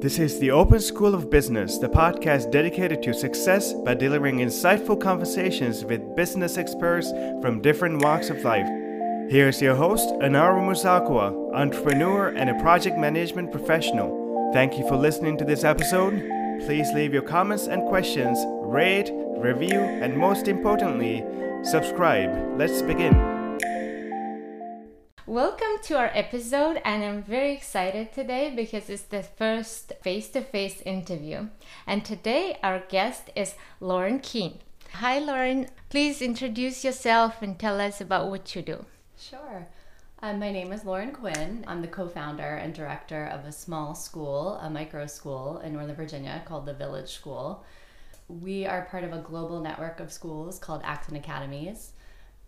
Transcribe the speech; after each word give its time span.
This 0.00 0.18
is 0.18 0.38
the 0.38 0.50
Open 0.50 0.78
School 0.78 1.14
of 1.14 1.30
Business, 1.30 1.78
the 1.78 1.88
podcast 1.88 2.52
dedicated 2.52 3.02
to 3.02 3.14
success 3.14 3.72
by 3.72 3.94
delivering 3.94 4.38
insightful 4.38 5.00
conversations 5.00 5.86
with 5.86 6.14
business 6.14 6.58
experts 6.58 7.10
from 7.40 7.62
different 7.62 8.02
walks 8.02 8.28
of 8.28 8.44
life. 8.44 8.68
Here's 9.30 9.62
your 9.62 9.74
host, 9.74 10.06
Anaru 10.20 10.60
Musakwa, 10.60 11.54
entrepreneur 11.54 12.28
and 12.28 12.50
a 12.50 12.60
project 12.60 12.98
management 12.98 13.50
professional. 13.50 14.50
Thank 14.52 14.76
you 14.78 14.86
for 14.86 14.96
listening 14.96 15.38
to 15.38 15.46
this 15.46 15.64
episode. 15.64 16.20
Please 16.66 16.92
leave 16.92 17.14
your 17.14 17.22
comments 17.22 17.66
and 17.66 17.88
questions, 17.88 18.38
rate, 18.60 19.10
review, 19.38 19.80
and 19.80 20.14
most 20.14 20.46
importantly, 20.46 21.24
subscribe. 21.64 22.58
Let's 22.58 22.82
begin. 22.82 23.35
Welcome 25.28 25.82
to 25.82 25.98
our 25.98 26.12
episode, 26.14 26.80
and 26.84 27.02
I'm 27.02 27.20
very 27.20 27.52
excited 27.52 28.12
today 28.12 28.52
because 28.54 28.88
it's 28.88 29.02
the 29.02 29.24
first 29.24 29.92
face 30.00 30.28
to 30.28 30.40
face 30.40 30.80
interview. 30.82 31.48
And 31.84 32.04
today, 32.04 32.60
our 32.62 32.84
guest 32.88 33.30
is 33.34 33.56
Lauren 33.80 34.20
Keene. 34.20 34.60
Hi, 34.92 35.18
Lauren. 35.18 35.66
Please 35.88 36.22
introduce 36.22 36.84
yourself 36.84 37.42
and 37.42 37.58
tell 37.58 37.80
us 37.80 38.00
about 38.00 38.30
what 38.30 38.54
you 38.54 38.62
do. 38.62 38.84
Sure. 39.18 39.66
Um, 40.22 40.38
my 40.38 40.52
name 40.52 40.72
is 40.72 40.84
Lauren 40.84 41.10
Quinn. 41.10 41.64
I'm 41.66 41.82
the 41.82 41.88
co 41.88 42.06
founder 42.06 42.54
and 42.54 42.72
director 42.72 43.26
of 43.26 43.44
a 43.46 43.50
small 43.50 43.96
school, 43.96 44.60
a 44.62 44.70
micro 44.70 45.08
school 45.08 45.58
in 45.58 45.72
Northern 45.72 45.96
Virginia 45.96 46.40
called 46.44 46.66
the 46.66 46.72
Village 46.72 47.10
School. 47.10 47.64
We 48.28 48.64
are 48.64 48.82
part 48.82 49.02
of 49.02 49.12
a 49.12 49.18
global 49.18 49.60
network 49.60 49.98
of 49.98 50.12
schools 50.12 50.60
called 50.60 50.82
Acton 50.84 51.16
Academies 51.16 51.94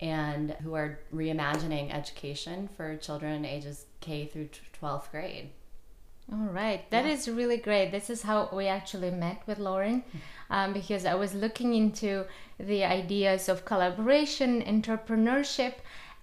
and 0.00 0.52
who 0.62 0.74
are 0.74 1.00
reimagining 1.14 1.92
education 1.92 2.68
for 2.76 2.96
children 2.96 3.44
ages 3.44 3.86
K 4.00 4.26
through 4.26 4.48
12th 4.80 5.10
grade. 5.10 5.50
All 6.30 6.50
right, 6.52 6.88
that 6.90 7.06
yeah. 7.06 7.12
is 7.12 7.26
really 7.28 7.56
great. 7.56 7.90
This 7.90 8.10
is 8.10 8.22
how 8.22 8.50
we 8.52 8.66
actually 8.66 9.10
met 9.10 9.42
with 9.46 9.58
Lauren 9.58 10.04
um, 10.50 10.72
because 10.74 11.06
I 11.06 11.14
was 11.14 11.34
looking 11.34 11.74
into 11.74 12.26
the 12.60 12.84
ideas 12.84 13.48
of 13.48 13.64
collaboration, 13.64 14.62
entrepreneurship, 14.62 15.74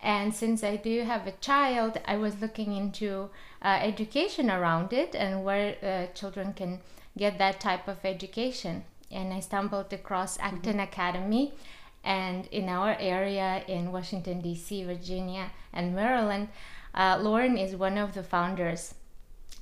and 0.01 0.35
since 0.35 0.63
I 0.63 0.75
do 0.75 1.01
have 1.01 1.25
a 1.25 1.31
child, 1.31 1.99
I 2.05 2.17
was 2.17 2.39
looking 2.39 2.73
into 2.73 3.29
uh, 3.63 3.79
education 3.81 4.51
around 4.51 4.93
it 4.93 5.15
and 5.15 5.43
where 5.43 5.75
uh, 5.81 6.13
children 6.13 6.53
can 6.53 6.81
get 7.17 7.39
that 7.39 7.59
type 7.59 7.87
of 7.87 8.05
education. 8.05 8.83
And 9.11 9.33
I 9.33 9.39
stumbled 9.39 9.91
across 9.91 10.37
Acton 10.39 10.73
mm-hmm. 10.73 10.79
Academy 10.81 11.53
and 12.05 12.45
in 12.51 12.69
our 12.69 12.95
area 12.99 13.63
in 13.67 13.91
Washington, 13.91 14.39
D.C., 14.39 14.83
Virginia, 14.83 15.51
and 15.73 15.95
Maryland, 15.95 16.49
uh, 16.93 17.17
Lauren 17.19 17.57
is 17.57 17.75
one 17.75 17.97
of 17.97 18.13
the 18.13 18.23
founders 18.23 18.93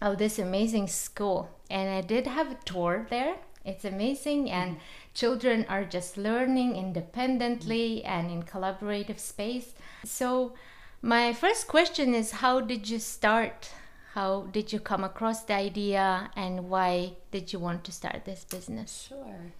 of 0.02 0.18
this 0.18 0.38
amazing 0.38 0.88
school. 0.88 1.50
And 1.70 1.90
I 1.90 2.02
did 2.02 2.28
have 2.28 2.52
a 2.52 2.58
tour 2.66 3.08
there. 3.10 3.38
It's 3.64 3.86
amazing, 3.86 4.52
and 4.52 4.72
mm-hmm. 4.72 5.14
children 5.14 5.66
are 5.70 5.86
just 5.86 6.18
learning 6.18 6.76
independently 6.76 8.04
mm-hmm. 8.04 8.12
and 8.12 8.30
in 8.30 8.44
collaborative 8.44 9.20
space. 9.20 9.74
So, 10.04 10.54
my 11.02 11.32
first 11.32 11.70
question 11.70 12.14
is 12.14 12.32
How 12.32 12.60
did 12.60 12.90
you 12.90 13.00
start? 13.00 13.70
How 14.16 14.42
did 14.52 14.74
you 14.74 14.82
come 14.82 15.06
across 15.06 15.44
the 15.44 15.54
idea, 15.54 16.30
and 16.36 16.70
why 16.70 17.14
did 17.32 17.54
you 17.54 17.60
want 17.60 17.86
to 17.86 17.94
start 17.94 18.26
this 18.26 18.44
business? 18.44 19.08
Sure. 19.08 19.54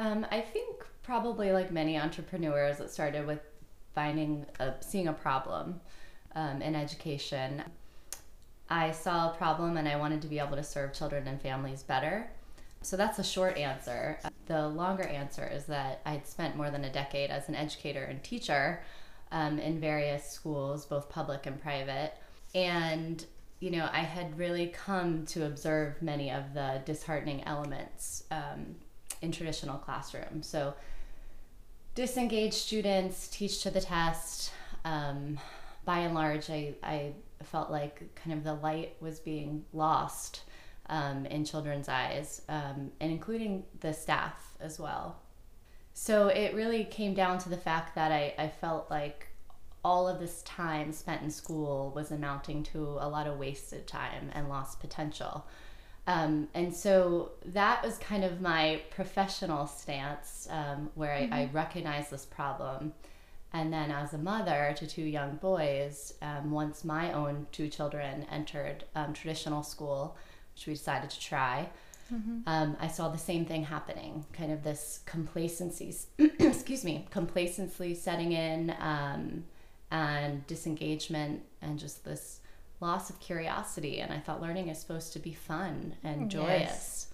Um, 0.00 0.26
I 0.32 0.40
think 0.40 0.84
probably 1.08 1.52
like 1.52 1.72
many 1.72 1.98
entrepreneurs, 1.98 2.80
it 2.80 2.90
started 2.90 3.26
with 3.26 3.40
finding 3.94 4.44
a, 4.60 4.74
seeing 4.80 5.08
a 5.08 5.12
problem 5.12 5.80
um, 6.34 6.60
in 6.60 6.74
education. 6.74 7.62
I 8.68 8.90
saw 8.90 9.30
a 9.30 9.34
problem 9.34 9.78
and 9.78 9.88
I 9.88 9.96
wanted 9.96 10.20
to 10.20 10.28
be 10.28 10.38
able 10.38 10.56
to 10.56 10.62
serve 10.62 10.92
children 10.92 11.26
and 11.26 11.40
families 11.40 11.82
better. 11.82 12.30
So 12.82 12.98
that's 12.98 13.18
a 13.18 13.24
short 13.24 13.56
answer. 13.56 14.18
The 14.44 14.68
longer 14.68 15.04
answer 15.04 15.50
is 15.50 15.64
that 15.64 16.02
I 16.04 16.10
had 16.12 16.26
spent 16.26 16.56
more 16.56 16.70
than 16.70 16.84
a 16.84 16.92
decade 16.92 17.30
as 17.30 17.48
an 17.48 17.54
educator 17.54 18.04
and 18.04 18.22
teacher 18.22 18.82
um, 19.32 19.58
in 19.58 19.80
various 19.80 20.30
schools, 20.30 20.84
both 20.84 21.08
public 21.08 21.46
and 21.46 21.58
private. 21.58 22.12
And, 22.54 23.24
you 23.60 23.70
know, 23.70 23.88
I 23.90 24.00
had 24.00 24.38
really 24.38 24.66
come 24.66 25.24
to 25.28 25.46
observe 25.46 26.02
many 26.02 26.30
of 26.30 26.52
the 26.52 26.82
disheartening 26.84 27.44
elements 27.44 28.24
um, 28.30 28.76
in 29.22 29.32
traditional 29.32 29.78
classrooms. 29.78 30.46
So, 30.46 30.74
disengaged 31.98 32.54
students 32.54 33.26
teach 33.26 33.60
to 33.60 33.72
the 33.72 33.80
test. 33.80 34.52
Um, 34.84 35.36
by 35.84 35.98
and 35.98 36.14
large, 36.14 36.48
I, 36.48 36.76
I 36.80 37.12
felt 37.42 37.72
like 37.72 38.14
kind 38.14 38.38
of 38.38 38.44
the 38.44 38.54
light 38.54 38.94
was 39.00 39.18
being 39.18 39.64
lost 39.72 40.42
um, 40.88 41.26
in 41.26 41.44
children's 41.44 41.88
eyes, 41.88 42.42
um, 42.48 42.92
and 43.00 43.10
including 43.10 43.64
the 43.80 43.92
staff 43.92 44.54
as 44.60 44.78
well. 44.78 45.16
So 45.92 46.28
it 46.28 46.54
really 46.54 46.84
came 46.84 47.14
down 47.14 47.38
to 47.38 47.48
the 47.48 47.56
fact 47.56 47.96
that 47.96 48.12
I, 48.12 48.32
I 48.38 48.46
felt 48.46 48.88
like 48.92 49.26
all 49.84 50.06
of 50.06 50.20
this 50.20 50.42
time 50.42 50.92
spent 50.92 51.22
in 51.22 51.30
school 51.32 51.90
was 51.96 52.12
amounting 52.12 52.62
to 52.62 52.78
a 53.00 53.08
lot 53.08 53.26
of 53.26 53.38
wasted 53.38 53.88
time 53.88 54.30
and 54.34 54.48
lost 54.48 54.78
potential. 54.78 55.48
Um, 56.08 56.48
and 56.54 56.74
so 56.74 57.32
that 57.44 57.84
was 57.84 57.98
kind 57.98 58.24
of 58.24 58.40
my 58.40 58.80
professional 58.90 59.66
stance 59.66 60.48
um, 60.50 60.88
where 60.94 61.12
I, 61.12 61.22
mm-hmm. 61.24 61.34
I 61.34 61.50
recognized 61.52 62.10
this 62.10 62.24
problem. 62.24 62.94
And 63.52 63.70
then, 63.70 63.90
as 63.90 64.14
a 64.14 64.18
mother 64.18 64.74
to 64.78 64.86
two 64.86 65.02
young 65.02 65.36
boys, 65.36 66.14
um, 66.22 66.50
once 66.50 66.82
my 66.82 67.12
own 67.12 67.46
two 67.52 67.68
children 67.68 68.26
entered 68.30 68.84
um, 68.94 69.12
traditional 69.12 69.62
school, 69.62 70.16
which 70.54 70.66
we 70.66 70.72
decided 70.72 71.10
to 71.10 71.20
try, 71.20 71.68
mm-hmm. 72.12 72.38
Um, 72.46 72.76
I 72.80 72.88
saw 72.88 73.08
the 73.10 73.18
same 73.18 73.44
thing 73.44 73.64
happening 73.64 74.24
kind 74.32 74.50
of 74.50 74.64
this 74.64 75.00
complacency, 75.04 75.94
excuse 76.18 76.84
me, 76.84 77.06
complacency 77.10 77.94
setting 77.94 78.32
in 78.32 78.74
um, 78.80 79.44
and 79.90 80.46
disengagement 80.46 81.42
and 81.60 81.78
just 81.78 82.04
this 82.04 82.40
loss 82.80 83.10
of 83.10 83.18
curiosity 83.20 84.00
and 84.00 84.12
i 84.12 84.18
thought 84.18 84.40
learning 84.40 84.68
is 84.68 84.78
supposed 84.78 85.12
to 85.12 85.18
be 85.18 85.32
fun 85.32 85.94
and 86.04 86.30
joyous. 86.30 86.60
Yes. 86.60 87.06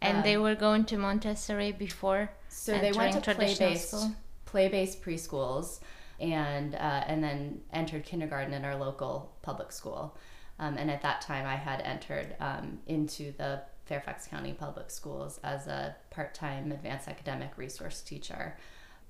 and 0.00 0.18
um, 0.18 0.22
they 0.22 0.36
were 0.36 0.54
going 0.54 0.84
to 0.84 0.96
montessori 0.96 1.72
before 1.72 2.30
so 2.48 2.78
they 2.78 2.92
went 2.92 3.12
to 3.22 3.34
play-based 3.34 4.06
play-based 4.44 5.02
preschools 5.02 5.80
and 6.20 6.74
uh, 6.74 7.04
and 7.06 7.22
then 7.22 7.60
entered 7.72 8.04
kindergarten 8.04 8.54
in 8.54 8.64
our 8.64 8.76
local 8.76 9.32
public 9.42 9.72
school. 9.72 10.16
Um, 10.60 10.76
and 10.78 10.90
at 10.90 11.02
that 11.02 11.20
time 11.20 11.46
i 11.46 11.56
had 11.56 11.80
entered 11.80 12.36
um, 12.40 12.78
into 12.86 13.32
the 13.32 13.62
fairfax 13.86 14.26
county 14.26 14.52
public 14.52 14.90
schools 14.90 15.38
as 15.42 15.66
a 15.66 15.96
part-time 16.10 16.72
advanced 16.72 17.08
academic 17.08 17.50
resource 17.58 18.00
teacher. 18.00 18.56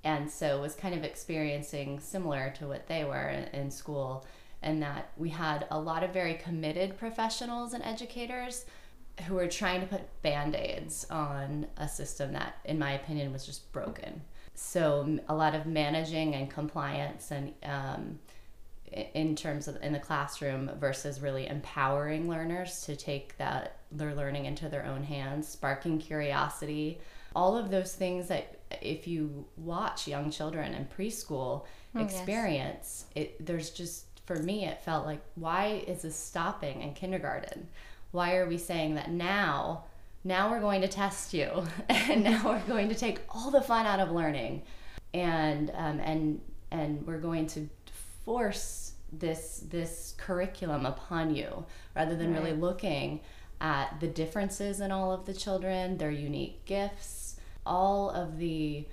And 0.03 0.31
so 0.31 0.61
was 0.61 0.75
kind 0.75 0.95
of 0.95 1.05
experiencing 1.05 2.01
similar 2.01 2.53
to 2.59 2.67
what 2.67 2.89
they 2.89 3.05
were 3.05 3.29
in, 3.29 3.45
in 3.59 3.71
school 3.71 4.27
and 4.65 4.83
that 4.83 5.11
we 5.17 5.29
had 5.29 5.67
a 5.71 5.79
lot 5.79 6.03
of 6.03 6.13
very 6.13 6.35
committed 6.35 6.97
professionals 6.97 7.75
and 7.75 7.85
educators 7.85 8.65
who 9.29 9.35
were 9.35 9.47
trying 9.47 9.81
to 9.81 9.87
put 9.87 10.01
band-aids 10.23 11.07
on 11.11 11.67
a 11.77 11.87
system 11.87 12.33
that 12.33 12.57
in 12.65 12.79
my 12.79 12.93
opinion 12.93 13.33
was 13.33 13.47
just 13.47 13.71
broken 13.73 14.21
so 14.55 15.19
a 15.29 15.35
lot 15.35 15.55
of 15.55 15.67
managing 15.67 16.35
and 16.35 16.51
compliance 16.51 17.31
and 17.31 17.53
um, 17.63 18.19
in 19.15 19.37
terms 19.37 19.69
of 19.69 19.81
in 19.83 19.93
the 19.93 19.99
classroom 19.99 20.71
versus 20.79 21.21
really 21.21 21.47
empowering 21.47 22.29
learners 22.29 22.83
to 22.83 22.97
take 22.97 23.37
that 23.39 23.79
their 23.93 24.15
learning 24.15 24.47
into 24.47 24.69
their 24.69 24.85
own 24.87 25.03
hands 25.03 25.47
sparking 25.47 25.99
curiosity 25.99 26.99
all 27.37 27.57
of 27.57 27.71
those 27.71 27.95
things 27.95 28.29
that 28.29 28.61
if 28.81 29.07
you 29.07 29.45
watch 29.57 30.09
young 30.09 30.31
children 30.31 30.73
in 30.75 30.87
preschool 30.87 31.65
oh, 31.95 32.01
experience 32.01 33.05
yes. 33.15 33.27
it 33.27 33.47
there's 33.47 33.71
just 33.71 34.14
for 34.25 34.37
me, 34.37 34.65
it 34.65 34.83
felt 34.83 35.05
like, 35.05 35.21
why 35.35 35.85
is 35.87 36.03
this 36.03 36.17
stopping 36.17 36.83
in 36.83 36.95
kindergarten? 36.95 37.69
Why 38.11 38.37
are 38.37 38.47
we 38.47 38.59
saying 38.59 38.95
that 38.95 39.11
now? 39.11 39.85
Now 40.23 40.51
we're 40.51 40.61
going 40.61 40.81
to 40.81 40.89
test 40.89 41.35
you, 41.35 41.65
and 41.89 42.25
now 42.25 42.43
we're 42.45 42.67
going 42.67 42.89
to 42.89 42.95
take 42.95 43.21
all 43.29 43.51
the 43.51 43.61
fun 43.61 43.87
out 43.87 44.01
of 44.01 44.11
learning, 44.11 44.63
and 45.13 45.71
um, 45.75 46.01
and 46.01 46.41
and 46.71 47.07
we're 47.07 47.19
going 47.19 47.47
to 47.49 47.69
force 48.25 48.93
this 49.13 49.65
this 49.69 50.15
curriculum 50.17 50.87
upon 50.87 51.35
you 51.35 51.67
rather 51.95 52.17
than 52.17 52.33
right. 52.33 52.43
really 52.43 52.57
looking 52.57 53.21
at 53.61 54.01
the 54.01 54.09
differences 54.09 54.81
in 54.81 54.91
all 54.91 55.13
of 55.13 55.27
the 55.27 55.35
children, 55.35 55.99
their 55.99 56.11
unique 56.11 56.65
gifts, 56.65 57.37
all 57.67 58.11
of 58.11 58.39
the 58.39 58.87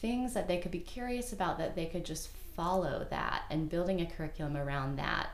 things 0.00 0.34
that 0.34 0.48
they 0.48 0.58
could 0.58 0.70
be 0.70 0.80
curious 0.80 1.32
about 1.32 1.58
that 1.58 1.74
they 1.74 1.86
could 1.86 2.04
just 2.04 2.28
follow 2.58 3.06
that 3.08 3.44
and 3.50 3.70
building 3.70 4.00
a 4.00 4.06
curriculum 4.06 4.56
around 4.56 4.98
that. 4.98 5.28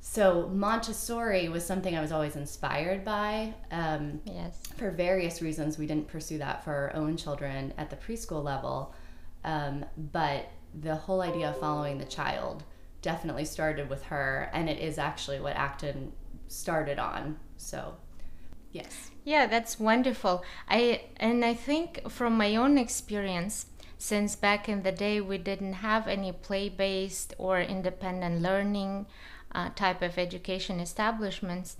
So 0.00 0.50
Montessori 0.52 1.48
was 1.48 1.64
something 1.64 1.96
I 1.96 2.00
was 2.00 2.10
always 2.10 2.34
inspired 2.34 3.04
by. 3.04 3.54
Um, 3.70 4.20
yes. 4.24 4.60
For 4.76 4.90
various 4.90 5.40
reasons, 5.40 5.78
we 5.78 5.86
didn't 5.86 6.08
pursue 6.08 6.38
that 6.38 6.64
for 6.64 6.72
our 6.72 6.96
own 6.96 7.16
children 7.16 7.72
at 7.78 7.88
the 7.88 7.96
preschool 7.96 8.42
level, 8.42 8.92
um, 9.44 9.84
but 10.12 10.50
the 10.74 10.96
whole 10.96 11.20
idea 11.20 11.50
of 11.50 11.60
following 11.60 11.98
the 11.98 12.04
child 12.04 12.64
definitely 13.00 13.44
started 13.44 13.88
with 13.88 14.02
her, 14.04 14.50
and 14.52 14.68
it 14.68 14.80
is 14.80 14.98
actually 14.98 15.38
what 15.38 15.54
Acton 15.54 16.12
started 16.48 16.98
on. 16.98 17.38
So 17.58 17.94
Yes. 18.72 19.10
Yeah, 19.24 19.46
that's 19.46 19.80
wonderful. 19.80 20.44
I 20.68 21.02
and 21.16 21.44
I 21.44 21.54
think 21.54 22.08
from 22.08 22.36
my 22.36 22.56
own 22.56 22.78
experience, 22.78 23.66
since 24.00 24.34
back 24.34 24.66
in 24.66 24.82
the 24.82 24.92
day 24.92 25.20
we 25.20 25.36
didn't 25.36 25.74
have 25.74 26.08
any 26.08 26.32
play-based 26.32 27.34
or 27.36 27.60
independent 27.60 28.40
learning 28.40 29.04
uh, 29.52 29.68
type 29.76 30.00
of 30.00 30.16
education 30.16 30.80
establishments, 30.80 31.76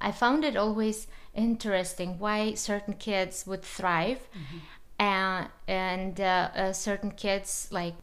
I 0.00 0.10
found 0.10 0.44
it 0.44 0.56
always 0.56 1.06
interesting 1.34 2.18
why 2.18 2.54
certain 2.54 2.94
kids 2.94 3.46
would 3.46 3.62
thrive, 3.62 4.28
mm-hmm. 4.34 4.58
and 4.98 5.48
and 5.68 6.20
uh, 6.20 6.50
uh, 6.56 6.72
certain 6.72 7.12
kids 7.12 7.68
like 7.70 7.94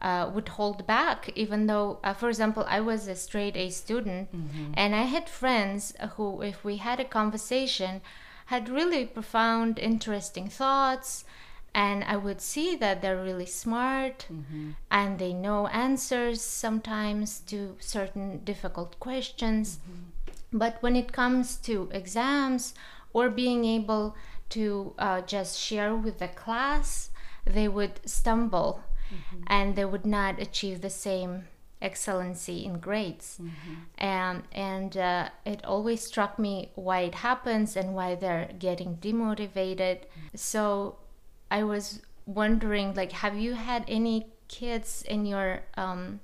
uh, 0.00 0.30
would 0.32 0.50
hold 0.50 0.86
back, 0.86 1.32
even 1.34 1.66
though, 1.66 1.98
uh, 2.04 2.14
for 2.14 2.28
example, 2.28 2.64
I 2.68 2.80
was 2.80 3.08
a 3.08 3.16
straight 3.16 3.56
A 3.56 3.70
student, 3.70 4.30
mm-hmm. 4.30 4.74
and 4.74 4.94
I 4.94 5.02
had 5.02 5.28
friends 5.28 5.92
who, 6.14 6.40
if 6.42 6.64
we 6.64 6.76
had 6.76 7.00
a 7.00 7.04
conversation, 7.04 8.00
had 8.46 8.68
really 8.68 9.06
profound, 9.06 9.80
interesting 9.80 10.48
thoughts. 10.48 11.24
And 11.74 12.04
I 12.04 12.16
would 12.16 12.40
see 12.40 12.76
that 12.76 13.00
they're 13.00 13.22
really 13.22 13.46
smart 13.46 14.26
mm-hmm. 14.30 14.72
and 14.90 15.18
they 15.18 15.32
know 15.32 15.68
answers 15.68 16.42
sometimes 16.42 17.40
to 17.40 17.76
certain 17.80 18.44
difficult 18.44 19.00
questions. 19.00 19.78
Mm-hmm. 19.78 20.58
But 20.58 20.82
when 20.82 20.96
it 20.96 21.12
comes 21.12 21.56
to 21.56 21.88
exams 21.92 22.74
or 23.14 23.30
being 23.30 23.64
able 23.64 24.14
to 24.50 24.94
uh, 24.98 25.22
just 25.22 25.58
share 25.58 25.94
with 25.94 26.18
the 26.18 26.28
class, 26.28 27.10
they 27.46 27.68
would 27.68 28.00
stumble 28.04 28.82
mm-hmm. 29.08 29.44
and 29.46 29.74
they 29.74 29.86
would 29.86 30.04
not 30.04 30.40
achieve 30.40 30.82
the 30.82 30.90
same 30.90 31.44
excellency 31.82 32.64
in 32.64 32.78
grades. 32.78 33.40
Mm-hmm. 33.40 34.06
Um, 34.06 34.42
and 34.52 34.96
uh, 34.96 35.28
it 35.44 35.64
always 35.64 36.02
struck 36.02 36.38
me 36.38 36.70
why 36.74 37.00
it 37.00 37.16
happens 37.16 37.76
and 37.76 37.94
why 37.94 38.14
they're 38.14 38.50
getting 38.58 38.96
demotivated. 38.96 40.02
So 40.34 40.96
I 41.52 41.62
was 41.64 42.00
wondering, 42.24 42.94
like, 42.94 43.12
have 43.12 43.36
you 43.36 43.52
had 43.54 43.84
any 43.86 44.26
kids 44.48 45.04
in 45.06 45.26
your 45.26 45.60
um, 45.76 46.20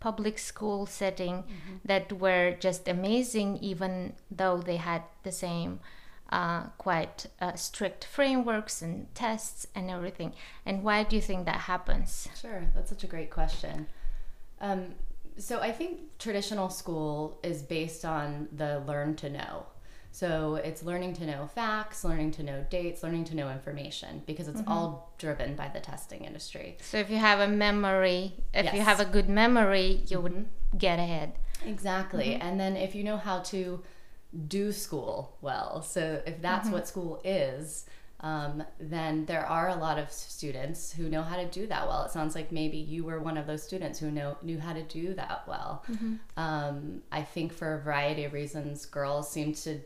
public 0.00 0.36
school 0.38 0.84
setting 0.84 1.36
mm-hmm. 1.44 1.76
that 1.84 2.12
were 2.12 2.56
just 2.58 2.88
amazing, 2.88 3.58
even 3.58 4.14
though 4.30 4.58
they 4.58 4.76
had 4.76 5.02
the 5.22 5.32
same 5.32 5.80
uh, 6.30 6.64
quite 6.76 7.26
uh, 7.40 7.54
strict 7.54 8.04
frameworks 8.04 8.82
and 8.82 9.06
tests 9.14 9.66
and 9.76 9.88
everything. 9.88 10.32
And 10.66 10.82
why 10.82 11.04
do 11.04 11.14
you 11.14 11.22
think 11.22 11.46
that 11.46 11.60
happens? 11.72 12.28
Sure, 12.40 12.62
that's 12.74 12.90
such 12.90 13.04
a 13.04 13.06
great 13.06 13.30
question. 13.30 13.86
Um, 14.60 14.94
so 15.38 15.60
I 15.60 15.70
think 15.70 16.18
traditional 16.18 16.68
school 16.68 17.38
is 17.42 17.62
based 17.62 18.04
on 18.04 18.48
the 18.50 18.82
learn 18.88 19.14
to 19.16 19.30
know. 19.30 19.66
So 20.14 20.54
it's 20.54 20.84
learning 20.84 21.14
to 21.14 21.26
know 21.26 21.48
facts, 21.56 22.04
learning 22.04 22.30
to 22.32 22.44
know 22.44 22.64
dates, 22.70 23.02
learning 23.02 23.24
to 23.24 23.34
know 23.34 23.50
information 23.50 24.22
because 24.26 24.46
it's 24.46 24.60
mm-hmm. 24.60 24.70
all 24.70 25.12
driven 25.18 25.56
by 25.56 25.66
the 25.66 25.80
testing 25.80 26.24
industry. 26.24 26.76
So 26.82 26.98
if 26.98 27.10
you 27.10 27.16
have 27.16 27.40
a 27.40 27.48
memory, 27.48 28.34
if 28.54 28.66
yes. 28.66 28.74
you 28.74 28.82
have 28.82 29.00
a 29.00 29.04
good 29.04 29.28
memory, 29.28 30.02
you 30.06 30.18
mm-hmm. 30.18 30.22
would 30.22 30.46
get 30.78 31.00
ahead. 31.00 31.32
Exactly. 31.66 32.26
Mm-hmm. 32.26 32.46
And 32.46 32.60
then 32.60 32.76
if 32.76 32.94
you 32.94 33.02
know 33.02 33.16
how 33.16 33.40
to 33.40 33.82
do 34.46 34.70
school 34.70 35.36
well. 35.40 35.82
So 35.82 36.22
if 36.24 36.40
that's 36.40 36.66
mm-hmm. 36.66 36.74
what 36.74 36.86
school 36.86 37.20
is, 37.24 37.84
um, 38.24 38.64
then 38.80 39.26
there 39.26 39.44
are 39.44 39.68
a 39.68 39.76
lot 39.76 39.98
of 39.98 40.10
students 40.10 40.90
who 40.90 41.10
know 41.10 41.20
how 41.20 41.36
to 41.36 41.46
do 41.46 41.66
that 41.66 41.86
well. 41.86 42.04
It 42.04 42.10
sounds 42.10 42.34
like 42.34 42.50
maybe 42.50 42.78
you 42.78 43.04
were 43.04 43.20
one 43.20 43.36
of 43.36 43.46
those 43.46 43.62
students 43.62 43.98
who 43.98 44.10
know 44.10 44.38
knew 44.42 44.58
how 44.58 44.72
to 44.72 44.82
do 44.82 45.12
that 45.12 45.46
well. 45.46 45.84
Mm-hmm. 45.90 46.14
Um, 46.38 47.02
I 47.12 47.20
think 47.20 47.52
for 47.52 47.74
a 47.74 47.80
variety 47.82 48.24
of 48.24 48.32
reasons, 48.32 48.86
girls 48.86 49.30
seem 49.30 49.52
to 49.56 49.78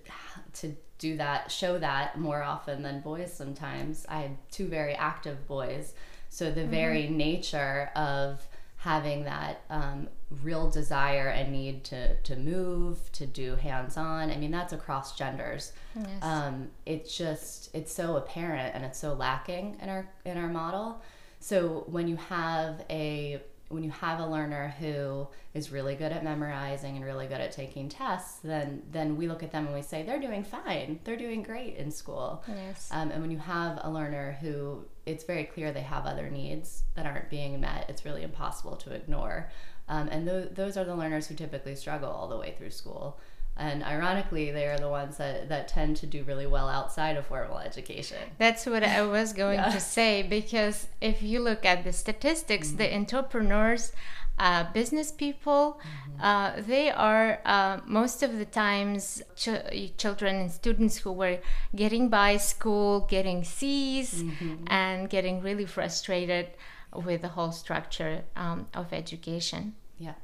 to 0.54 0.76
do 0.98 1.16
that, 1.16 1.50
show 1.50 1.80
that 1.80 2.20
more 2.20 2.44
often 2.44 2.80
than 2.84 3.00
boys. 3.00 3.32
Sometimes 3.32 4.06
I 4.08 4.20
had 4.20 4.36
two 4.52 4.68
very 4.68 4.94
active 4.94 5.48
boys, 5.48 5.94
so 6.28 6.52
the 6.52 6.60
mm-hmm. 6.60 6.70
very 6.70 7.08
nature 7.08 7.90
of 7.96 8.46
having 8.78 9.24
that 9.24 9.62
um, 9.70 10.08
real 10.42 10.70
desire 10.70 11.28
and 11.28 11.52
need 11.52 11.82
to 11.84 12.14
to 12.22 12.36
move 12.36 13.10
to 13.12 13.26
do 13.26 13.56
hands-on. 13.56 14.30
I 14.30 14.36
mean 14.36 14.50
that's 14.50 14.72
across 14.72 15.16
genders. 15.16 15.72
Yes. 15.96 16.22
um, 16.22 16.68
it's 16.86 17.16
just 17.16 17.74
it's 17.74 17.92
so 17.92 18.16
apparent 18.16 18.74
and 18.74 18.84
it's 18.84 18.98
so 18.98 19.14
lacking 19.14 19.76
in 19.82 19.88
our 19.88 20.08
in 20.24 20.36
our 20.38 20.48
model. 20.48 21.02
So 21.40 21.84
when 21.86 22.08
you 22.08 22.16
have 22.16 22.84
a 22.90 23.40
when 23.68 23.84
you 23.84 23.90
have 23.90 24.18
a 24.18 24.26
learner 24.26 24.74
who 24.78 25.28
is 25.52 25.70
really 25.70 25.94
good 25.94 26.10
at 26.10 26.24
memorizing 26.24 26.96
and 26.96 27.04
really 27.04 27.26
good 27.26 27.40
at 27.40 27.52
taking 27.52 27.88
tests, 27.88 28.38
then 28.42 28.82
then 28.90 29.16
we 29.16 29.28
look 29.28 29.42
at 29.42 29.52
them 29.52 29.66
and 29.66 29.74
we 29.74 29.82
say 29.82 30.02
they're 30.02 30.20
doing 30.20 30.42
fine, 30.42 31.00
they're 31.04 31.16
doing 31.16 31.42
great 31.42 31.76
in 31.76 31.90
school. 31.90 32.42
Yes. 32.48 32.88
Um, 32.90 33.10
and 33.10 33.20
when 33.20 33.30
you 33.30 33.38
have 33.38 33.80
a 33.82 33.90
learner 33.90 34.38
who 34.40 34.84
it's 35.06 35.24
very 35.24 35.44
clear 35.44 35.72
they 35.72 35.80
have 35.80 36.06
other 36.06 36.30
needs 36.30 36.84
that 36.94 37.06
aren't 37.06 37.30
being 37.30 37.60
met, 37.60 37.86
it's 37.88 38.04
really 38.04 38.22
impossible 38.22 38.76
to 38.76 38.92
ignore. 38.92 39.50
Um, 39.88 40.08
and 40.08 40.26
th- 40.26 40.50
those 40.52 40.76
are 40.76 40.84
the 40.84 40.94
learners 40.94 41.26
who 41.26 41.34
typically 41.34 41.74
struggle 41.74 42.10
all 42.10 42.28
the 42.28 42.36
way 42.36 42.54
through 42.56 42.70
school 42.70 43.18
and 43.58 43.82
ironically 43.82 44.50
they 44.50 44.66
are 44.66 44.78
the 44.78 44.88
ones 44.88 45.16
that, 45.16 45.48
that 45.48 45.68
tend 45.68 45.96
to 45.96 46.06
do 46.06 46.22
really 46.24 46.46
well 46.46 46.68
outside 46.68 47.16
of 47.16 47.26
formal 47.26 47.58
education 47.58 48.18
that's 48.38 48.64
what 48.64 48.84
i 48.84 49.02
was 49.02 49.32
going 49.32 49.58
yeah. 49.58 49.70
to 49.70 49.80
say 49.96 50.22
because 50.22 50.86
if 51.00 51.22
you 51.22 51.40
look 51.40 51.64
at 51.64 51.84
the 51.84 51.92
statistics 51.92 52.68
mm-hmm. 52.68 52.78
the 52.78 52.94
entrepreneurs 52.94 53.92
uh, 54.38 54.64
business 54.72 55.10
people 55.10 55.80
mm-hmm. 55.80 56.22
uh, 56.22 56.52
they 56.60 56.90
are 56.90 57.40
uh, 57.44 57.78
most 57.84 58.22
of 58.22 58.38
the 58.38 58.44
times 58.44 59.20
ch- 59.34 59.96
children 59.96 60.36
and 60.36 60.52
students 60.52 60.98
who 60.98 61.10
were 61.10 61.38
getting 61.74 62.08
by 62.08 62.36
school 62.36 63.00
getting 63.10 63.42
c's 63.42 64.22
mm-hmm. 64.22 64.54
and 64.68 65.10
getting 65.10 65.42
really 65.42 65.66
frustrated 65.66 66.46
with 66.94 67.20
the 67.22 67.28
whole 67.28 67.50
structure 67.50 68.22
um, 68.36 68.68
of 68.74 68.92
education 68.92 69.74
yeah 69.98 70.14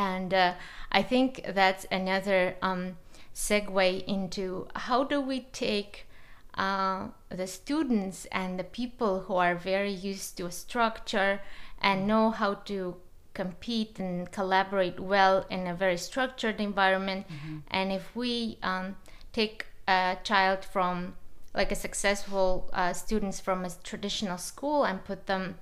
and 0.00 0.32
uh, 0.32 0.54
I 0.90 1.02
think 1.02 1.44
that's 1.46 1.84
another 1.92 2.56
um, 2.62 2.96
segue 3.34 4.04
into 4.06 4.66
how 4.74 5.04
do 5.04 5.20
we 5.20 5.40
take 5.52 6.06
uh, 6.54 7.08
the 7.28 7.46
students 7.46 8.24
and 8.32 8.58
the 8.58 8.64
people 8.64 9.20
who 9.20 9.34
are 9.34 9.54
very 9.54 9.92
used 9.92 10.38
to 10.38 10.46
a 10.46 10.50
structure 10.50 11.42
and 11.82 12.06
know 12.06 12.30
how 12.30 12.54
to 12.54 12.96
compete 13.34 13.98
and 13.98 14.32
collaborate 14.32 14.98
well 14.98 15.44
in 15.50 15.66
a 15.66 15.74
very 15.74 15.98
structured 15.98 16.60
environment. 16.60 17.26
Mm-hmm. 17.28 17.58
And 17.70 17.92
if 17.92 18.16
we 18.16 18.56
um, 18.62 18.96
take 19.34 19.66
a 19.86 20.16
child 20.24 20.64
from 20.64 21.14
like 21.54 21.70
a 21.70 21.76
successful 21.76 22.70
uh, 22.72 22.94
students 22.94 23.38
from 23.38 23.66
a 23.66 23.70
traditional 23.84 24.38
school 24.38 24.84
and 24.84 25.04
put 25.04 25.26
them 25.26 25.56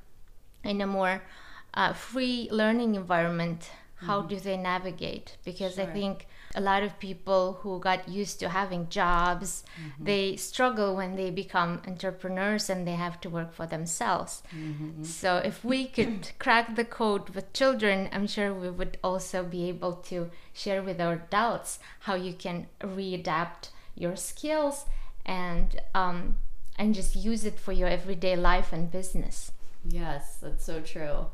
in 0.62 0.80
a 0.80 0.86
more 0.86 1.22
uh, 1.74 1.92
free 1.92 2.48
learning 2.52 2.94
environment 2.94 3.70
how 4.00 4.20
mm-hmm. 4.20 4.28
do 4.28 4.40
they 4.40 4.56
navigate 4.56 5.36
because 5.44 5.74
sure. 5.74 5.84
i 5.84 5.86
think 5.86 6.26
a 6.54 6.60
lot 6.60 6.82
of 6.82 6.98
people 6.98 7.58
who 7.62 7.78
got 7.78 8.08
used 8.08 8.40
to 8.40 8.48
having 8.48 8.88
jobs 8.88 9.64
mm-hmm. 9.80 10.04
they 10.04 10.36
struggle 10.36 10.96
when 10.96 11.16
they 11.16 11.30
become 11.30 11.82
entrepreneurs 11.86 12.70
and 12.70 12.86
they 12.86 12.92
have 12.92 13.20
to 13.20 13.28
work 13.28 13.52
for 13.52 13.66
themselves 13.66 14.42
mm-hmm. 14.54 15.02
so 15.02 15.36
if 15.38 15.64
we 15.64 15.86
could 15.86 16.30
crack 16.38 16.76
the 16.76 16.84
code 16.84 17.28
with 17.30 17.52
children 17.52 18.08
i'm 18.12 18.26
sure 18.26 18.54
we 18.54 18.70
would 18.70 18.98
also 19.02 19.42
be 19.42 19.68
able 19.68 19.94
to 19.94 20.30
share 20.52 20.82
with 20.82 21.00
our 21.00 21.14
adults 21.14 21.78
how 22.00 22.14
you 22.14 22.32
can 22.32 22.66
readapt 22.80 23.70
your 23.94 24.16
skills 24.16 24.84
and 25.26 25.80
um, 25.94 26.36
and 26.76 26.94
just 26.94 27.16
use 27.16 27.44
it 27.44 27.58
for 27.58 27.72
your 27.72 27.88
everyday 27.88 28.36
life 28.36 28.72
and 28.72 28.90
business 28.90 29.52
yes 29.84 30.38
that's 30.40 30.64
so 30.64 30.80
true 30.80 31.26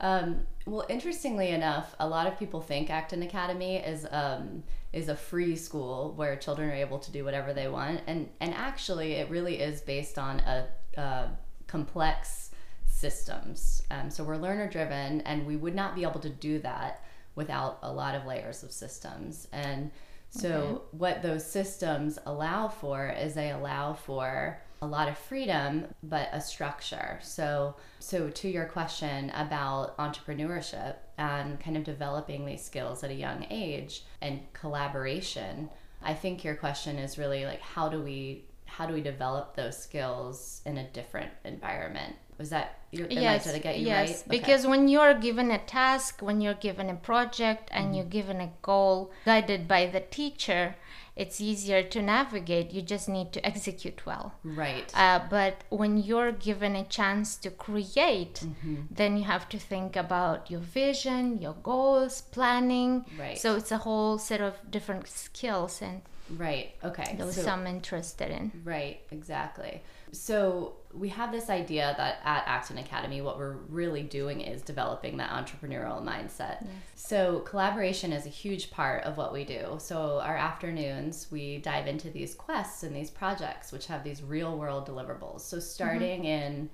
um, 0.00 0.46
well, 0.66 0.84
interestingly 0.88 1.50
enough, 1.50 1.94
a 2.00 2.08
lot 2.08 2.26
of 2.26 2.38
people 2.38 2.60
think 2.60 2.90
Acton 2.90 3.22
Academy 3.22 3.76
is 3.76 4.06
um, 4.10 4.64
is 4.92 5.08
a 5.08 5.16
free 5.16 5.56
school 5.56 6.12
where 6.16 6.36
children 6.36 6.70
are 6.70 6.74
able 6.74 6.98
to 6.98 7.12
do 7.12 7.24
whatever 7.24 7.52
they 7.52 7.68
want, 7.68 8.00
and 8.06 8.28
and 8.40 8.52
actually, 8.54 9.12
it 9.12 9.30
really 9.30 9.60
is 9.60 9.80
based 9.80 10.18
on 10.18 10.40
a, 10.40 10.66
a 10.96 11.28
complex 11.66 12.50
systems. 12.86 13.82
Um, 13.90 14.10
so 14.10 14.24
we're 14.24 14.36
learner 14.36 14.68
driven, 14.68 15.20
and 15.22 15.46
we 15.46 15.56
would 15.56 15.74
not 15.74 15.94
be 15.94 16.02
able 16.02 16.20
to 16.20 16.30
do 16.30 16.58
that 16.60 17.04
without 17.34 17.78
a 17.82 17.92
lot 17.92 18.14
of 18.14 18.26
layers 18.26 18.62
of 18.62 18.72
systems. 18.72 19.46
And 19.52 19.90
so, 20.30 20.50
okay. 20.50 20.84
what 20.92 21.22
those 21.22 21.46
systems 21.46 22.18
allow 22.26 22.68
for 22.68 23.08
is 23.08 23.34
they 23.34 23.50
allow 23.50 23.92
for 23.92 24.60
a 24.86 24.88
lot 24.88 25.08
of 25.08 25.18
freedom 25.18 25.84
but 26.02 26.28
a 26.32 26.40
structure 26.40 27.18
so 27.22 27.74
so 27.98 28.30
to 28.30 28.48
your 28.48 28.66
question 28.66 29.30
about 29.30 29.96
entrepreneurship 29.98 30.94
and 31.18 31.58
kind 31.58 31.76
of 31.76 31.82
developing 31.82 32.46
these 32.46 32.64
skills 32.64 33.02
at 33.02 33.10
a 33.10 33.14
young 33.14 33.44
age 33.50 34.04
and 34.22 34.40
collaboration 34.52 35.68
i 36.02 36.14
think 36.14 36.44
your 36.44 36.54
question 36.54 36.98
is 36.98 37.18
really 37.18 37.44
like 37.44 37.60
how 37.60 37.88
do 37.88 38.00
we 38.00 38.44
how 38.66 38.86
do 38.86 38.94
we 38.94 39.00
develop 39.00 39.56
those 39.56 39.76
skills 39.76 40.62
in 40.66 40.78
a 40.78 40.88
different 40.90 41.30
environment 41.44 42.14
was 42.38 42.50
that 42.50 42.80
your 42.92 43.08
yes, 43.08 43.48
I, 43.48 43.58
get 43.58 43.78
you 43.78 43.86
yes. 43.86 44.08
right? 44.08 44.18
Okay. 44.18 44.38
Because 44.38 44.66
when 44.66 44.88
you're 44.88 45.14
given 45.14 45.50
a 45.50 45.58
task, 45.58 46.20
when 46.20 46.40
you're 46.40 46.54
given 46.54 46.90
a 46.90 46.94
project 46.94 47.70
and 47.72 47.86
mm-hmm. 47.86 47.94
you're 47.94 48.04
given 48.04 48.40
a 48.40 48.50
goal 48.62 49.10
guided 49.24 49.66
by 49.66 49.86
the 49.86 50.00
teacher, 50.00 50.76
it's 51.16 51.40
easier 51.40 51.82
to 51.82 52.02
navigate. 52.02 52.72
You 52.72 52.82
just 52.82 53.08
need 53.08 53.32
to 53.32 53.44
execute 53.44 54.04
well. 54.04 54.34
Right. 54.44 54.92
Uh, 54.94 55.20
but 55.30 55.64
when 55.70 55.96
you're 55.96 56.32
given 56.32 56.76
a 56.76 56.84
chance 56.84 57.36
to 57.36 57.50
create, 57.50 58.34
mm-hmm. 58.44 58.82
then 58.90 59.16
you 59.16 59.24
have 59.24 59.48
to 59.48 59.58
think 59.58 59.96
about 59.96 60.50
your 60.50 60.60
vision, 60.60 61.40
your 61.40 61.56
goals, 61.62 62.20
planning. 62.20 63.06
Right. 63.18 63.38
So 63.38 63.56
it's 63.56 63.72
a 63.72 63.78
whole 63.78 64.18
set 64.18 64.42
of 64.42 64.54
different 64.70 65.08
skills 65.08 65.80
and 65.80 66.02
Right. 66.28 66.74
Okay. 66.82 67.14
Those 67.16 67.36
so, 67.36 67.48
I'm 67.48 67.66
interested 67.66 68.30
in. 68.30 68.50
Right. 68.64 69.00
Exactly. 69.12 69.82
So 70.12 70.76
we 70.94 71.08
have 71.10 71.32
this 71.32 71.50
idea 71.50 71.94
that 71.98 72.20
at 72.24 72.44
Acton 72.46 72.78
Academy, 72.78 73.20
what 73.20 73.38
we're 73.38 73.56
really 73.68 74.02
doing 74.02 74.40
is 74.40 74.62
developing 74.62 75.16
that 75.18 75.30
entrepreneurial 75.30 76.02
mindset. 76.02 76.62
Yes. 76.62 76.70
So 76.94 77.40
collaboration 77.40 78.12
is 78.12 78.24
a 78.24 78.30
huge 78.30 78.70
part 78.70 79.04
of 79.04 79.16
what 79.16 79.32
we 79.32 79.44
do. 79.44 79.76
So 79.78 80.20
our 80.20 80.36
afternoons, 80.36 81.26
we 81.30 81.58
dive 81.58 81.86
into 81.86 82.10
these 82.10 82.34
quests 82.34 82.82
and 82.82 82.94
these 82.94 83.10
projects, 83.10 83.72
which 83.72 83.86
have 83.86 84.04
these 84.04 84.22
real 84.22 84.56
world 84.56 84.88
deliverables. 84.88 85.42
So 85.42 85.60
starting 85.60 86.20
mm-hmm. 86.22 86.26
in 86.26 86.70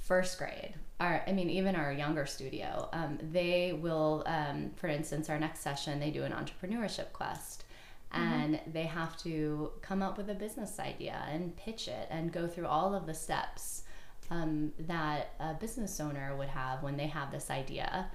first 0.00 0.38
grade, 0.38 0.74
our, 0.98 1.22
I 1.26 1.32
mean, 1.32 1.50
even 1.50 1.74
our 1.74 1.92
younger 1.92 2.26
studio, 2.26 2.88
um, 2.92 3.18
they 3.32 3.72
will, 3.72 4.22
um, 4.26 4.70
for 4.76 4.86
instance, 4.86 5.28
our 5.28 5.38
next 5.38 5.60
session, 5.60 6.00
they 6.00 6.10
do 6.10 6.22
an 6.22 6.32
entrepreneurship 6.32 7.12
quest. 7.12 7.64
Mm-hmm. 8.14 8.22
and 8.22 8.54
mm-hmm. 8.54 8.72
they 8.72 8.84
have 8.84 9.16
to 9.18 9.70
come 9.80 10.02
up 10.02 10.18
with 10.18 10.28
a 10.28 10.34
business 10.34 10.78
idea 10.78 11.24
and 11.30 11.56
pitch 11.56 11.88
it 11.88 12.08
and 12.10 12.32
go 12.32 12.46
through 12.46 12.66
all 12.66 12.94
of 12.94 13.06
the 13.06 13.14
steps 13.14 13.84
um, 14.30 14.72
that 14.80 15.34
a 15.40 15.54
business 15.54 15.98
owner 15.98 16.36
would 16.36 16.48
have 16.48 16.82
when 16.82 16.96
they 16.96 17.06
have 17.06 17.30
this 17.30 17.50
idea. 17.50 18.08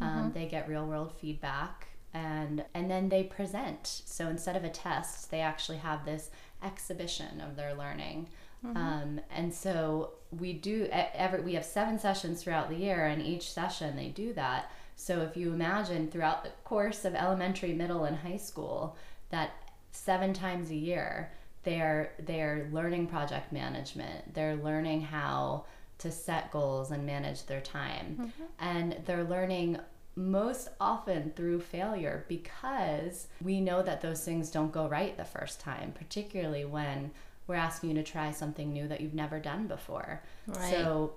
Um, 0.00 0.08
mm-hmm. 0.08 0.32
They 0.32 0.46
get 0.46 0.68
real 0.68 0.86
world 0.86 1.12
feedback 1.20 1.88
and 2.12 2.64
and 2.74 2.90
then 2.90 3.08
they 3.08 3.22
present. 3.22 4.02
So 4.04 4.28
instead 4.28 4.56
of 4.56 4.64
a 4.64 4.68
test, 4.68 5.30
they 5.30 5.40
actually 5.40 5.78
have 5.78 6.04
this 6.04 6.30
exhibition 6.62 7.40
of 7.40 7.56
their 7.56 7.74
learning. 7.74 8.28
Mm-hmm. 8.64 8.76
Um, 8.76 9.20
and 9.34 9.54
so 9.54 10.12
we 10.30 10.52
do 10.52 10.88
every 10.90 11.40
we 11.40 11.54
have 11.54 11.64
seven 11.64 11.98
sessions 11.98 12.42
throughout 12.42 12.68
the 12.68 12.76
year, 12.76 13.06
and 13.06 13.22
each 13.22 13.50
session 13.50 13.96
they 13.96 14.08
do 14.08 14.32
that. 14.34 14.70
So 14.96 15.20
if 15.22 15.36
you 15.36 15.52
imagine 15.52 16.10
throughout 16.10 16.44
the 16.44 16.50
course 16.64 17.04
of 17.06 17.14
elementary, 17.14 17.72
middle, 17.72 18.04
and 18.04 18.18
high 18.18 18.36
school, 18.36 18.96
that 19.30 19.52
seven 19.92 20.32
times 20.32 20.70
a 20.70 20.74
year 20.74 21.32
they're 21.62 22.12
they're 22.20 22.68
learning 22.72 23.06
project 23.06 23.52
management 23.52 24.34
they're 24.34 24.56
learning 24.56 25.00
how 25.00 25.64
to 25.98 26.10
set 26.10 26.50
goals 26.50 26.90
and 26.90 27.04
manage 27.04 27.44
their 27.46 27.60
time 27.60 28.16
mm-hmm. 28.18 28.42
and 28.58 28.96
they're 29.04 29.24
learning 29.24 29.78
most 30.16 30.68
often 30.80 31.32
through 31.36 31.60
failure 31.60 32.24
because 32.28 33.28
we 33.42 33.60
know 33.60 33.82
that 33.82 34.00
those 34.00 34.24
things 34.24 34.50
don't 34.50 34.72
go 34.72 34.88
right 34.88 35.16
the 35.16 35.24
first 35.24 35.60
time 35.60 35.92
particularly 35.92 36.64
when 36.64 37.10
we're 37.46 37.54
asking 37.54 37.90
you 37.90 37.96
to 37.96 38.02
try 38.02 38.30
something 38.30 38.72
new 38.72 38.88
that 38.88 39.00
you've 39.00 39.14
never 39.14 39.38
done 39.38 39.66
before 39.66 40.22
right. 40.46 40.70
so 40.70 41.12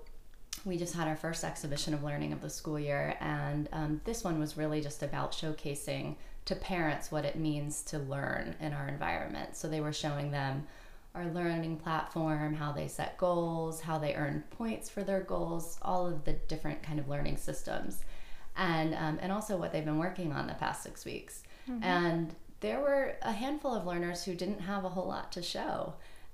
we 0.66 0.78
just 0.78 0.94
had 0.94 1.08
our 1.08 1.16
first 1.16 1.44
exhibition 1.44 1.94
of 1.94 2.04
learning 2.04 2.34
of 2.34 2.42
the 2.42 2.50
school 2.50 2.80
year 2.80 3.16
and 3.20 3.70
um, 3.72 4.02
this 4.04 4.24
one 4.24 4.40
was 4.40 4.58
really 4.58 4.82
just 4.82 5.04
about 5.04 5.32
showcasing 5.32 6.16
to 6.46 6.56
parents 6.56 7.12
what 7.12 7.26
it 7.26 7.36
means 7.36 7.82
to 7.84 8.00
learn 8.00 8.56
in 8.60 8.74
our 8.74 8.88
environment. 8.88 9.56
So 9.56 9.68
they 9.68 9.82
were 9.82 9.94
showing 9.94 10.32
them 10.32 10.68
our 11.16 11.28
learning 11.28 11.78
platform, 11.78 12.56
how 12.56 12.72
they 12.72 12.88
set 12.88 13.18
goals, 13.18 13.82
how 13.82 13.98
they 13.98 14.16
earn 14.16 14.44
points 14.52 14.90
for 14.90 15.04
their 15.04 15.22
goals, 15.22 15.78
all 15.82 16.08
of 16.08 16.26
the 16.26 16.34
different 16.34 16.82
kind 16.82 17.00
of 17.00 17.08
learning 17.08 17.38
systems, 17.38 18.00
and 18.58 18.96
um, 18.96 19.20
and 19.22 19.32
also 19.32 19.58
what 19.58 19.72
they've 19.72 19.86
been 19.86 20.00
working 20.00 20.32
on 20.34 20.48
the 20.48 20.54
past 20.56 20.84
six 20.84 21.06
weeks. 21.06 21.44
Mm-hmm. 21.70 21.84
And 21.84 22.36
there 22.62 22.80
were 22.80 23.16
a 23.22 23.32
handful 23.32 23.76
of 23.76 23.86
learners 23.86 24.24
who 24.24 24.34
didn't 24.34 24.62
have 24.62 24.86
a 24.86 24.90
whole 24.90 25.08
lot 25.08 25.32
to 25.34 25.42
show. 25.42 25.94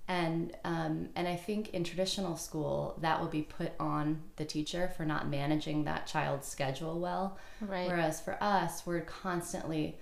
And 0.09 0.57
um, 0.65 1.09
and 1.15 1.27
I 1.27 1.35
think 1.35 1.69
in 1.69 1.83
traditional 1.83 2.35
school 2.35 2.97
that 3.01 3.21
will 3.21 3.27
be 3.27 3.43
put 3.43 3.73
on 3.79 4.21
the 4.37 4.43
teacher 4.43 4.91
for 4.97 5.05
not 5.05 5.29
managing 5.29 5.83
that 5.83 6.07
child's 6.07 6.47
schedule 6.47 6.99
well. 6.99 7.37
Right. 7.61 7.87
Whereas 7.87 8.19
for 8.19 8.35
us, 8.41 8.87
we're 8.87 9.01
constantly 9.01 9.99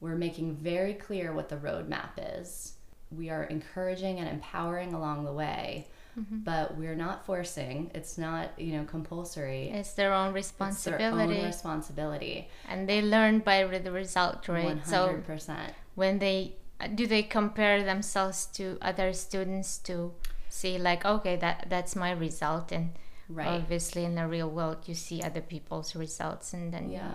we're 0.00 0.16
making 0.16 0.56
very 0.56 0.94
clear 0.94 1.34
what 1.34 1.50
the 1.50 1.56
roadmap 1.56 2.12
is. 2.16 2.72
We 3.10 3.28
are 3.28 3.44
encouraging 3.44 4.18
and 4.18 4.28
empowering 4.30 4.94
along 4.94 5.26
the 5.26 5.32
way, 5.32 5.88
mm-hmm. 6.18 6.38
but 6.38 6.78
we're 6.78 6.94
not 6.94 7.26
forcing. 7.26 7.90
It's 7.94 8.16
not 8.16 8.58
you 8.58 8.72
know 8.78 8.84
compulsory. 8.84 9.68
It's 9.68 9.92
their 9.92 10.14
own 10.14 10.32
responsibility. 10.32 11.04
It's 11.04 11.26
their 11.28 11.38
own 11.38 11.44
responsibility. 11.44 12.48
And 12.66 12.88
they 12.88 13.02
learn 13.02 13.40
by 13.40 13.64
the 13.64 13.92
result, 13.92 14.48
right? 14.48 14.64
One 14.64 14.78
hundred 14.78 15.26
percent. 15.26 15.74
When 15.96 16.18
they 16.18 16.54
do 16.94 17.06
they 17.06 17.22
compare 17.22 17.82
themselves 17.82 18.46
to 18.46 18.78
other 18.80 19.12
students 19.12 19.78
to 19.78 20.12
see 20.48 20.78
like 20.78 21.04
okay 21.04 21.36
that 21.36 21.66
that's 21.68 21.94
my 21.94 22.10
result 22.10 22.72
and 22.72 22.90
right. 23.28 23.46
obviously 23.46 24.04
in 24.04 24.14
the 24.14 24.26
real 24.26 24.50
world 24.50 24.78
you 24.86 24.94
see 24.94 25.22
other 25.22 25.40
people's 25.40 25.94
results 25.94 26.52
and 26.52 26.72
then 26.72 26.90
yeah. 26.90 27.14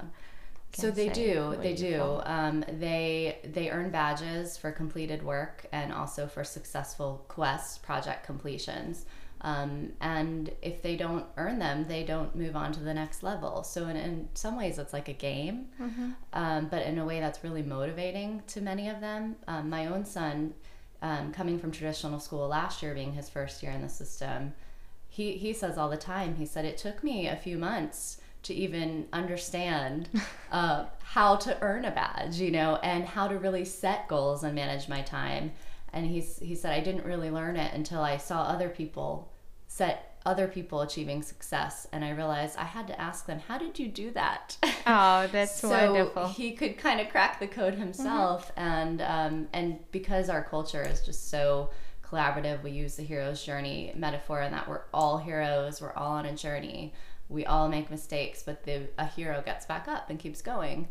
so 0.73 0.89
they 0.89 1.09
do 1.09 1.55
they 1.61 1.75
do. 1.75 2.21
um, 2.23 2.63
they 2.79 3.37
they 3.43 3.69
earn 3.69 3.89
badges 3.89 4.57
for 4.57 4.71
completed 4.71 5.23
work 5.23 5.65
and 5.71 5.91
also 5.91 6.27
for 6.27 6.43
successful 6.43 7.25
quest 7.27 7.83
project 7.83 8.25
completions 8.25 9.05
um, 9.45 9.91
and 10.01 10.49
if 10.63 10.81
they 10.81 10.95
don't 10.95 11.23
earn 11.37 11.59
them, 11.59 11.85
they 11.87 12.03
don't 12.03 12.35
move 12.35 12.55
on 12.55 12.71
to 12.71 12.79
the 12.79 12.95
next 12.95 13.21
level. 13.21 13.63
So, 13.63 13.87
in, 13.87 13.95
in 13.95 14.27
some 14.33 14.57
ways, 14.57 14.79
it's 14.79 14.91
like 14.91 15.07
a 15.07 15.13
game, 15.13 15.67
mm-hmm. 15.79 16.09
um, 16.33 16.67
but 16.67 16.83
in 16.87 16.97
a 16.97 17.05
way 17.05 17.19
that's 17.19 17.43
really 17.43 17.61
motivating 17.61 18.41
to 18.47 18.61
many 18.61 18.89
of 18.89 19.01
them. 19.01 19.35
Um, 19.47 19.69
my 19.69 19.85
own 19.85 20.03
son, 20.03 20.55
um, 21.03 21.31
coming 21.31 21.59
from 21.59 21.71
traditional 21.71 22.19
school 22.19 22.47
last 22.47 22.81
year, 22.81 22.95
being 22.95 23.13
his 23.13 23.29
first 23.29 23.61
year 23.61 23.71
in 23.71 23.83
the 23.83 23.89
system, 23.89 24.55
he, 25.09 25.33
he 25.33 25.53
says 25.53 25.77
all 25.77 25.91
the 25.91 25.95
time, 25.95 26.37
he 26.37 26.45
said, 26.47 26.65
It 26.65 26.79
took 26.79 27.03
me 27.03 27.27
a 27.27 27.35
few 27.35 27.59
months 27.59 28.19
to 28.41 28.53
even 28.55 29.05
understand 29.13 30.09
uh, 30.51 30.85
how 31.03 31.35
to 31.35 31.55
earn 31.61 31.85
a 31.85 31.91
badge, 31.91 32.37
you 32.37 32.49
know, 32.49 32.79
and 32.81 33.05
how 33.05 33.27
to 33.27 33.37
really 33.37 33.63
set 33.63 34.07
goals 34.07 34.43
and 34.43 34.55
manage 34.55 34.89
my 34.89 35.03
time. 35.03 35.51
And 35.93 36.07
he's, 36.07 36.39
he 36.39 36.55
said, 36.55 36.73
I 36.73 36.79
didn't 36.79 37.05
really 37.05 37.29
learn 37.29 37.57
it 37.57 37.75
until 37.75 38.01
I 38.01 38.17
saw 38.17 38.41
other 38.41 38.69
people 38.69 39.31
set 39.75 40.17
other 40.25 40.47
people 40.47 40.79
achieving 40.81 41.21
success 41.21 41.85
and 41.91 42.05
i 42.05 42.09
realized 42.09 42.57
i 42.57 42.63
had 42.63 42.87
to 42.87 42.99
ask 42.99 43.25
them 43.25 43.39
how 43.47 43.57
did 43.57 43.77
you 43.77 43.87
do 43.87 44.09
that? 44.11 44.57
Oh 44.87 45.27
that's 45.31 45.59
so 45.59 45.69
wonderful. 45.69 46.27
he 46.27 46.51
could 46.51 46.77
kind 46.77 47.01
of 47.01 47.09
crack 47.09 47.39
the 47.39 47.47
code 47.47 47.73
himself 47.73 48.49
mm-hmm. 48.49 48.59
and 48.59 49.01
um, 49.01 49.47
and 49.51 49.79
because 49.91 50.29
our 50.29 50.43
culture 50.43 50.83
is 50.83 51.01
just 51.01 51.29
so 51.29 51.71
collaborative 52.03 52.61
we 52.63 52.69
use 52.71 52.95
the 52.95 53.03
hero's 53.03 53.43
journey 53.43 53.91
metaphor 53.95 54.41
and 54.41 54.53
that 54.53 54.69
we're 54.69 54.83
all 54.93 55.17
heroes 55.17 55.81
we're 55.81 55.93
all 55.93 56.11
on 56.11 56.27
a 56.27 56.35
journey 56.35 56.93
we 57.29 57.45
all 57.45 57.67
make 57.67 57.89
mistakes 57.89 58.43
but 58.43 58.63
the 58.63 58.87
a 58.99 59.07
hero 59.07 59.41
gets 59.43 59.65
back 59.65 59.87
up 59.87 60.09
and 60.11 60.19
keeps 60.19 60.41
going 60.41 60.87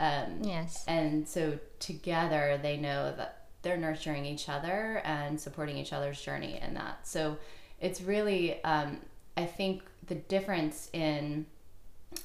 um, 0.00 0.40
yes. 0.42 0.84
and 0.88 1.26
so 1.26 1.58
together 1.78 2.58
they 2.60 2.76
know 2.76 3.14
that 3.16 3.46
they're 3.66 3.76
nurturing 3.76 4.24
each 4.24 4.48
other 4.48 5.00
and 5.04 5.40
supporting 5.40 5.76
each 5.76 5.92
other's 5.92 6.20
journey 6.20 6.60
in 6.62 6.74
that. 6.74 7.06
So 7.06 7.36
it's 7.80 8.00
really 8.00 8.62
um, 8.64 8.98
I 9.36 9.44
think 9.44 9.82
the 10.06 10.14
difference 10.14 10.88
in 10.92 11.46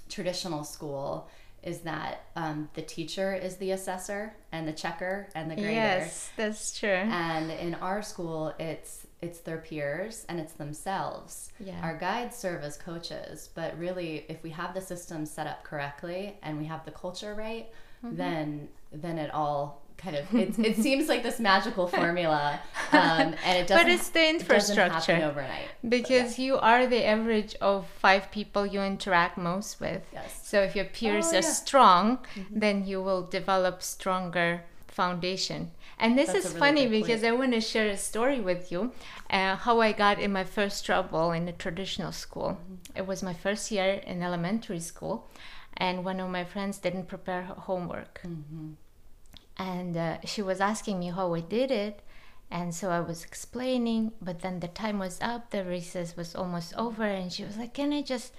traditional 0.10 0.64
school 0.64 1.30
is 1.64 1.80
that 1.82 2.26
um, 2.36 2.70
the 2.74 2.82
teacher 2.82 3.36
is 3.36 3.58
the 3.58 3.72
assessor 3.72 4.34
and 4.52 4.68
the 4.68 4.74
checker 4.74 5.28
and 5.36 5.50
the 5.50 5.56
grader. 5.56 5.72
Yes, 5.72 6.32
that's 6.36 6.78
true. 6.78 6.90
And 6.90 7.52
in 7.52 7.76
our 7.76 8.02
school, 8.02 8.54
it's 8.60 9.08
it's 9.22 9.40
their 9.42 9.60
peers 9.60 10.26
and 10.28 10.40
it's 10.40 10.54
themselves. 10.54 11.52
Yeah. 11.60 11.80
Our 11.84 11.96
guides 11.96 12.36
serve 12.36 12.64
as 12.64 12.78
coaches, 12.78 13.50
but 13.54 13.78
really, 13.78 14.26
if 14.28 14.42
we 14.42 14.50
have 14.52 14.74
the 14.74 14.82
system 14.82 15.26
set 15.26 15.46
up 15.46 15.64
correctly 15.64 16.38
and 16.42 16.58
we 16.58 16.66
have 16.66 16.84
the 16.86 16.92
culture 16.92 17.36
right, 17.36 17.70
mm-hmm. 18.04 18.16
then 18.16 18.70
then 18.92 19.20
it 19.20 19.32
all 19.32 19.84
kind 20.02 20.16
of 20.16 20.34
it, 20.34 20.58
it 20.60 20.76
seems 20.86 21.08
like 21.08 21.24
this 21.24 21.40
magical 21.40 21.88
formula 22.00 22.60
um, 22.92 23.36
and 23.46 23.58
it 23.58 23.68
doesn't 23.68 23.86
but 23.86 23.92
it's 23.92 24.10
the 24.10 24.30
infrastructure 24.30 25.16
it 25.16 25.24
overnight 25.24 25.70
because 25.88 26.38
yeah. 26.38 26.46
you 26.46 26.58
are 26.58 26.88
the 26.88 27.06
average 27.06 27.56
of 27.62 27.88
five 27.88 28.32
people 28.32 28.66
you 28.66 28.82
interact 28.82 29.38
most 29.38 29.80
with 29.80 30.02
yes. 30.14 30.40
so 30.44 30.62
if 30.62 30.76
your 30.76 30.86
peers 30.86 31.28
oh, 31.28 31.32
are 31.32 31.36
yeah. 31.36 31.42
strong 31.42 32.18
mm-hmm. 32.36 32.60
then 32.60 32.86
you 32.86 33.02
will 33.02 33.24
develop 33.28 33.82
stronger 33.82 34.64
foundation 34.88 35.72
and 35.98 36.18
this 36.18 36.32
That's 36.32 36.46
is 36.46 36.54
really 36.54 36.60
funny 36.60 36.88
because 36.88 37.24
i 37.24 37.32
want 37.32 37.54
to 37.54 37.62
share 37.62 37.88
a 37.88 37.98
story 37.98 38.42
with 38.42 38.72
you 38.72 38.92
uh, 39.30 39.56
how 39.56 39.80
i 39.80 39.92
got 39.92 40.20
in 40.20 40.32
my 40.34 40.44
first 40.44 40.86
trouble 40.86 41.32
in 41.32 41.48
a 41.48 41.54
traditional 41.54 42.12
school 42.12 42.60
mm-hmm. 42.60 42.98
it 42.98 43.08
was 43.08 43.24
my 43.24 43.34
first 43.34 43.72
year 43.72 44.02
in 44.06 44.22
elementary 44.22 44.80
school 44.80 45.30
and 45.78 46.04
one 46.04 46.20
of 46.20 46.30
my 46.30 46.44
friends 46.44 46.78
didn't 46.78 47.08
prepare 47.08 47.44
her 47.44 47.54
homework 47.54 48.20
mm-hmm 48.26 48.72
and 49.62 49.96
uh, 49.96 50.18
she 50.26 50.42
was 50.42 50.60
asking 50.60 51.00
me 51.00 51.10
how 51.10 51.34
I 51.36 51.42
did 51.42 51.70
it. 51.70 52.02
And 52.50 52.74
so 52.76 52.90
I 52.90 53.00
was 53.00 53.24
explaining, 53.24 54.12
but 54.22 54.42
then 54.42 54.60
the 54.60 54.68
time 54.68 54.98
was 55.00 55.20
up, 55.22 55.52
the 55.52 55.64
recess 55.64 56.18
was 56.18 56.36
almost 56.36 56.74
over, 56.76 57.04
and 57.04 57.32
she 57.32 57.46
was 57.46 57.58
like, 57.58 57.74
Can 57.76 57.94
I 57.94 58.02
just 58.02 58.34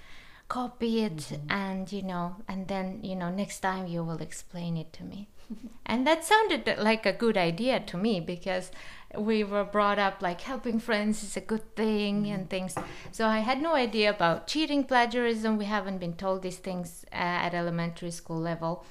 copy 0.49 1.03
it? 1.05 1.17
Mm-hmm. 1.17 1.51
And, 1.51 1.93
you 1.93 2.03
know, 2.03 2.37
and 2.49 2.69
then, 2.69 3.01
you 3.03 3.17
know, 3.17 3.31
next 3.31 3.61
time 3.61 3.87
you 3.87 4.03
will 4.05 4.21
explain 4.21 4.77
it 4.77 4.93
to 4.95 5.05
me. 5.05 5.29
and 5.87 6.07
that 6.07 6.25
sounded 6.25 6.75
like 6.79 7.07
a 7.07 7.13
good 7.13 7.39
idea 7.39 7.81
to 7.81 7.97
me 7.97 8.21
because 8.21 8.71
we 9.17 9.45
were 9.45 9.65
brought 9.65 9.99
up 9.99 10.21
like 10.21 10.41
helping 10.43 10.79
friends 10.79 11.23
is 11.23 11.37
a 11.37 11.41
good 11.41 11.75
thing 11.77 12.27
and 12.27 12.51
things. 12.51 12.75
So 13.13 13.29
I 13.29 13.39
had 13.39 13.63
no 13.63 13.75
idea 13.75 14.11
about 14.11 14.47
cheating, 14.47 14.85
plagiarism. 14.85 15.57
We 15.57 15.67
haven't 15.67 15.99
been 15.99 16.17
told 16.17 16.43
these 16.43 16.59
things 16.59 17.07
uh, 17.13 17.47
at 17.47 17.55
elementary 17.55 18.11
school 18.11 18.41
level. 18.41 18.85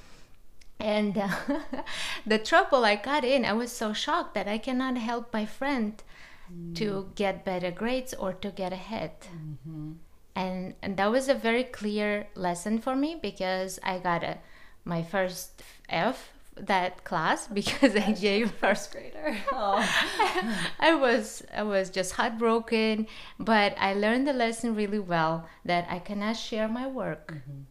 And 0.81 1.17
uh, 1.17 1.29
the 2.25 2.39
trouble 2.39 2.83
I 2.83 2.95
got 2.95 3.23
in, 3.23 3.45
I 3.45 3.53
was 3.53 3.71
so 3.71 3.93
shocked 3.93 4.33
that 4.33 4.47
I 4.47 4.57
cannot 4.57 4.97
help 4.97 5.31
my 5.31 5.45
friend 5.45 6.01
mm. 6.51 6.75
to 6.75 7.11
get 7.15 7.45
better 7.45 7.71
grades 7.71 8.13
or 8.13 8.33
to 8.33 8.50
get 8.50 8.73
ahead. 8.73 9.11
Mm-hmm. 9.21 9.91
And, 10.35 10.73
and 10.81 10.97
that 10.97 11.11
was 11.11 11.29
a 11.29 11.35
very 11.35 11.63
clear 11.63 12.27
lesson 12.35 12.79
for 12.79 12.95
me 12.95 13.19
because 13.21 13.79
I 13.83 14.00
got 14.00 14.23
a, 14.23 14.39
my 14.83 15.03
first 15.03 15.61
F 15.88 16.29
that 16.55 17.03
class 17.03 17.47
because 17.53 17.95
I 17.95 18.11
gave 18.13 18.51
first 18.51 18.91
grader. 18.91 19.38
Oh. 19.51 19.77
I 20.79 20.95
was 20.95 21.43
I 21.55 21.63
was 21.63 21.89
just 21.89 22.13
heartbroken, 22.13 23.07
but 23.39 23.75
I 23.77 23.93
learned 23.93 24.27
the 24.27 24.33
lesson 24.33 24.75
really 24.75 25.00
well 25.00 25.47
that 25.65 25.88
I 25.89 26.00
cannot 26.00 26.38
share 26.38 26.67
my 26.67 26.88
work, 26.88 27.33
mm-hmm. 27.33 27.61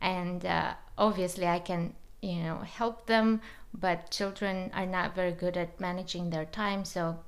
and 0.00 0.46
uh, 0.46 0.74
obviously 0.96 1.46
I 1.46 1.58
can 1.58 1.94
you 2.22 2.36
know 2.42 2.58
help 2.58 3.06
them, 3.06 3.40
but 3.74 4.10
children 4.10 4.70
are 4.74 4.86
not 4.86 5.14
very 5.14 5.32
good 5.32 5.56
at 5.56 5.80
managing 5.80 6.30
their 6.30 6.46
time, 6.46 6.84
so 6.84 7.18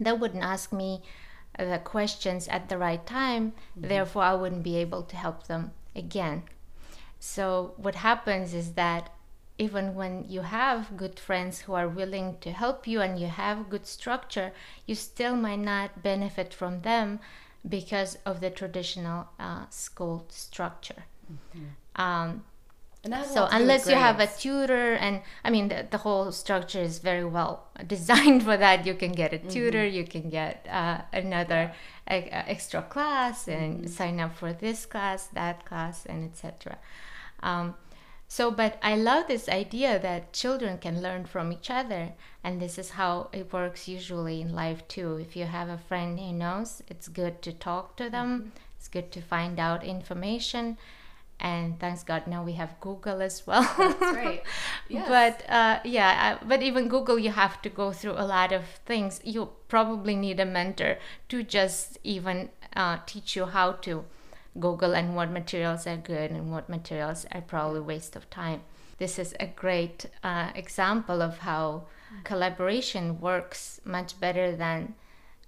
they 0.00 0.12
wouldn't 0.12 0.42
ask 0.42 0.72
me 0.72 1.02
the 1.58 1.80
questions 1.84 2.48
at 2.48 2.68
the 2.68 2.78
right 2.78 3.04
time. 3.06 3.52
Mm-hmm. 3.52 3.88
Therefore, 3.88 4.22
I 4.22 4.34
wouldn't 4.34 4.62
be 4.62 4.76
able 4.76 5.02
to 5.02 5.16
help 5.16 5.46
them 5.46 5.72
again. 5.94 6.44
So 7.18 7.74
what 7.76 7.96
happens 7.96 8.54
is 8.54 8.72
that 8.72 9.10
even 9.58 9.94
when 9.94 10.24
you 10.26 10.40
have 10.40 10.96
good 10.96 11.20
friends 11.20 11.60
who 11.60 11.74
are 11.74 11.86
willing 11.86 12.38
to 12.40 12.50
help 12.50 12.86
you 12.86 13.02
and 13.02 13.20
you 13.20 13.26
have 13.26 13.68
good 13.68 13.86
structure, 13.86 14.52
you 14.86 14.94
still 14.94 15.36
might 15.36 15.58
not 15.58 16.02
benefit 16.02 16.54
from 16.54 16.80
them 16.80 17.20
because 17.68 18.16
of 18.24 18.40
the 18.40 18.48
traditional 18.48 19.28
uh, 19.38 19.66
school 19.68 20.24
structure. 20.30 21.04
Mm-hmm. 21.30 22.00
Um, 22.02 22.44
so 23.04 23.48
unless 23.50 23.88
you 23.88 23.94
have 23.94 24.20
a 24.20 24.26
tutor 24.26 24.92
and 24.92 25.22
i 25.42 25.50
mean 25.50 25.68
the, 25.68 25.86
the, 25.90 25.96
whole 25.98 26.30
structure 26.30 26.82
is 26.82 26.98
very 26.98 27.24
well 27.24 27.66
designed 27.86 28.42
for 28.42 28.58
that 28.58 28.84
you 28.84 28.94
can 28.94 29.12
get 29.12 29.32
a 29.32 29.38
tutor 29.38 29.78
mm-hmm. 29.78 29.96
you 29.96 30.04
can 30.04 30.28
get 30.28 30.66
uh, 30.70 31.00
another 31.12 31.72
a, 32.10 32.16
a 32.16 32.50
extra 32.50 32.82
class 32.82 33.48
and 33.48 33.78
mm-hmm. 33.78 33.86
sign 33.86 34.20
up 34.20 34.36
for 34.36 34.52
this 34.52 34.84
class 34.84 35.28
that 35.28 35.64
class 35.64 36.04
and 36.06 36.24
etc 36.24 36.76
um, 37.42 37.74
so, 38.30 38.52
but 38.52 38.78
I 38.80 38.94
love 38.94 39.26
this 39.26 39.48
idea 39.48 39.98
that 39.98 40.32
children 40.32 40.78
can 40.78 41.02
learn 41.02 41.24
from 41.24 41.52
each 41.52 41.68
other, 41.68 42.12
and 42.44 42.62
this 42.62 42.78
is 42.78 42.90
how 42.90 43.28
it 43.32 43.52
works 43.52 43.88
usually 43.88 44.40
in 44.40 44.54
life 44.54 44.86
too. 44.86 45.16
If 45.16 45.34
you 45.34 45.46
have 45.46 45.68
a 45.68 45.76
friend 45.76 46.16
who 46.16 46.32
knows, 46.32 46.80
it's 46.86 47.08
good 47.08 47.42
to 47.42 47.52
talk 47.52 47.96
to 47.96 48.08
them, 48.08 48.38
mm-hmm. 48.38 48.48
it's 48.78 48.86
good 48.86 49.10
to 49.10 49.20
find 49.20 49.58
out 49.58 49.82
information. 49.82 50.78
And 51.40 51.80
thanks 51.80 52.02
God, 52.02 52.26
now 52.26 52.44
we 52.44 52.52
have 52.52 52.78
Google 52.80 53.22
as 53.22 53.46
well. 53.46 53.62
That's 53.78 54.02
right. 54.02 54.42
Yes. 54.88 55.08
but 55.08 55.50
uh, 55.50 55.80
yeah, 55.84 56.38
I, 56.40 56.44
but 56.44 56.62
even 56.62 56.88
Google, 56.88 57.18
you 57.18 57.30
have 57.30 57.62
to 57.62 57.68
go 57.68 57.92
through 57.92 58.12
a 58.12 58.26
lot 58.26 58.52
of 58.52 58.64
things. 58.84 59.20
You 59.24 59.50
probably 59.68 60.16
need 60.16 60.40
a 60.40 60.44
mentor 60.44 60.98
to 61.28 61.42
just 61.42 61.98
even 62.04 62.50
uh, 62.76 62.98
teach 63.06 63.36
you 63.36 63.46
how 63.46 63.72
to 63.86 64.04
Google 64.58 64.94
and 64.94 65.14
what 65.16 65.30
materials 65.30 65.86
are 65.86 65.96
good 65.96 66.30
and 66.30 66.50
what 66.52 66.68
materials 66.68 67.24
are 67.32 67.40
probably 67.40 67.80
waste 67.80 68.16
of 68.16 68.28
time. 68.30 68.62
This 68.98 69.18
is 69.18 69.34
a 69.40 69.46
great 69.46 70.06
uh, 70.22 70.50
example 70.54 71.22
of 71.22 71.38
how 71.38 71.84
collaboration 72.24 73.20
works 73.20 73.80
much 73.84 74.18
better 74.20 74.54
than 74.54 74.94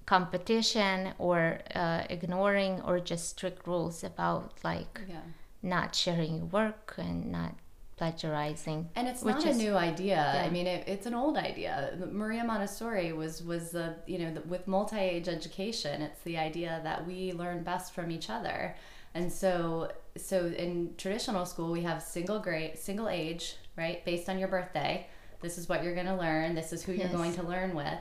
competition 0.06 1.12
or 1.18 1.60
uh, 1.74 2.04
ignoring 2.08 2.80
or 2.82 2.98
just 3.00 3.28
strict 3.28 3.66
rules 3.66 4.02
about 4.04 4.52
like 4.64 5.00
yeah. 5.08 5.20
Not 5.62 5.94
sharing 5.94 6.36
your 6.36 6.46
work 6.46 6.94
and 6.98 7.30
not 7.30 7.54
plagiarizing. 7.96 8.88
And 8.96 9.06
it's 9.06 9.24
not 9.24 9.44
is, 9.46 9.56
a 9.56 9.58
new 9.58 9.74
idea. 9.76 10.32
Yeah. 10.34 10.42
I 10.44 10.50
mean, 10.50 10.66
it, 10.66 10.88
it's 10.88 11.06
an 11.06 11.14
old 11.14 11.36
idea. 11.36 11.96
Maria 12.10 12.44
Montessori 12.44 13.12
was 13.12 13.42
was 13.42 13.70
the 13.70 13.96
you 14.06 14.18
know 14.18 14.34
the, 14.34 14.40
with 14.42 14.66
multi 14.66 14.98
age 14.98 15.28
education. 15.28 16.02
It's 16.02 16.20
the 16.22 16.36
idea 16.36 16.80
that 16.82 17.06
we 17.06 17.32
learn 17.32 17.62
best 17.62 17.94
from 17.94 18.10
each 18.10 18.28
other. 18.28 18.74
And 19.14 19.32
so 19.32 19.92
so 20.16 20.46
in 20.46 20.94
traditional 20.96 21.46
school 21.46 21.70
we 21.70 21.82
have 21.82 22.02
single 22.02 22.40
grade 22.40 22.78
single 22.78 23.08
age, 23.08 23.56
right? 23.76 24.04
Based 24.04 24.28
on 24.28 24.38
your 24.38 24.48
birthday. 24.48 25.06
This 25.40 25.58
is 25.58 25.68
what 25.68 25.82
you're 25.82 25.94
going 25.94 26.06
to 26.06 26.16
learn. 26.16 26.54
This 26.54 26.72
is 26.72 26.84
who 26.84 26.92
yes. 26.92 27.02
you're 27.02 27.18
going 27.18 27.34
to 27.34 27.42
learn 27.42 27.74
with. 27.74 27.98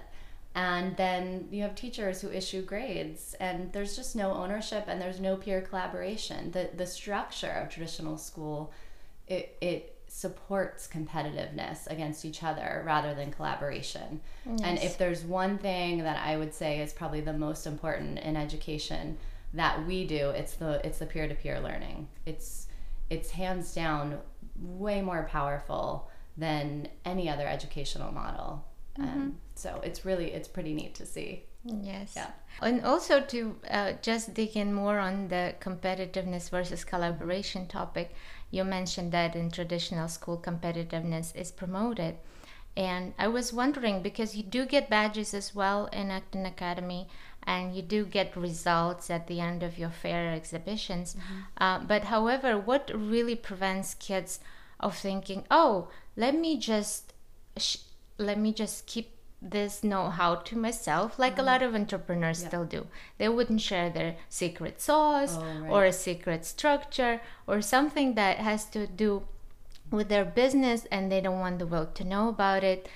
And 0.53 0.97
then 0.97 1.47
you 1.51 1.63
have 1.63 1.75
teachers 1.75 2.21
who 2.21 2.29
issue 2.29 2.61
grades 2.61 3.35
and 3.39 3.71
there's 3.71 3.95
just 3.95 4.15
no 4.15 4.33
ownership 4.33 4.85
and 4.87 5.01
there's 5.01 5.19
no 5.19 5.37
peer 5.37 5.61
collaboration. 5.61 6.51
The 6.51 6.69
the 6.75 6.85
structure 6.85 7.51
of 7.51 7.69
traditional 7.69 8.17
school 8.17 8.73
it 9.27 9.57
it 9.61 9.97
supports 10.07 10.89
competitiveness 10.89 11.87
against 11.87 12.25
each 12.25 12.43
other 12.43 12.83
rather 12.85 13.13
than 13.13 13.31
collaboration. 13.31 14.19
Yes. 14.45 14.59
And 14.61 14.77
if 14.79 14.97
there's 14.97 15.23
one 15.23 15.57
thing 15.57 15.99
that 15.99 16.17
I 16.17 16.35
would 16.35 16.53
say 16.53 16.81
is 16.81 16.91
probably 16.91 17.21
the 17.21 17.31
most 17.31 17.65
important 17.65 18.19
in 18.19 18.35
education 18.35 19.17
that 19.53 19.85
we 19.85 20.05
do 20.05 20.29
it's 20.29 20.53
the 20.53 20.85
it's 20.85 20.97
the 20.99 21.05
peer-to-peer 21.05 21.59
learning 21.59 22.07
it's 22.25 22.67
it's 23.09 23.31
hands 23.31 23.73
down 23.73 24.17
way 24.57 25.01
more 25.01 25.27
powerful 25.29 26.09
than 26.37 26.87
any 27.03 27.29
other 27.29 27.47
educational 27.47 28.11
model 28.13 28.65
mm-hmm. 28.97 29.29
So 29.55 29.79
it's 29.83 30.05
really 30.05 30.31
it's 30.31 30.47
pretty 30.47 30.73
neat 30.73 30.95
to 30.95 31.05
see 31.05 31.43
yes 31.63 32.13
yeah 32.15 32.31
and 32.61 32.83
also 32.83 33.21
to 33.21 33.55
uh, 33.69 33.93
just 34.01 34.33
dig 34.33 34.57
in 34.57 34.73
more 34.73 34.97
on 34.97 35.27
the 35.27 35.53
competitiveness 35.59 36.49
versus 36.49 36.83
collaboration 36.83 37.67
topic 37.67 38.13
you 38.49 38.63
mentioned 38.63 39.11
that 39.11 39.35
in 39.35 39.49
traditional 39.51 40.07
school 40.07 40.37
competitiveness 40.37 41.35
is 41.35 41.51
promoted 41.51 42.15
and 42.75 43.13
i 43.19 43.27
was 43.27 43.53
wondering 43.53 44.01
because 44.01 44.35
you 44.35 44.41
do 44.41 44.65
get 44.65 44.89
badges 44.89 45.33
as 45.33 45.53
well 45.53 45.85
in 45.87 46.09
acton 46.09 46.45
academy 46.45 47.07
and 47.43 47.75
you 47.75 47.81
do 47.81 48.05
get 48.05 48.35
results 48.35 49.09
at 49.09 49.27
the 49.27 49.39
end 49.39 49.63
of 49.63 49.77
your 49.77 49.89
fair 49.89 50.33
exhibitions. 50.33 51.15
Mm-hmm. 51.15 51.39
Uh, 51.57 51.79
but 51.79 52.05
however, 52.05 52.57
what 52.57 52.91
really 52.93 53.35
prevents 53.35 53.93
kids 53.95 54.39
of 54.79 54.97
thinking, 54.97 55.45
"Oh, 55.49 55.89
let 56.15 56.35
me 56.35 56.57
just 56.57 57.13
sh- 57.57 57.77
let 58.17 58.37
me 58.37 58.53
just 58.53 58.85
keep 58.85 59.17
this 59.41 59.84
know-how 59.84 60.36
to 60.36 60.56
myself 60.56 61.17
like 61.17 61.34
mm-hmm. 61.34 61.41
a 61.41 61.45
lot 61.45 61.63
of 61.63 61.73
entrepreneurs 61.73 62.41
yeah. 62.41 62.47
still 62.47 62.65
do 62.65 62.86
they 63.17 63.27
wouldn't 63.27 63.62
share 63.62 63.89
their 63.89 64.15
secret 64.30 64.80
sauce 64.80 65.38
oh, 65.39 65.43
right. 65.62 65.71
or 65.71 65.86
a 65.86 65.93
secret 65.93 66.45
structure 66.45 67.19
or 67.47 67.62
something 67.62 68.13
that 68.13 68.38
has 68.38 68.65
to 68.65 68.86
do 68.86 69.23
with 69.89 70.10
their 70.10 70.25
business 70.25 70.86
and 70.91 71.12
they 71.12 71.19
don't 71.19 71.39
want 71.39 71.58
the 71.58 71.65
world 71.65 71.95
to 71.95 72.04
know 72.04 72.30
about 72.30 72.63
it 72.63 72.88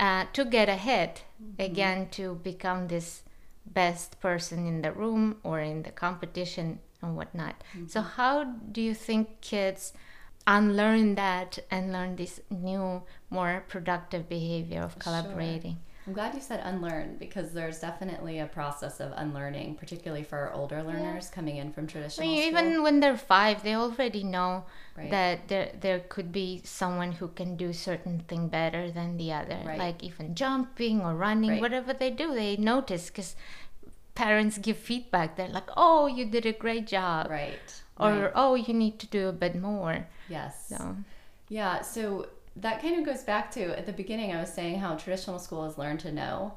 uh, 0.00 0.24
to 0.32 0.44
get 0.44 0.68
ahead 0.68 1.20
mm-hmm. 1.40 1.62
again 1.62 2.08
to 2.10 2.34
become 2.42 2.88
this 2.88 3.22
best 3.66 4.20
person 4.20 4.66
in 4.66 4.82
the 4.82 4.92
room 4.92 5.36
or 5.42 5.60
in 5.60 5.82
the 5.82 5.90
competition 5.90 6.80
and 7.02 7.16
whatnot. 7.16 7.62
Mm-hmm. 7.76 7.86
So, 7.86 8.00
how 8.00 8.44
do 8.44 8.80
you 8.80 8.94
think 8.94 9.40
kids 9.40 9.92
unlearn 10.46 11.14
that 11.14 11.58
and 11.70 11.92
learn 11.92 12.16
this 12.16 12.40
new, 12.50 13.02
more 13.30 13.64
productive 13.68 14.28
behavior 14.28 14.80
of 14.80 14.98
collaborating? 14.98 15.72
Sure. 15.72 15.94
I'm 16.06 16.12
glad 16.12 16.34
you 16.34 16.40
said 16.40 16.60
unlearn 16.64 17.16
because 17.18 17.52
there's 17.52 17.80
definitely 17.80 18.38
a 18.38 18.46
process 18.46 19.00
of 19.00 19.12
unlearning, 19.16 19.76
particularly 19.76 20.22
for 20.22 20.52
older 20.52 20.82
learners 20.82 21.28
yeah. 21.30 21.34
coming 21.34 21.56
in 21.56 21.72
from 21.72 21.86
traditional. 21.86 22.28
I 22.28 22.30
mean, 22.30 22.42
even 22.42 22.82
when 22.82 23.00
they're 23.00 23.16
five, 23.16 23.62
they 23.62 23.74
already 23.74 24.22
know 24.22 24.64
right. 24.98 25.10
that 25.10 25.48
there 25.48 25.70
there 25.80 26.00
could 26.00 26.30
be 26.30 26.60
someone 26.62 27.12
who 27.12 27.28
can 27.28 27.56
do 27.56 27.72
certain 27.72 28.20
thing 28.28 28.48
better 28.48 28.90
than 28.90 29.16
the 29.16 29.32
other, 29.32 29.58
right. 29.64 29.78
like 29.78 30.02
even 30.02 30.34
jumping 30.34 31.00
or 31.00 31.14
running, 31.14 31.52
right. 31.52 31.60
whatever 31.62 31.94
they 31.94 32.10
do, 32.10 32.34
they 32.34 32.58
notice 32.58 33.08
because 33.08 33.34
parents 34.14 34.58
give 34.58 34.76
feedback. 34.76 35.36
They're 35.36 35.48
like, 35.48 35.70
"Oh, 35.74 36.06
you 36.06 36.26
did 36.26 36.44
a 36.44 36.52
great 36.52 36.86
job," 36.86 37.30
right? 37.30 37.82
Or, 37.96 38.30
"Oh, 38.34 38.56
you 38.56 38.74
need 38.74 38.98
to 38.98 39.06
do 39.06 39.28
a 39.28 39.32
bit 39.32 39.56
more." 39.56 40.06
Yes. 40.28 40.68
So. 40.68 40.96
Yeah. 41.48 41.82
So 41.82 42.28
that 42.56 42.80
kind 42.80 42.98
of 42.98 43.04
goes 43.04 43.22
back 43.22 43.50
to 43.52 43.78
at 43.78 43.86
the 43.86 43.92
beginning 43.92 44.32
I 44.32 44.40
was 44.40 44.52
saying 44.52 44.78
how 44.78 44.94
traditional 44.94 45.38
school 45.38 45.64
is 45.66 45.78
learn 45.78 45.98
to 45.98 46.12
know. 46.12 46.54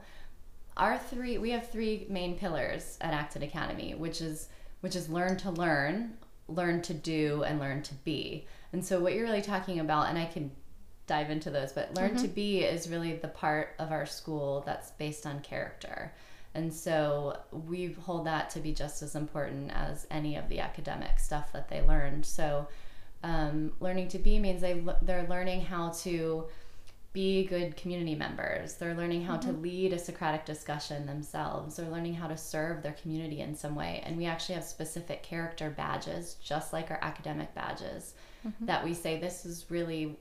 Our 0.75 0.97
three 0.97 1.37
we 1.37 1.49
have 1.51 1.69
three 1.69 2.05
main 2.09 2.37
pillars 2.37 2.97
at 3.01 3.13
Acton 3.13 3.43
Academy, 3.43 3.95
which 3.95 4.21
is 4.21 4.49
which 4.81 4.95
is 4.95 5.09
learn 5.09 5.37
to 5.37 5.49
learn, 5.51 6.13
learn 6.47 6.81
to 6.83 6.93
do, 6.93 7.43
and 7.43 7.59
learn 7.59 7.81
to 7.83 7.93
be. 7.95 8.45
And 8.73 8.85
so 8.85 8.99
what 8.99 9.13
you're 9.13 9.25
really 9.25 9.41
talking 9.41 9.79
about, 9.79 10.09
and 10.09 10.19
I 10.19 10.25
can 10.25 10.51
dive 11.07 11.31
into 11.31 11.49
those, 11.49 11.71
but 11.71 11.95
learn 11.95 12.11
mm-hmm. 12.11 12.21
to 12.21 12.27
be 12.27 12.59
is 12.59 12.89
really 12.89 13.13
the 13.13 13.29
part 13.29 13.73
of 13.79 13.91
our 13.91 14.05
school 14.05 14.61
that's 14.65 14.91
based 14.91 15.25
on 15.25 15.39
character. 15.39 16.13
And 16.53 16.73
so 16.73 17.37
we 17.51 17.93
hold 18.01 18.25
that 18.25 18.49
to 18.51 18.59
be 18.59 18.73
just 18.73 19.01
as 19.01 19.15
important 19.15 19.71
as 19.71 20.05
any 20.11 20.35
of 20.35 20.49
the 20.49 20.59
academic 20.59 21.19
stuff 21.19 21.53
that 21.53 21.69
they 21.69 21.81
learned. 21.81 22.25
So 22.25 22.67
um, 23.23 23.73
learning 23.79 24.07
to 24.09 24.17
be 24.19 24.39
means 24.39 24.61
they 24.61 24.83
they're 25.01 25.27
learning 25.27 25.61
how 25.61 25.89
to 26.03 26.45
be 27.13 27.45
good 27.45 27.75
community 27.75 28.13
members. 28.13 28.75
They're 28.75 28.93
learning 28.93 29.23
how 29.23 29.37
Mm-hmm. 29.37 29.51
to 29.55 29.57
lead 29.57 29.93
a 29.93 29.97
Socratic 29.99 30.45
discussion 30.45 31.05
themselves. 31.07 31.77
They're 31.77 31.89
learning 31.89 32.13
how 32.13 32.27
to 32.27 32.37
serve 32.37 32.83
their 32.83 32.91
community 33.01 33.41
in 33.41 33.55
some 33.55 33.73
way. 33.75 34.03
And 34.05 34.17
we 34.17 34.25
actually 34.25 34.55
have 34.55 34.63
specific 34.63 35.23
character 35.23 35.69
badges, 35.71 36.35
just 36.43 36.73
like 36.73 36.91
our 36.91 36.99
academic 37.01 37.53
badges, 37.55 38.13
Mm-hmm. 38.47 38.65
that 38.67 38.85
we 38.85 38.93
say 38.93 39.19
this 39.19 39.45
is 39.45 39.65
really 39.69 40.15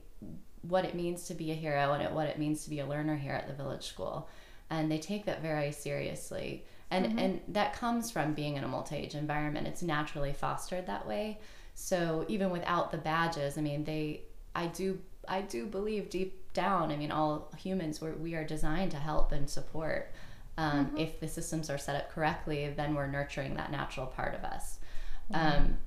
what 0.63 0.83
it 0.85 0.95
means 0.95 1.25
to 1.25 1.35
be 1.35 1.51
a 1.51 1.53
hero 1.53 1.93
and 1.93 2.15
what 2.15 2.27
it 2.27 2.39
means 2.39 2.63
to 2.63 2.69
be 2.71 2.79
a 2.79 2.85
learner 2.85 3.15
here 3.15 3.33
at 3.33 3.47
the 3.47 3.53
village 3.53 3.85
school. 3.85 4.27
And 4.71 4.91
they 4.91 4.97
take 4.97 5.25
that 5.25 5.41
very 5.43 5.71
seriously. 5.71 6.65
And, 6.89 7.19
and 7.19 7.41
that 7.49 7.73
comes 7.73 8.09
from 8.09 8.33
being 8.33 8.55
in 8.55 8.63
a 8.63 8.67
multi-age 8.67 9.13
environment. 9.13 9.67
It's 9.67 9.83
naturally 9.83 10.33
fostered 10.33 10.87
that 10.87 11.07
way. 11.07 11.37
So 11.79 12.25
even 12.27 12.49
without 12.49 12.91
the 12.91 12.97
badges, 12.97 13.55
I 13.55 13.61
mean, 13.61 13.83
they, 13.83 14.21
I 14.55 14.65
do, 14.65 14.99
I 15.27 15.41
do 15.41 15.67
believe 15.67 16.09
deep 16.09 16.51
down. 16.53 16.91
I 16.91 16.95
mean, 16.95 17.11
all 17.11 17.51
humans 17.55 18.01
we're, 18.01 18.13
we 18.13 18.33
are 18.33 18.43
designed 18.43 18.89
to 18.91 18.97
help 18.97 19.31
and 19.31 19.47
support. 19.47 20.11
Um, 20.57 20.95
If 20.97 21.19
the 21.19 21.27
systems 21.27 21.69
are 21.69 21.77
set 21.77 21.95
up 21.95 22.11
correctly, 22.11 22.73
then 22.75 22.95
we're 22.95 23.05
nurturing 23.05 23.53
that 23.57 23.71
natural 23.71 24.07
part 24.07 24.33
of 24.33 24.43
us. 24.43 24.79
Um, 25.31 25.77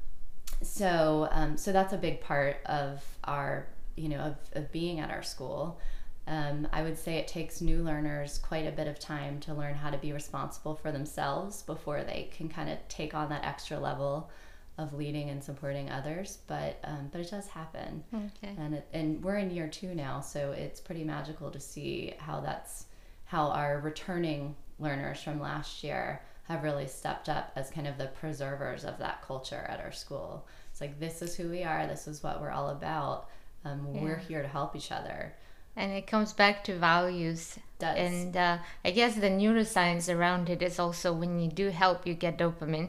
so, 0.62 1.28
um, 1.32 1.56
so 1.56 1.72
that's 1.72 1.92
a 1.92 1.98
big 1.98 2.20
part 2.20 2.58
of 2.66 3.04
our, 3.24 3.66
you 3.96 4.08
know, 4.10 4.20
of, 4.20 4.36
of 4.52 4.70
being 4.70 5.00
at 5.00 5.10
our 5.10 5.24
school. 5.24 5.80
Um, 6.28 6.68
I 6.72 6.82
would 6.82 6.96
say 6.96 7.16
it 7.16 7.26
takes 7.26 7.60
new 7.60 7.82
learners 7.82 8.38
quite 8.38 8.68
a 8.68 8.70
bit 8.70 8.86
of 8.86 9.00
time 9.00 9.40
to 9.40 9.54
learn 9.54 9.74
how 9.74 9.90
to 9.90 9.98
be 9.98 10.12
responsible 10.12 10.76
for 10.76 10.92
themselves 10.92 11.62
before 11.62 12.04
they 12.04 12.30
can 12.32 12.48
kind 12.48 12.70
of 12.70 12.78
take 12.86 13.12
on 13.12 13.28
that 13.30 13.44
extra 13.44 13.80
level 13.80 14.30
of 14.78 14.94
leading 14.94 15.30
and 15.30 15.42
supporting 15.42 15.90
others. 15.90 16.38
But 16.46 16.78
um, 16.84 17.08
but 17.12 17.20
it 17.20 17.30
does 17.30 17.48
happen, 17.48 18.04
Okay. 18.14 18.54
and 18.58 18.74
it, 18.74 18.88
and 18.92 19.22
we're 19.22 19.38
in 19.38 19.50
year 19.50 19.68
two 19.68 19.94
now, 19.94 20.20
so 20.20 20.52
it's 20.52 20.80
pretty 20.80 21.04
magical 21.04 21.50
to 21.50 21.60
see 21.60 22.14
how 22.18 22.40
that's 22.40 22.86
how 23.24 23.48
our 23.48 23.80
returning 23.80 24.56
learners 24.78 25.22
from 25.22 25.40
last 25.40 25.84
year 25.84 26.22
have 26.44 26.64
really 26.64 26.86
stepped 26.86 27.28
up 27.28 27.52
as 27.54 27.70
kind 27.70 27.86
of 27.86 27.96
the 27.96 28.06
preservers 28.06 28.84
of 28.84 28.98
that 28.98 29.22
culture 29.22 29.66
at 29.68 29.80
our 29.80 29.92
school. 29.92 30.46
It's 30.72 30.80
like 30.80 30.98
this 30.98 31.22
is 31.22 31.36
who 31.36 31.48
we 31.48 31.62
are, 31.62 31.86
this 31.86 32.08
is 32.08 32.22
what 32.22 32.40
we're 32.40 32.50
all 32.50 32.70
about. 32.70 33.28
Um, 33.64 34.00
We're 34.00 34.16
here 34.16 34.40
to 34.40 34.48
help 34.48 34.74
each 34.74 34.90
other. 34.90 35.34
And 35.76 35.92
it 35.92 36.06
comes 36.06 36.32
back 36.32 36.64
to 36.64 36.78
values. 36.78 37.58
Does. 37.78 37.96
And 37.96 38.36
uh, 38.36 38.58
I 38.84 38.90
guess 38.90 39.14
the 39.14 39.28
neuroscience 39.28 40.12
around 40.14 40.48
it 40.48 40.62
is 40.62 40.78
also 40.78 41.12
when 41.12 41.38
you 41.38 41.50
do 41.50 41.68
help, 41.68 42.06
you 42.06 42.14
get 42.14 42.38
dopamine. 42.38 42.88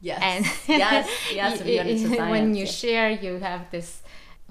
Yes. 0.00 0.20
And 0.22 0.44
yes. 0.68 1.08
Yes. 1.32 1.60
When 2.30 2.54
you 2.54 2.64
yeah. 2.64 2.70
share, 2.70 3.10
you 3.10 3.38
have 3.38 3.70
this 3.70 4.02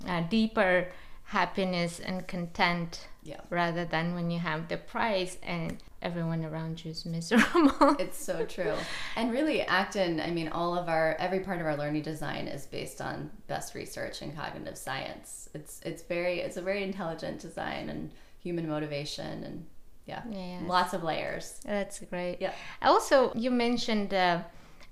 uh, 0.07 0.21
deeper 0.29 0.88
happiness 1.23 1.99
and 1.99 2.27
content 2.27 3.07
Yeah. 3.23 3.41
rather 3.49 3.86
than 3.86 4.13
when 4.15 4.31
you 4.31 4.39
have 4.39 4.67
the 4.69 4.77
prize 4.77 5.38
and 5.43 5.77
everyone 6.01 6.45
around 6.45 6.83
you 6.86 6.91
is 6.91 7.05
miserable. 7.05 7.95
It's 7.99 8.17
so 8.23 8.45
true. 8.45 8.75
And 9.15 9.31
really, 9.31 9.62
Acton, 9.62 10.19
I 10.21 10.31
mean, 10.31 10.47
all 10.49 10.77
of 10.77 10.88
our, 10.88 11.15
every 11.19 11.39
part 11.41 11.60
of 11.60 11.65
our 11.65 11.75
learning 11.75 12.03
design 12.03 12.47
is 12.47 12.65
based 12.65 13.01
on 13.01 13.31
best 13.47 13.73
research 13.75 14.21
and 14.21 14.36
cognitive 14.36 14.77
science. 14.77 15.49
It's, 15.53 15.81
it's 15.83 16.03
very, 16.03 16.39
it's 16.39 16.57
a 16.57 16.62
very 16.62 16.83
intelligent 16.83 17.39
design 17.41 17.89
and 17.89 18.12
human 18.39 18.67
motivation 18.69 19.43
and 19.43 19.65
yeah, 20.05 20.21
Yes. 20.29 20.62
lots 20.65 20.93
of 20.93 21.03
layers. 21.03 21.60
That's 21.65 21.99
great. 21.99 22.38
Yeah. 22.39 22.53
Also, 22.81 23.33
you 23.36 23.51
mentioned 23.51 24.13
uh, 24.13 24.43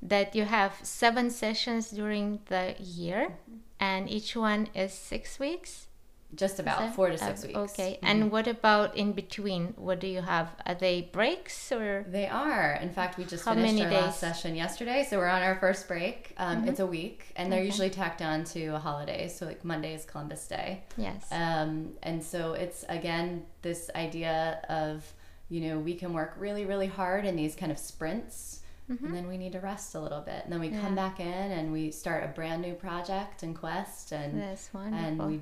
that 0.07 0.35
you 0.35 0.45
have 0.45 0.73
seven 0.83 1.29
sessions 1.29 1.89
during 1.91 2.39
the 2.47 2.75
year, 2.79 3.21
Mm-hmm. 3.29 3.57
and 3.79 4.09
each 4.09 4.35
one 4.35 4.67
is 4.73 4.93
six 4.93 5.39
weeks. 5.39 5.87
Just 6.43 6.59
about 6.59 6.93
four 6.95 7.09
to 7.11 7.17
six 7.17 7.43
uh, 7.43 7.47
weeks. 7.47 7.59
Mm-hmm. 7.59 7.81
Okay. 7.81 7.99
And 8.01 8.29
what 8.31 8.47
about 8.47 8.97
in 8.97 9.13
between? 9.13 9.73
What 9.77 9.99
do 10.01 10.07
you 10.07 10.21
have? 10.21 10.47
Are 10.65 10.75
they 10.75 10.97
breaks 11.19 11.71
or? 11.71 12.03
They 12.09 12.27
are. 12.27 12.77
In 12.81 12.89
fact, 12.89 13.17
we 13.17 13.23
just 13.23 13.45
How 13.45 13.53
finished 13.53 13.81
our 13.83 13.89
days? 13.89 14.01
last 14.03 14.19
session 14.19 14.53
yesterday, 14.55 15.05
so 15.09 15.17
we're 15.17 15.29
on 15.39 15.43
our 15.43 15.55
first 15.55 15.87
break. 15.87 16.33
Um, 16.37 16.67
It's 16.67 16.81
a 16.81 16.85
week, 16.99 17.19
and 17.37 17.45
they're 17.49 17.59
Okay. 17.59 17.67
usually 17.71 17.89
tacked 18.01 18.21
on 18.21 18.43
to 18.55 18.61
a 18.75 18.79
holiday. 18.79 19.29
So 19.29 19.45
like 19.45 19.63
Monday 19.63 19.93
is 19.93 20.03
Columbus 20.03 20.45
Day. 20.47 20.83
Yes. 20.97 21.21
Um, 21.31 21.93
and 22.03 22.21
so 22.21 22.53
it's 22.53 22.83
again 22.89 23.45
this 23.61 23.89
idea 23.95 24.59
of, 24.67 24.95
you 25.47 25.61
know, 25.65 25.79
we 25.79 25.93
can 26.01 26.11
work 26.11 26.31
really, 26.37 26.65
really 26.65 26.87
hard 26.87 27.23
in 27.23 27.35
these 27.37 27.55
kind 27.55 27.71
of 27.71 27.77
sprints, 27.77 28.59
and 28.87 29.13
then 29.15 29.27
we 29.27 29.37
need 29.37 29.51
to 29.53 29.59
rest 29.59 29.95
a 29.95 29.99
little 29.99 30.21
bit. 30.21 30.43
And 30.43 30.53
then 30.53 30.59
we 30.59 30.69
come 30.69 30.95
back 30.95 31.19
in 31.19 31.25
and 31.51 31.71
we 31.71 31.91
start 31.91 32.23
a 32.23 32.27
brand 32.27 32.61
new 32.61 32.73
project 32.73 33.43
and 33.43 33.55
quest, 33.57 34.11
and 34.11 34.39
That's 34.41 34.73
wonderful. 34.73 35.05
and 35.05 35.25
we 35.31 35.41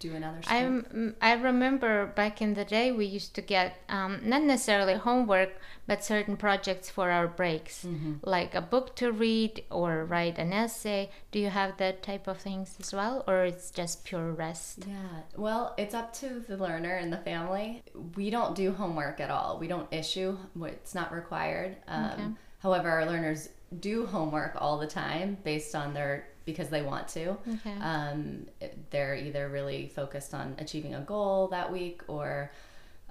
do 0.00 0.14
another 0.14 0.38
I 0.48 0.58
sprint. 0.58 0.94
mm, 0.94 1.14
I 1.22 1.32
remember 1.34 2.06
back 2.06 2.42
in 2.42 2.54
the 2.54 2.64
day 2.64 2.90
we 2.92 3.06
used 3.06 3.32
to 3.36 3.40
get 3.40 3.76
um, 3.88 4.20
not 4.24 4.42
necessarily 4.42 4.94
homework 4.94 5.50
but 5.86 6.02
certain 6.04 6.36
projects 6.36 6.90
for 6.90 7.10
our 7.10 7.28
breaks 7.28 7.84
Mm-hmm. 7.84 8.14
like 8.22 8.54
a 8.56 8.60
book 8.60 8.96
to 8.96 9.12
read 9.12 9.62
or 9.70 10.04
write 10.04 10.36
an 10.38 10.52
essay. 10.52 11.10
Do 11.30 11.38
you 11.38 11.48
have 11.48 11.76
that 11.78 12.02
type 12.02 12.26
of 12.26 12.38
things 12.38 12.76
as 12.80 12.92
well 12.92 13.22
or 13.28 13.44
it's 13.44 13.70
just 13.70 14.04
pure 14.04 14.32
rest? 14.32 14.80
Yeah, 14.86 15.22
well, 15.36 15.74
it's 15.78 15.94
up 15.94 16.12
to 16.14 16.40
the 16.48 16.56
learner 16.56 16.96
and 16.96 17.12
the 17.12 17.18
family. 17.18 17.82
We 18.16 18.30
don't 18.30 18.54
do 18.56 18.72
homework 18.72 19.20
at 19.20 19.30
all. 19.30 19.58
We 19.58 19.68
don't 19.68 19.90
issue, 19.92 20.36
it's 20.62 20.94
not 20.94 21.12
required. 21.12 21.76
Um, 21.86 22.04
Okay. 22.10 22.28
However, 22.64 22.88
our 22.90 23.06
learners 23.06 23.48
do 23.78 24.06
homework 24.06 24.56
all 24.60 24.78
the 24.78 24.86
time 24.88 25.36
based 25.44 25.74
on 25.76 25.94
their, 25.94 26.26
because 26.46 26.68
they 26.70 26.82
want 26.82 27.06
to. 27.08 27.36
Okay. 27.56 27.74
Um, 27.80 28.46
they're 28.90 29.14
either 29.14 29.48
really 29.48 29.88
focused 29.94 30.32
on 30.34 30.56
achieving 30.58 30.94
a 30.94 31.00
goal 31.00 31.48
that 31.48 31.70
week 31.70 32.02
or 32.08 32.50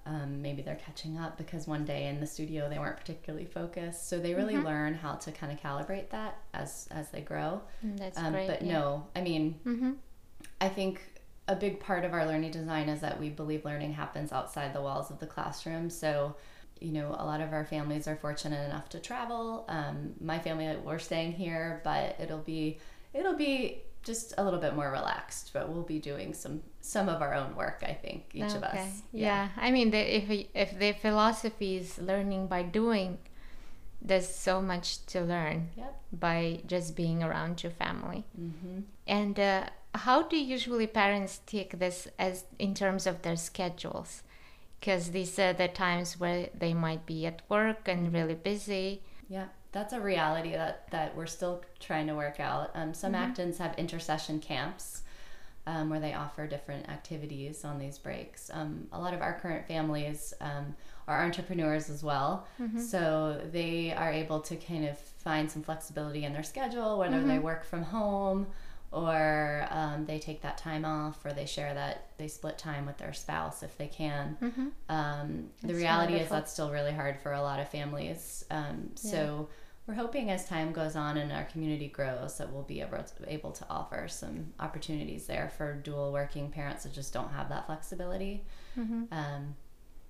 um, 0.05 0.41
maybe 0.41 0.61
they're 0.61 0.75
catching 0.87 1.17
up 1.17 1.37
because 1.37 1.65
one 1.67 1.85
day 1.85 2.07
in 2.07 2.19
the 2.19 2.25
studio 2.27 2.67
they 2.69 2.77
weren't 2.79 2.97
particularly 2.97 3.45
focused. 3.45 4.09
So 4.09 4.19
they 4.19 4.33
really 4.33 4.57
learn 4.57 4.95
how 4.95 5.13
to 5.15 5.31
kind 5.31 5.51
of 5.53 5.59
calibrate 5.61 6.09
that 6.09 6.39
as, 6.53 6.87
as 6.91 7.09
they 7.11 7.21
grow. 7.21 7.61
Mm, 7.85 7.97
That's 7.99 8.17
Um, 8.17 8.33
great. 8.33 8.47
but 8.47 8.61
yeah. 8.63 8.73
no, 8.73 9.07
I 9.15 9.21
mean, 9.21 9.59
Mm-hmm. 9.65 9.91
I 10.59 10.67
think 10.69 11.01
a 11.47 11.55
big 11.55 11.79
part 11.79 12.03
of 12.05 12.13
our 12.13 12.25
learning 12.25 12.51
design 12.51 12.89
is 12.89 13.01
that 13.01 13.19
we 13.19 13.29
believe 13.29 13.63
learning 13.65 13.93
happens 13.93 14.31
outside 14.31 14.73
the 14.73 14.81
walls 14.81 15.11
of 15.11 15.19
the 15.19 15.27
classroom. 15.27 15.89
So, 15.89 16.35
you 16.79 16.91
know, 16.91 17.09
a 17.17 17.25
lot 17.25 17.41
of 17.41 17.53
our 17.53 17.65
families 17.65 18.07
are 18.07 18.15
fortunate 18.15 18.63
enough 18.65 18.89
to 18.89 18.99
travel. 18.99 19.65
Um, 19.69 20.13
my 20.19 20.39
family, 20.39 20.75
we're 20.83 20.99
staying 20.99 21.33
here, 21.33 21.81
but 21.83 22.15
it'll 22.19 22.39
be 22.39 22.79
it'll 23.13 23.36
be 23.38 23.83
just 24.03 24.33
a 24.38 24.43
little 24.43 24.59
bit 24.59 24.75
more 24.75 24.91
relaxed. 24.91 25.51
But 25.53 25.69
we'll 25.69 25.83
be 25.83 25.99
doing 25.99 26.33
some 26.33 26.62
some 26.81 27.07
of 27.09 27.21
our 27.21 27.33
own 27.33 27.55
work. 27.55 27.83
I 27.88 27.93
think 27.93 28.25
each 28.33 28.53
of 28.53 28.63
us. 28.63 29.01
Yeah. 29.12 29.49
I 29.57 29.71
mean, 29.71 29.91
the, 29.91 30.17
if 30.17 30.47
if 30.53 30.77
the 30.77 30.91
philosophy 30.93 31.77
is 31.77 31.97
learning 31.99 32.47
by 32.47 32.63
doing, 32.63 33.17
there's 34.01 34.27
so 34.27 34.62
much 34.62 35.05
to 35.07 35.21
learn 35.21 35.69
Yep. 35.77 36.01
by 36.19 36.59
just 36.67 36.95
being 36.95 37.23
around 37.23 37.63
your 37.63 37.71
family. 37.71 38.25
hmm 38.36 38.81
And 39.07 39.39
uh, 39.39 39.69
how 39.95 40.23
do 40.23 40.36
usually 40.36 40.88
parents 40.88 41.39
take 41.45 41.79
this 41.79 42.07
as 42.19 42.43
in 42.59 42.73
terms 42.73 43.07
of 43.07 43.21
their 43.21 43.38
schedules? 43.38 44.23
Because 44.83 45.11
these 45.11 45.39
are 45.39 45.53
the 45.53 45.69
times 45.69 46.19
where 46.19 46.49
they 46.53 46.73
might 46.73 47.05
be 47.05 47.25
at 47.25 47.41
work 47.47 47.87
and 47.87 48.11
really 48.11 48.33
busy. 48.33 49.01
Yeah, 49.29 49.45
that's 49.71 49.93
a 49.93 50.01
reality 50.01 50.51
that, 50.51 50.89
that 50.91 51.15
we're 51.15 51.25
still 51.25 51.63
trying 51.79 52.07
to 52.07 52.15
work 52.15 52.41
out. 52.41 52.69
Um, 52.75 52.93
some 52.93 53.13
Actons 53.13 53.59
have 53.59 53.79
intercession 53.79 54.41
camps 54.41 55.03
um, 55.65 55.89
where 55.89 56.01
they 56.01 56.13
offer 56.13 56.47
different 56.47 56.89
activities 56.89 57.63
on 57.63 57.79
these 57.79 57.97
breaks. 57.97 58.51
Um, 58.53 58.89
a 58.91 58.99
lot 58.99 59.13
of 59.13 59.21
our 59.21 59.39
current 59.39 59.65
families 59.69 60.33
um, 60.41 60.75
are 61.07 61.23
entrepreneurs 61.23 61.89
as 61.89 62.03
well, 62.03 62.45
so 62.81 63.39
they 63.53 63.93
are 63.93 64.11
able 64.11 64.41
to 64.41 64.57
kind 64.57 64.85
of 64.85 64.97
find 64.99 65.49
some 65.49 65.61
flexibility 65.63 66.25
in 66.25 66.33
their 66.33 66.43
schedule, 66.43 66.99
whether 66.99 67.23
they 67.23 67.39
work 67.39 67.63
from 67.63 67.83
home 67.83 68.47
or 68.93 69.67
um, 69.71 70.06
they 70.06 70.19
take 70.19 70.41
that 70.43 70.58
time 70.58 70.86
off 70.86 71.25
or 71.25 71.34
they 71.34 71.45
share 71.47 71.73
that 71.73 72.10
they 72.17 72.27
split 72.27 72.58
time 72.58 72.86
with 72.86 72.97
their 72.97 73.12
spouse 73.13 73.63
if 73.63 73.75
they 73.77 73.88
can. 73.88 74.38
Um, 74.88 75.49
the 75.63 75.73
reality 75.73 76.13
is 76.13 76.29
that's 76.29 76.51
still 76.53 76.71
really 76.71 76.91
hard 76.93 77.17
for 77.17 77.32
a 77.34 77.41
lot 77.41 77.60
of 77.60 77.67
families. 77.69 78.45
Um, 78.51 78.91
so 78.95 79.49
we're 79.88 79.95
hoping 79.95 80.29
as 80.29 80.47
time 80.47 80.71
goes 80.71 80.95
on 80.95 81.17
and 81.17 81.32
our 81.32 81.43
community 81.45 81.88
grows 81.88 82.38
that 82.38 82.53
we'll 82.53 82.63
be 82.63 82.82
able 82.82 82.99
to, 83.03 83.13
able 83.34 83.51
to 83.51 83.65
offer 83.69 84.08
some 84.08 84.53
opportunities 84.60 85.25
there 85.25 85.49
for 85.58 85.73
dual 85.73 86.13
working 86.13 86.49
parents 86.51 86.84
that 86.84 86.93
just 86.93 87.12
don't 87.13 87.32
have 87.34 87.49
that 87.49 87.65
flexibility. 87.65 88.45
Um, 89.12 89.56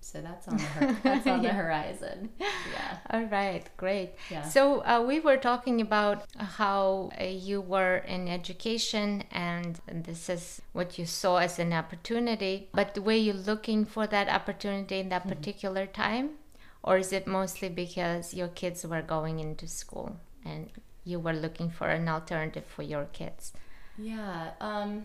so 0.04 0.22
that's 0.22 0.48
on 0.48 0.58
the 0.58 0.96
that's 1.04 1.28
on 1.28 1.42
the 1.42 1.50
horizon 1.50 2.30
yeah 2.40 2.98
All 3.14 3.26
right, 3.26 3.70
great. 3.78 4.16
Yeah. 4.32 4.42
So 4.42 4.84
uh, 4.86 5.04
we 5.06 5.20
were 5.20 5.38
talking 5.38 5.82
about 5.82 6.26
how 6.38 7.12
uh, 7.20 7.26
you 7.26 7.62
were 7.62 7.98
in 7.98 8.28
education, 8.28 9.24
and 9.32 9.80
this 9.88 10.30
is 10.30 10.62
what 10.72 10.98
you 10.98 11.06
saw 11.06 11.38
as 11.38 11.60
an 11.60 11.74
opportunity. 11.74 12.70
But 12.74 12.98
were 12.98 13.12
you 13.28 13.34
looking 13.34 13.86
for 13.86 14.08
that 14.08 14.30
opportunity 14.30 15.00
in 15.00 15.10
that 15.10 15.28
particular 15.28 15.86
time, 15.86 16.32
or 16.82 16.98
is 16.98 17.14
it 17.14 17.28
mostly 17.28 17.70
because 17.70 18.34
your 18.34 18.48
kids 18.48 18.86
were 18.86 19.04
going 19.04 19.40
into 19.40 19.68
school 19.68 20.18
and 20.44 20.70
you 21.04 21.20
were 21.20 21.34
looking 21.34 21.70
for 21.70 21.90
an 21.90 22.08
alternative 22.08 22.66
for 22.66 22.82
your 22.84 23.06
kids? 23.14 23.54
Yeah, 23.98 24.52
um, 24.60 25.04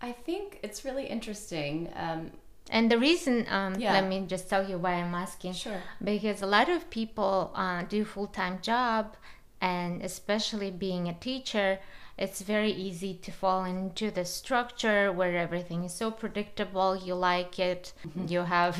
I 0.00 0.12
think 0.12 0.60
it's 0.62 0.84
really 0.84 1.06
interesting. 1.06 1.90
Um, 1.96 2.30
And 2.70 2.90
the 2.90 2.98
reason, 2.98 3.46
um, 3.48 3.74
yeah. 3.76 3.92
let 3.92 4.08
me 4.08 4.24
just 4.26 4.48
tell 4.48 4.68
you 4.68 4.78
why 4.78 4.94
I'm 4.94 5.14
asking. 5.14 5.52
Sure. 5.52 5.82
Because 6.02 6.42
a 6.42 6.46
lot 6.46 6.68
of 6.68 6.88
people 6.90 7.52
uh, 7.54 7.82
do 7.82 8.04
full 8.04 8.26
time 8.26 8.58
job, 8.62 9.16
and 9.60 10.02
especially 10.02 10.70
being 10.70 11.08
a 11.08 11.14
teacher, 11.14 11.78
it's 12.16 12.42
very 12.42 12.70
easy 12.70 13.14
to 13.14 13.32
fall 13.32 13.64
into 13.64 14.10
the 14.10 14.24
structure 14.24 15.10
where 15.12 15.36
everything 15.36 15.84
is 15.84 15.92
so 15.92 16.10
predictable. 16.10 16.96
You 16.96 17.14
like 17.14 17.58
it, 17.58 17.92
mm-hmm. 18.06 18.28
you 18.28 18.40
have 18.40 18.78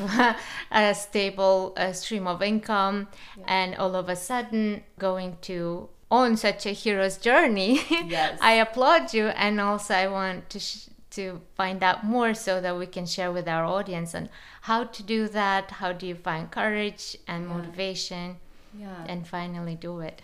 a 0.71 0.95
stable 0.95 1.73
uh, 1.77 1.91
stream 1.91 2.27
of 2.27 2.41
income, 2.41 3.07
yeah. 3.37 3.43
and 3.47 3.75
all 3.75 3.95
of 3.95 4.09
a 4.09 4.15
sudden 4.15 4.83
going 4.97 5.37
to 5.41 5.89
on 6.09 6.37
such 6.37 6.65
a 6.65 6.71
hero's 6.71 7.17
journey. 7.17 7.81
Yes. 8.07 8.39
I 8.41 8.53
applaud 8.53 9.13
you, 9.13 9.27
and 9.27 9.59
also 9.59 9.93
I 9.93 10.07
want 10.07 10.49
to. 10.51 10.59
Sh- 10.59 10.87
to 11.15 11.41
find 11.55 11.83
out 11.83 12.03
more 12.03 12.33
so 12.33 12.61
that 12.61 12.77
we 12.77 12.85
can 12.85 13.05
share 13.05 13.31
with 13.31 13.47
our 13.47 13.65
audience 13.65 14.13
on 14.15 14.29
how 14.61 14.83
to 14.83 15.03
do 15.03 15.27
that 15.27 15.71
how 15.71 15.91
do 15.91 16.07
you 16.07 16.15
find 16.15 16.51
courage 16.51 17.17
and 17.27 17.47
motivation 17.47 18.37
yeah. 18.77 19.05
and 19.07 19.27
finally 19.27 19.75
do 19.75 19.99
it? 19.99 20.21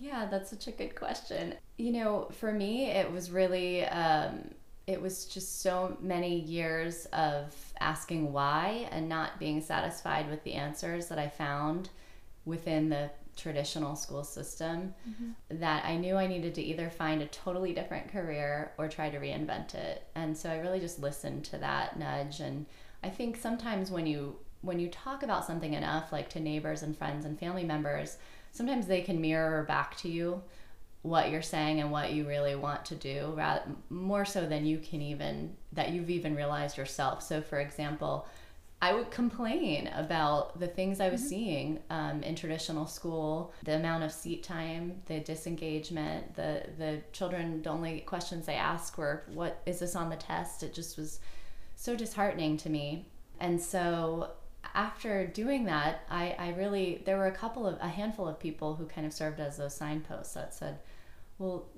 Yeah 0.00 0.26
that's 0.30 0.50
such 0.50 0.66
a 0.66 0.72
good 0.72 0.94
question. 0.94 1.54
You 1.76 1.92
know 1.92 2.28
for 2.32 2.52
me 2.52 2.90
it 2.90 3.10
was 3.10 3.30
really 3.30 3.84
um, 3.86 4.50
it 4.86 5.00
was 5.00 5.26
just 5.26 5.62
so 5.62 5.96
many 6.00 6.40
years 6.40 7.06
of 7.12 7.54
asking 7.80 8.32
why 8.32 8.88
and 8.90 9.08
not 9.08 9.38
being 9.38 9.60
satisfied 9.60 10.28
with 10.30 10.42
the 10.44 10.54
answers 10.54 11.06
that 11.06 11.18
i 11.18 11.28
found 11.28 11.88
within 12.44 12.88
the 12.88 13.10
traditional 13.36 13.96
school 13.96 14.24
system 14.24 14.94
mm-hmm. 15.08 15.58
that 15.58 15.84
I 15.84 15.96
knew 15.96 16.16
I 16.16 16.26
needed 16.26 16.54
to 16.56 16.62
either 16.62 16.90
find 16.90 17.22
a 17.22 17.26
totally 17.26 17.72
different 17.72 18.12
career 18.12 18.72
or 18.78 18.88
try 18.88 19.10
to 19.10 19.18
reinvent 19.18 19.74
it. 19.74 20.06
And 20.14 20.36
so 20.36 20.50
I 20.50 20.58
really 20.58 20.80
just 20.80 21.00
listened 21.00 21.44
to 21.46 21.58
that 21.58 21.98
nudge 21.98 22.40
and 22.40 22.66
I 23.02 23.10
think 23.10 23.36
sometimes 23.36 23.90
when 23.90 24.06
you 24.06 24.36
when 24.60 24.78
you 24.78 24.88
talk 24.88 25.24
about 25.24 25.44
something 25.44 25.74
enough 25.74 26.12
like 26.12 26.28
to 26.30 26.40
neighbors 26.40 26.82
and 26.82 26.96
friends 26.96 27.24
and 27.24 27.38
family 27.38 27.64
members, 27.64 28.16
sometimes 28.52 28.86
they 28.86 29.00
can 29.00 29.20
mirror 29.20 29.64
back 29.64 29.96
to 29.98 30.08
you 30.08 30.42
what 31.02 31.30
you're 31.30 31.42
saying 31.42 31.80
and 31.80 31.90
what 31.90 32.12
you 32.12 32.28
really 32.28 32.54
want 32.54 32.84
to 32.84 32.94
do 32.94 33.32
rather 33.36 33.62
more 33.90 34.24
so 34.24 34.46
than 34.46 34.64
you 34.64 34.78
can 34.78 35.02
even 35.02 35.56
that 35.72 35.90
you've 35.90 36.10
even 36.10 36.36
realized 36.36 36.78
yourself. 36.78 37.22
So 37.22 37.42
for 37.42 37.58
example, 37.58 38.26
I 38.82 38.92
would 38.92 39.12
complain 39.12 39.86
about 39.94 40.58
the 40.58 40.66
things 40.66 40.98
I 40.98 41.08
was 41.08 41.20
mm-hmm. 41.20 41.28
seeing 41.28 41.78
um, 41.88 42.24
in 42.24 42.34
traditional 42.34 42.88
school, 42.88 43.52
the 43.62 43.76
amount 43.76 44.02
of 44.02 44.10
seat 44.10 44.42
time, 44.42 45.00
the 45.06 45.20
disengagement, 45.20 46.34
the 46.34 46.64
the 46.76 47.00
children. 47.12 47.62
The 47.62 47.70
only 47.70 48.00
questions 48.00 48.44
they 48.44 48.56
asked 48.56 48.98
were, 48.98 49.22
"What 49.32 49.62
is 49.66 49.78
this 49.78 49.94
on 49.94 50.10
the 50.10 50.16
test?" 50.16 50.64
It 50.64 50.74
just 50.74 50.98
was 50.98 51.20
so 51.76 51.94
disheartening 51.94 52.56
to 52.58 52.70
me. 52.70 53.06
And 53.38 53.60
so 53.60 54.32
after 54.74 55.28
doing 55.28 55.64
that, 55.66 56.00
I, 56.10 56.34
I 56.36 56.48
really 56.50 57.02
there 57.04 57.18
were 57.18 57.26
a 57.26 57.32
couple 57.32 57.68
of 57.68 57.78
a 57.80 57.88
handful 57.88 58.26
of 58.26 58.40
people 58.40 58.74
who 58.74 58.86
kind 58.86 59.06
of 59.06 59.12
served 59.12 59.38
as 59.38 59.58
those 59.58 59.74
signposts 59.74 60.34
that 60.34 60.54
said, 60.54 60.80
"Well, 61.38 61.68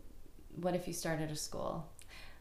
what 0.57 0.75
if 0.75 0.89
you 0.89 0.95
started 0.95 1.31
a 1.31 1.37
school?" 1.37 1.87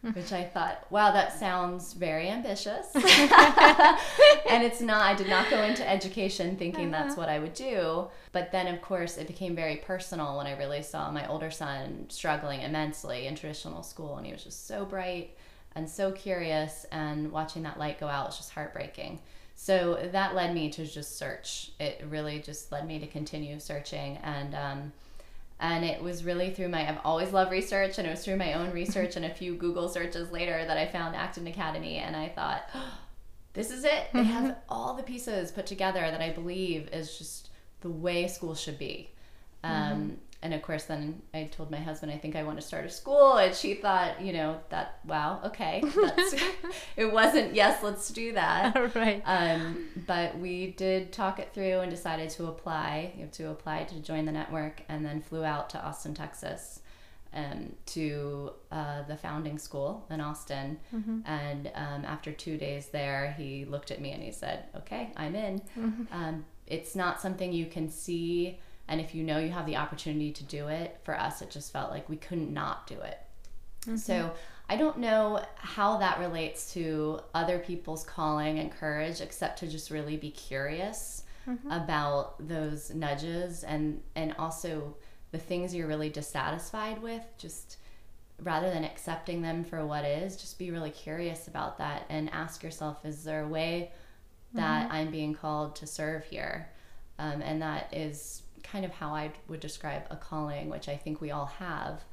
which 0.13 0.33
I 0.33 0.43
thought, 0.43 0.85
wow, 0.89 1.13
that 1.13 1.39
sounds 1.39 1.93
very 1.93 2.27
ambitious. 2.27 2.87
and 2.93 4.61
it's 4.61 4.81
not, 4.81 5.01
I 5.01 5.15
did 5.15 5.29
not 5.29 5.49
go 5.49 5.63
into 5.63 5.89
education 5.89 6.57
thinking 6.57 6.93
uh-huh. 6.93 7.03
that's 7.03 7.17
what 7.17 7.29
I 7.29 7.39
would 7.39 7.53
do. 7.53 8.07
But 8.33 8.51
then, 8.51 8.67
of 8.67 8.81
course, 8.81 9.17
it 9.17 9.27
became 9.27 9.55
very 9.55 9.77
personal 9.77 10.37
when 10.37 10.45
I 10.45 10.57
really 10.57 10.83
saw 10.83 11.09
my 11.09 11.25
older 11.27 11.49
son 11.49 12.07
struggling 12.09 12.61
immensely 12.61 13.27
in 13.27 13.35
traditional 13.35 13.81
school. 13.81 14.17
And 14.17 14.25
he 14.25 14.33
was 14.33 14.43
just 14.43 14.67
so 14.67 14.83
bright 14.83 15.37
and 15.73 15.89
so 15.89 16.11
curious. 16.11 16.85
And 16.91 17.31
watching 17.31 17.63
that 17.63 17.79
light 17.79 17.97
go 17.97 18.07
out 18.07 18.25
was 18.25 18.37
just 18.37 18.51
heartbreaking. 18.51 19.19
So 19.55 20.09
that 20.11 20.35
led 20.35 20.53
me 20.53 20.69
to 20.71 20.85
just 20.85 21.17
search. 21.17 21.71
It 21.79 22.03
really 22.09 22.39
just 22.39 22.73
led 22.73 22.85
me 22.85 22.99
to 22.99 23.07
continue 23.07 23.57
searching. 23.57 24.17
And, 24.17 24.53
um, 24.53 24.91
and 25.59 25.85
it 25.85 26.01
was 26.01 26.23
really 26.23 26.51
through 26.51 26.69
my 26.69 26.87
i've 26.87 26.99
always 27.03 27.31
loved 27.31 27.51
research 27.51 27.97
and 27.97 28.07
it 28.07 28.11
was 28.11 28.23
through 28.23 28.35
my 28.35 28.53
own 28.53 28.71
research 28.71 29.15
and 29.15 29.25
a 29.25 29.33
few 29.33 29.55
google 29.55 29.87
searches 29.87 30.31
later 30.31 30.65
that 30.65 30.77
i 30.77 30.85
found 30.85 31.15
acton 31.15 31.47
academy 31.47 31.97
and 31.97 32.15
i 32.15 32.27
thought 32.29 32.63
oh, 32.75 32.93
this 33.53 33.69
is 33.69 33.83
it. 33.83 34.07
They 34.13 34.23
have 34.23 34.43
mm-hmm. 34.45 34.59
all 34.67 34.95
the 34.95 35.03
pieces 35.03 35.51
put 35.51 35.67
together 35.67 35.99
that 36.01 36.21
i 36.21 36.31
believe 36.31 36.89
is 36.91 37.17
just 37.17 37.49
the 37.81 37.89
way 37.89 38.27
school 38.27 38.55
should 38.55 38.79
be. 38.79 39.11
Um, 39.63 39.73
mm-hmm 39.73 40.13
and 40.43 40.53
of 40.53 40.61
course 40.61 40.83
then 40.83 41.19
i 41.33 41.45
told 41.45 41.71
my 41.71 41.79
husband 41.79 42.11
i 42.11 42.17
think 42.17 42.35
i 42.35 42.43
want 42.43 42.59
to 42.59 42.65
start 42.65 42.85
a 42.85 42.89
school 42.89 43.37
and 43.37 43.55
she 43.55 43.73
thought 43.73 44.21
you 44.21 44.31
know 44.31 44.59
that 44.69 44.99
wow 45.05 45.39
okay 45.43 45.81
it 46.97 47.11
wasn't 47.11 47.55
yes 47.55 47.81
let's 47.81 48.09
do 48.09 48.33
that 48.33 48.95
right 48.95 49.23
um, 49.25 49.87
but 50.05 50.37
we 50.37 50.67
did 50.71 51.11
talk 51.11 51.39
it 51.39 51.51
through 51.53 51.79
and 51.79 51.89
decided 51.89 52.29
to 52.29 52.45
apply 52.45 53.11
to 53.31 53.49
apply 53.49 53.83
to 53.83 53.95
join 54.01 54.25
the 54.25 54.31
network 54.31 54.83
and 54.89 55.03
then 55.03 55.21
flew 55.21 55.43
out 55.43 55.69
to 55.69 55.83
austin 55.83 56.13
texas 56.13 56.81
um, 57.35 57.73
to 57.87 58.51
uh, 58.71 59.01
the 59.07 59.17
founding 59.17 59.57
school 59.57 60.05
in 60.11 60.21
Austin. 60.21 60.79
Mm-hmm. 60.93 61.21
And 61.25 61.71
um, 61.73 62.05
after 62.05 62.31
two 62.31 62.57
days 62.57 62.89
there, 62.89 63.33
he 63.37 63.65
looked 63.65 63.89
at 63.89 63.99
me 63.99 64.11
and 64.11 64.21
he 64.21 64.31
said, 64.31 64.65
Okay, 64.77 65.11
I'm 65.17 65.33
in. 65.35 65.61
Mm-hmm. 65.75 66.03
Um, 66.11 66.45
it's 66.67 66.95
not 66.95 67.19
something 67.19 67.51
you 67.51 67.65
can 67.65 67.89
see 67.89 68.59
and 68.87 68.99
if 68.99 69.15
you 69.15 69.23
know 69.23 69.37
you 69.37 69.49
have 69.49 69.65
the 69.65 69.77
opportunity 69.77 70.31
to 70.31 70.43
do 70.43 70.67
it 70.67 70.97
for 71.03 71.17
us 71.17 71.41
it 71.41 71.49
just 71.49 71.71
felt 71.71 71.91
like 71.91 72.07
we 72.09 72.17
couldn't 72.17 72.53
not 72.53 72.85
do 72.87 72.95
it 72.95 73.19
mm-hmm. 73.81 73.95
so 73.95 74.31
i 74.69 74.75
don't 74.75 74.97
know 74.97 75.43
how 75.55 75.97
that 75.97 76.19
relates 76.19 76.73
to 76.73 77.19
other 77.33 77.59
people's 77.59 78.03
calling 78.03 78.59
and 78.59 78.71
courage 78.71 79.21
except 79.21 79.59
to 79.59 79.67
just 79.67 79.89
really 79.89 80.17
be 80.17 80.31
curious 80.31 81.23
mm-hmm. 81.47 81.71
about 81.71 82.35
those 82.47 82.93
nudges 82.93 83.63
and 83.63 84.01
and 84.15 84.33
also 84.37 84.95
the 85.31 85.39
things 85.39 85.73
you're 85.73 85.87
really 85.87 86.09
dissatisfied 86.09 87.01
with 87.01 87.23
just 87.37 87.77
rather 88.41 88.69
than 88.69 88.83
accepting 88.83 89.41
them 89.41 89.63
for 89.63 89.85
what 89.85 90.03
is 90.03 90.35
just 90.35 90.59
be 90.59 90.71
really 90.71 90.89
curious 90.89 91.47
about 91.47 91.77
that 91.77 92.05
and 92.09 92.29
ask 92.31 92.63
yourself 92.63 93.05
is 93.05 93.23
there 93.23 93.43
a 93.43 93.47
way 93.47 93.91
that 94.53 94.85
mm-hmm. 94.85 94.95
i'm 94.95 95.11
being 95.11 95.33
called 95.33 95.75
to 95.75 95.87
serve 95.87 96.23
here 96.25 96.69
um, 97.19 97.41
and 97.41 97.61
that 97.61 97.93
is 97.93 98.42
kind 98.63 98.85
of 98.85 98.91
how 98.91 99.13
I 99.13 99.31
would 99.47 99.59
describe 99.59 100.03
a 100.09 100.15
calling, 100.15 100.69
which 100.69 100.89
I 100.89 100.95
think 100.95 101.21
we 101.21 101.31
all 101.31 101.45
have, 101.45 102.03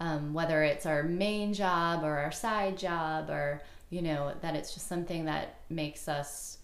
um, 0.00 0.32
whether 0.32 0.62
it's 0.62 0.86
our 0.86 1.02
main 1.02 1.54
job 1.54 2.04
or 2.04 2.18
our 2.18 2.32
side 2.32 2.76
job, 2.76 3.30
or, 3.30 3.62
you 3.90 4.02
know, 4.02 4.34
that 4.40 4.54
it's 4.54 4.74
just 4.74 4.88
something 4.88 5.24
that 5.26 5.60
makes 5.68 6.08
us 6.08 6.58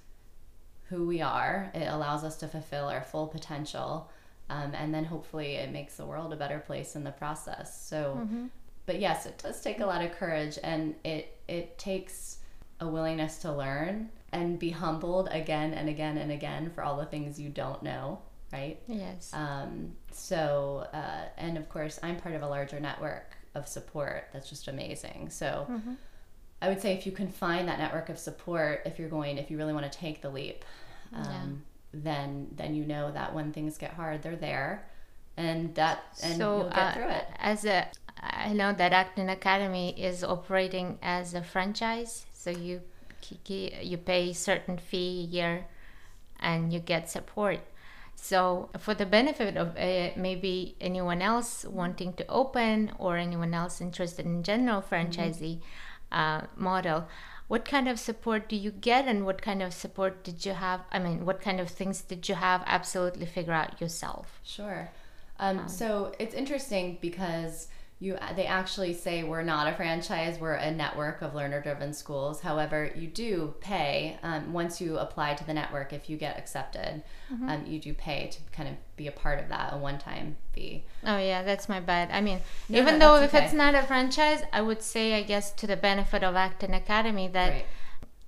who 0.89 1.07
we 1.07 1.21
are. 1.21 1.71
It 1.75 1.87
allows 1.87 2.25
us 2.25 2.37
to 2.39 2.49
fulfill 2.49 2.87
our 2.87 3.03
full 3.03 3.27
potential. 3.27 4.11
Um, 4.49 4.73
and 4.75 4.95
then 4.95 5.05
hopefully 5.05 5.55
it 5.55 5.73
makes 5.73 5.97
the 5.97 6.07
world 6.07 6.33
a 6.33 6.37
better 6.37 6.61
place 6.61 6.95
in 6.95 7.03
the 7.03 7.11
process. 7.11 7.87
So, 7.89 8.21
mm-hmm. 8.21 8.47
but 8.87 9.01
yes, 9.01 9.27
it 9.27 9.39
does 9.39 9.61
take 9.61 9.81
a 9.81 9.87
lot 9.87 10.05
of 10.05 10.13
courage 10.13 10.59
and 10.63 10.95
it, 11.05 11.39
it 11.49 11.79
takes 11.79 12.39
a 12.81 12.87
willingness 12.87 13.39
to 13.39 13.53
learn 13.53 14.11
and 14.33 14.59
be 14.59 14.71
humbled 14.71 15.29
again 15.33 15.73
and 15.73 15.89
again 15.89 16.19
and 16.19 16.31
again 16.31 16.71
for 16.71 16.83
all 16.83 16.97
the 16.97 17.07
things 17.07 17.41
you 17.41 17.49
don't 17.49 17.83
know 17.83 18.21
right? 18.53 18.81
Yes. 18.87 19.31
Um, 19.33 19.93
so, 20.13 20.87
uh, 20.93 21.27
and 21.37 21.57
of 21.57 21.69
course, 21.69 21.99
I'm 22.03 22.17
part 22.17 22.35
of 22.35 22.43
a 22.43 22.49
larger 22.49 22.81
network 22.81 23.37
of 23.55 23.67
support 23.67 24.29
that's 24.33 24.49
just 24.49 24.69
amazing. 24.69 25.31
So, 25.31 25.67
mm-hmm. 25.71 25.95
I 26.63 26.69
would 26.69 26.81
say 26.81 26.95
if 26.95 27.07
you 27.07 27.13
can 27.13 27.29
find 27.29 27.69
that 27.69 27.79
network 27.79 28.09
of 28.09 28.19
support, 28.19 28.83
if 28.87 28.99
you're 28.99 29.09
going, 29.09 29.37
if 29.39 29.51
you 29.51 29.59
really 29.59 29.73
want 29.75 29.91
to 29.91 29.99
take 29.99 30.23
the 30.23 30.31
leap, 30.31 30.65
um, 31.13 31.25
yeah. 31.25 32.01
then 32.03 32.49
then 32.57 32.75
you 32.75 32.85
know 32.85 33.11
that 33.13 33.35
when 33.35 33.53
things 33.53 33.77
get 33.77 33.93
hard, 33.93 34.23
they're 34.23 34.37
there, 34.37 34.89
and 35.37 35.75
that 35.75 36.05
and 36.23 36.39
so, 36.39 36.57
you'll 36.57 36.71
get 36.71 36.79
uh, 36.79 36.93
through 36.95 37.09
it. 37.09 37.27
As 37.39 37.65
a, 37.67 37.89
I 38.21 38.53
know 38.55 38.73
that 38.73 38.93
Acton 38.93 39.29
Academy 39.29 39.91
is 40.01 40.25
operating 40.25 40.99
as 41.03 41.35
a 41.35 41.43
franchise, 41.43 42.25
so 42.33 42.51
you 42.51 42.81
you 43.49 43.99
pay 43.99 44.33
certain 44.33 44.79
fee 44.79 45.27
a 45.29 45.35
year, 45.35 45.67
and 46.41 46.73
you 46.73 46.79
get 46.79 47.11
support. 47.11 47.61
So, 48.17 48.71
for 48.79 48.95
the 48.95 49.07
benefit 49.07 49.57
of 49.57 49.77
uh, 49.77 50.11
maybe 50.17 50.75
anyone 50.81 51.21
else 51.23 51.65
wanting 51.65 52.15
to 52.15 52.27
open 52.29 52.93
or 52.99 53.19
anyone 53.19 53.53
else 53.55 53.81
interested 53.81 54.25
in 54.25 54.43
general 54.43 54.83
franchisee 54.83 55.59
mm-hmm. 55.59 56.19
uh, 56.19 56.47
model, 56.57 57.07
what 57.47 57.65
kind 57.65 57.89
of 57.89 58.01
support 58.01 58.49
do 58.49 58.57
you 58.57 58.73
get 58.73 59.07
and 59.07 59.25
what 59.25 59.41
kind 59.43 59.63
of 59.63 59.73
support 59.73 60.25
did 60.25 60.45
you 60.45 60.55
have? 60.55 60.81
I 60.91 60.99
mean, 60.99 61.25
what 61.27 61.41
kind 61.41 61.61
of 61.61 61.69
things 61.69 62.01
did 62.01 62.29
you 62.29 62.35
have 62.35 62.65
absolutely 62.67 63.27
figure 63.27 63.53
out 63.53 63.81
yourself? 63.81 64.41
Sure. 64.43 64.91
Um, 65.39 65.61
um, 65.61 65.69
so, 65.69 66.13
it's 66.19 66.35
interesting 66.35 66.99
because 67.01 67.69
you 67.99 68.17
they 68.35 68.45
actually 68.45 68.93
say 68.93 69.25
we're 69.25 69.43
not 69.43 69.67
a 69.67 69.75
franchise 69.75 70.39
we're 70.39 70.53
a 70.53 70.71
network 70.71 71.23
of 71.23 71.35
learner 71.35 71.63
driven 71.63 71.95
schools 71.95 72.43
however 72.43 72.91
you 72.95 73.07
do 73.07 73.55
pay 73.61 74.19
um, 74.23 74.53
once 74.53 74.83
you 74.83 74.99
apply 74.99 75.33
to 75.33 75.47
the 75.47 75.55
network 75.55 75.95
if 75.95 76.11
you 76.11 76.17
get 76.19 76.39
accepted 76.39 77.03
mm-hmm. 77.33 77.49
um, 77.49 77.65
you 77.67 77.79
do 77.79 77.95
pay 77.95 78.29
to 78.29 78.39
kind 78.53 78.69
of 78.69 78.75
be 78.97 79.07
a 79.07 79.13
part 79.13 79.39
of 79.39 79.49
that 79.49 79.73
a 79.73 79.79
one-time 79.79 80.37
fee 80.53 80.85
oh 81.05 81.17
yeah 81.17 81.43
that's 81.43 81.71
my 81.71 81.81
bad 81.81 82.11
i 82.11 82.21
mean 82.21 82.39
no, 82.69 82.79
even 82.79 82.99
no, 82.99 83.17
though 83.17 83.25
if 83.25 83.35
okay. 83.35 83.45
it's 83.45 83.55
not 83.55 83.75
a 83.75 83.83
franchise 83.83 84.43
i 84.53 84.61
would 84.61 84.83
say 84.83 85.15
i 85.15 85.23
guess 85.23 85.51
to 85.51 85.67
the 85.67 85.77
benefit 85.77 86.23
of 86.23 86.37
acton 86.37 86.75
academy 86.75 87.29
that 87.29 87.65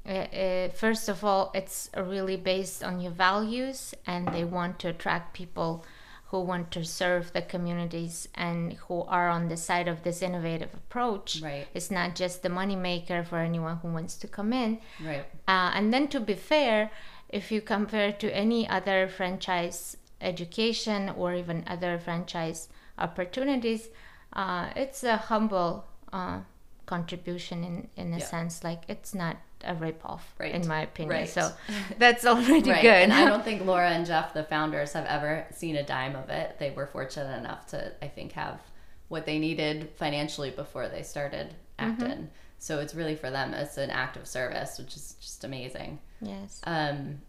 right. 0.06 0.34
uh, 0.34 0.68
first 0.74 1.10
of 1.10 1.22
all, 1.22 1.50
it's 1.54 1.90
really 1.94 2.36
based 2.36 2.82
on 2.82 2.98
your 2.98 3.12
values, 3.12 3.94
and 4.06 4.26
they 4.28 4.42
want 4.42 4.78
to 4.78 4.88
attract 4.88 5.34
people 5.34 5.84
who 6.30 6.40
want 6.40 6.70
to 6.70 6.84
serve 6.84 7.32
the 7.32 7.40
communities 7.40 8.28
and 8.34 8.74
who 8.74 9.02
are 9.04 9.28
on 9.30 9.48
the 9.48 9.56
side 9.56 9.88
of 9.88 10.02
this 10.02 10.20
innovative 10.22 10.72
approach. 10.74 11.40
Right. 11.42 11.66
It's 11.72 11.90
not 11.90 12.14
just 12.14 12.42
the 12.42 12.50
money 12.50 12.76
maker 12.76 13.24
for 13.24 13.38
anyone 13.38 13.76
who 13.78 13.88
wants 13.88 14.16
to 14.18 14.28
come 14.28 14.52
in. 14.52 14.78
Right. 15.02 15.24
Uh, 15.46 15.70
and 15.74 15.92
then 15.92 16.06
to 16.08 16.20
be 16.20 16.34
fair, 16.34 16.90
if 17.30 17.50
you 17.50 17.60
compare 17.62 18.12
to 18.12 18.34
any 18.34 18.68
other 18.68 19.08
franchise 19.08 19.96
education 20.20 21.08
or 21.10 21.34
even 21.34 21.64
other 21.66 21.98
franchise 21.98 22.68
opportunities, 22.98 23.88
uh, 24.34 24.68
it's 24.76 25.02
a 25.04 25.16
humble 25.16 25.86
uh, 26.12 26.40
contribution 26.86 27.64
in, 27.64 27.88
in 27.96 28.12
a 28.12 28.18
Yeah. 28.18 28.24
sense. 28.24 28.62
Like 28.62 28.82
it's 28.88 29.14
not 29.14 29.36
a 29.68 29.74
ripoff, 29.74 30.20
Right. 30.38 30.54
in 30.54 30.66
my 30.66 30.80
opinion. 30.82 31.20
Right. 31.20 31.28
So 31.28 31.52
that's 31.98 32.24
already 32.24 32.70
right. 32.70 32.82
good. 32.82 33.02
And 33.02 33.12
I 33.12 33.24
don't 33.26 33.44
think 33.48 33.64
Laura 33.64 33.90
and 33.90 34.04
Jeff, 34.06 34.32
the 34.34 34.44
founders, 34.44 34.92
have 34.94 35.06
ever 35.06 35.46
seen 35.52 35.76
a 35.76 35.82
dime 35.84 36.16
of 36.16 36.30
it. 36.30 36.56
They 36.58 36.70
were 36.70 36.86
fortunate 36.86 37.38
enough 37.38 37.66
to, 37.68 37.92
I 38.02 38.08
think, 38.08 38.32
have 38.32 38.60
what 39.08 39.24
they 39.26 39.38
needed 39.38 39.90
financially 39.96 40.50
before 40.50 40.88
they 40.88 41.02
started 41.02 41.54
Mm-hmm. 41.78 42.24
So 42.58 42.80
it's 42.80 42.92
really 42.94 43.14
for 43.14 43.30
them. 43.30 43.54
It's 43.54 43.76
an 43.76 43.90
act 43.90 44.16
of 44.16 44.26
service, 44.26 44.78
which 44.78 44.96
is 44.96 45.14
just 45.20 45.44
amazing. 45.44 46.00
yes. 46.20 46.60
Um, 46.64 47.20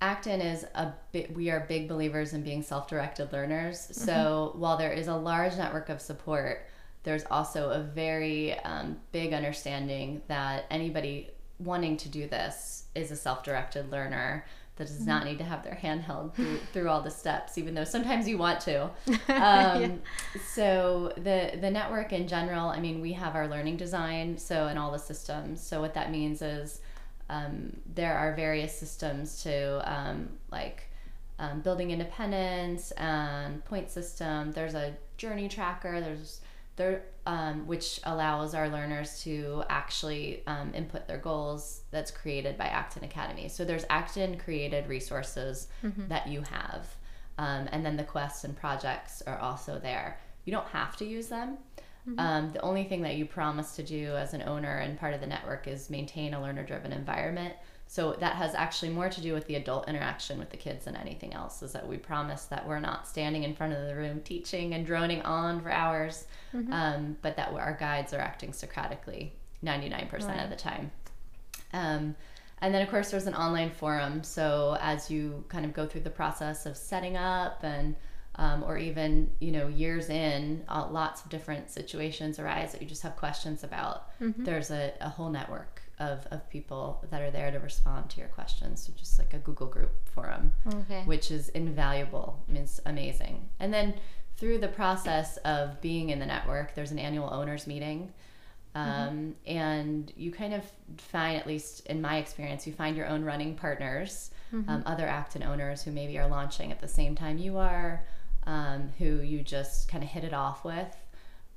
Acton 0.00 0.40
is 0.40 0.64
a 0.74 0.94
bit, 1.12 1.34
we 1.34 1.50
are 1.50 1.60
big 1.68 1.88
believers 1.88 2.32
in 2.32 2.42
being 2.42 2.62
self 2.62 2.88
directed 2.88 3.32
learners. 3.32 3.80
Mm-hmm. 3.80 4.04
So 4.04 4.52
while 4.56 4.76
there 4.78 4.92
is 4.92 5.08
a 5.08 5.14
large 5.16 5.56
network 5.56 5.88
of 5.90 6.00
support, 6.00 6.64
there's 7.02 7.24
also 7.30 7.70
a 7.70 7.80
very 7.80 8.58
um, 8.60 8.96
big 9.12 9.32
understanding 9.32 10.22
that 10.28 10.64
anybody 10.70 11.30
wanting 11.58 11.96
to 11.98 12.08
do 12.08 12.26
this 12.28 12.84
is 12.94 13.10
a 13.10 13.16
self 13.16 13.42
directed 13.44 13.90
learner 13.90 14.44
that 14.76 14.86
does 14.86 15.06
not 15.06 15.22
Mm-hmm. 15.22 15.30
need 15.30 15.38
to 15.38 15.44
have 15.44 15.64
their 15.64 15.74
hand 15.74 16.02
held 16.02 16.34
through, 16.36 16.58
through 16.72 16.88
all 16.88 17.00
the 17.02 17.10
steps, 17.10 17.58
even 17.58 17.74
though 17.74 17.84
sometimes 17.84 18.28
you 18.28 18.38
want 18.38 18.60
to. 18.62 18.90
Um, 19.28 20.00
So 20.54 21.12
the 21.16 21.58
the 21.60 21.70
network 21.70 22.12
in 22.12 22.28
general, 22.28 22.68
I 22.68 22.80
mean, 22.80 23.00
we 23.00 23.12
have 23.14 23.34
our 23.34 23.48
learning 23.48 23.76
design, 23.76 24.38
so 24.38 24.68
in 24.68 24.78
all 24.78 24.90
the 24.92 24.98
systems. 24.98 25.60
So 25.60 25.80
what 25.80 25.94
that 25.94 26.10
means 26.10 26.42
is 26.42 26.80
um, 27.30 27.76
there 27.94 28.16
are 28.16 28.34
various 28.34 28.76
systems 28.78 29.42
to 29.42 29.82
um, 29.92 30.28
like 30.50 30.84
um, 31.38 31.60
building 31.60 31.90
independence 31.90 32.90
and 32.92 33.64
point 33.64 33.90
system. 33.90 34.52
There's 34.52 34.74
a 34.74 34.96
journey 35.16 35.48
tracker. 35.48 36.00
There's 36.00 36.40
there 36.76 37.02
um, 37.28 37.66
which 37.66 38.00
allows 38.04 38.54
our 38.54 38.68
learners 38.70 39.22
to 39.22 39.62
actually 39.68 40.42
um, 40.46 40.72
input 40.74 41.06
their 41.06 41.18
goals. 41.18 41.82
That's 41.90 42.10
created 42.10 42.56
by 42.56 42.64
Acton 42.64 43.04
Academy. 43.04 43.48
So 43.48 43.64
there's 43.64 43.84
Acton 43.90 44.38
created 44.38 44.88
resources 44.88 45.68
that 46.08 46.26
you 46.26 46.42
have, 46.42 46.86
um, 47.36 47.68
and 47.70 47.84
then 47.84 47.96
the 47.96 48.04
quests 48.04 48.44
and 48.44 48.56
projects 48.56 49.22
are 49.26 49.38
also 49.38 49.78
there. 49.78 50.18
You 50.46 50.52
don't 50.52 50.66
have 50.68 50.96
to 50.96 51.04
use 51.04 51.28
them. 51.28 51.58
Um, 52.16 52.50
the 52.52 52.62
only 52.62 52.84
thing 52.84 53.02
that 53.02 53.16
you 53.16 53.26
promise 53.26 53.76
to 53.76 53.82
do 53.82 54.16
as 54.16 54.32
an 54.32 54.42
owner 54.42 54.78
and 54.78 54.98
part 54.98 55.12
of 55.12 55.20
the 55.20 55.26
network 55.26 55.68
is 55.68 55.90
maintain 55.90 56.32
a 56.32 56.40
learner 56.40 56.64
driven 56.64 56.90
environment. 56.92 57.54
So 57.90 58.12
that 58.20 58.34
has 58.34 58.54
actually 58.54 58.90
more 58.90 59.08
to 59.08 59.20
do 59.22 59.32
with 59.32 59.46
the 59.46 59.54
adult 59.54 59.88
interaction 59.88 60.38
with 60.38 60.50
the 60.50 60.58
kids 60.58 60.84
than 60.84 60.94
anything 60.94 61.32
else. 61.32 61.62
Is 61.62 61.72
that 61.72 61.88
we 61.88 61.96
promise 61.96 62.44
that 62.44 62.68
we're 62.68 62.80
not 62.80 63.08
standing 63.08 63.44
in 63.44 63.54
front 63.54 63.72
of 63.72 63.86
the 63.86 63.96
room 63.96 64.20
teaching 64.20 64.74
and 64.74 64.84
droning 64.84 65.22
on 65.22 65.62
for 65.62 65.70
hours, 65.70 66.26
um, 66.70 67.16
but 67.22 67.36
that 67.36 67.50
our 67.50 67.76
guides 67.80 68.12
are 68.12 68.20
acting 68.20 68.52
Socratically 68.52 69.32
99% 69.64 70.44
of 70.44 70.50
the 70.50 70.56
time. 70.56 70.90
Um, 71.72 72.14
and 72.60 72.74
then, 72.74 72.82
of 72.82 72.90
course, 72.90 73.10
there's 73.10 73.26
an 73.26 73.34
online 73.34 73.70
forum. 73.70 74.22
So 74.22 74.76
as 74.82 75.10
you 75.10 75.44
kind 75.48 75.64
of 75.64 75.72
go 75.72 75.86
through 75.86 76.02
the 76.02 76.10
process 76.10 76.66
of 76.66 76.76
setting 76.76 77.16
up 77.16 77.64
and 77.64 77.96
um, 78.34 78.62
or 78.64 78.78
even 78.78 79.30
you 79.40 79.50
know 79.50 79.66
years 79.66 80.10
in, 80.10 80.62
uh, 80.68 80.86
lots 80.90 81.22
of 81.22 81.30
different 81.30 81.70
situations 81.70 82.38
arise 82.38 82.72
that 82.72 82.82
you 82.82 82.86
just 82.86 83.02
have 83.02 83.16
questions 83.16 83.64
about. 83.64 84.10
There's 84.44 84.70
a, 84.70 84.92
a 85.00 85.08
whole 85.08 85.30
network 85.30 85.77
of, 86.00 86.26
of 86.30 86.48
people 86.50 87.04
that 87.10 87.20
are 87.22 87.30
there 87.30 87.50
to 87.50 87.58
respond 87.58 88.08
to 88.10 88.20
your 88.20 88.28
questions. 88.28 88.82
So 88.86 88.92
just 88.96 89.18
like 89.18 89.34
a 89.34 89.38
Google 89.38 89.66
group 89.66 89.90
forum 90.14 90.52
Okay. 90.66 91.02
which 91.04 91.30
is 91.30 91.48
invaluable. 91.50 92.42
I 92.48 92.52
mean, 92.52 92.62
it's 92.62 92.80
amazing. 92.86 93.48
And 93.60 93.72
then 93.74 93.94
through 94.36 94.58
the 94.58 94.68
process 94.68 95.36
of 95.38 95.80
being 95.80 96.10
in 96.10 96.18
the 96.20 96.26
network, 96.26 96.74
there's 96.74 96.92
an 96.92 96.98
annual 96.98 97.32
owners 97.32 97.66
meeting. 97.66 98.12
Um, 98.74 99.34
And 99.46 100.12
you 100.16 100.30
kind 100.30 100.54
of 100.54 100.62
find, 100.98 101.36
at 101.40 101.46
least 101.46 101.86
in 101.86 102.00
my 102.00 102.18
experience, 102.18 102.66
you 102.66 102.72
find 102.72 102.96
your 102.96 103.06
own 103.06 103.24
running 103.24 103.56
partners, 103.56 104.30
um, 104.52 104.82
other 104.86 105.06
Acton 105.06 105.42
owners 105.42 105.82
who 105.82 105.90
maybe 105.90 106.18
are 106.18 106.28
launching 106.28 106.70
at 106.72 106.80
the 106.80 106.88
same 106.88 107.14
time 107.14 107.38
you 107.38 107.58
are, 107.58 108.06
um, 108.46 108.90
who 108.98 109.20
you 109.20 109.42
just 109.42 109.88
kind 109.88 110.02
of 110.04 110.08
hit 110.10 110.22
it 110.24 110.32
off 110.32 110.64
with. 110.64 110.96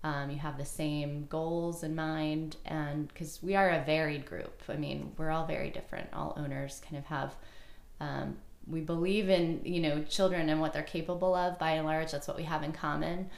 Um, 0.03 0.31
you 0.31 0.37
have 0.37 0.57
the 0.57 0.65
same 0.65 1.27
goals 1.29 1.83
in 1.83 1.93
mind, 1.95 2.55
and 2.65 3.07
because 3.07 3.41
we 3.43 3.55
are 3.55 3.69
a 3.69 3.83
varied 3.85 4.25
group, 4.25 4.61
I 4.67 4.75
mean, 4.75 5.11
we're 5.17 5.29
all 5.29 5.45
very 5.45 5.69
different. 5.69 6.09
All 6.13 6.33
owners 6.37 6.81
kind 6.83 6.97
of 6.97 7.05
have 7.05 7.35
um, 7.99 8.37
we 8.67 8.81
believe 8.81 9.29
in 9.29 9.61
you 9.63 9.79
know 9.79 10.03
children 10.03 10.49
and 10.49 10.59
what 10.59 10.73
they're 10.73 10.81
capable 10.83 11.35
of 11.35 11.59
by 11.59 11.71
and 11.71 11.85
large. 11.85 12.11
That's 12.11 12.27
what 12.27 12.37
we 12.37 12.43
have 12.43 12.63
in 12.63 12.71
common. 12.71 13.29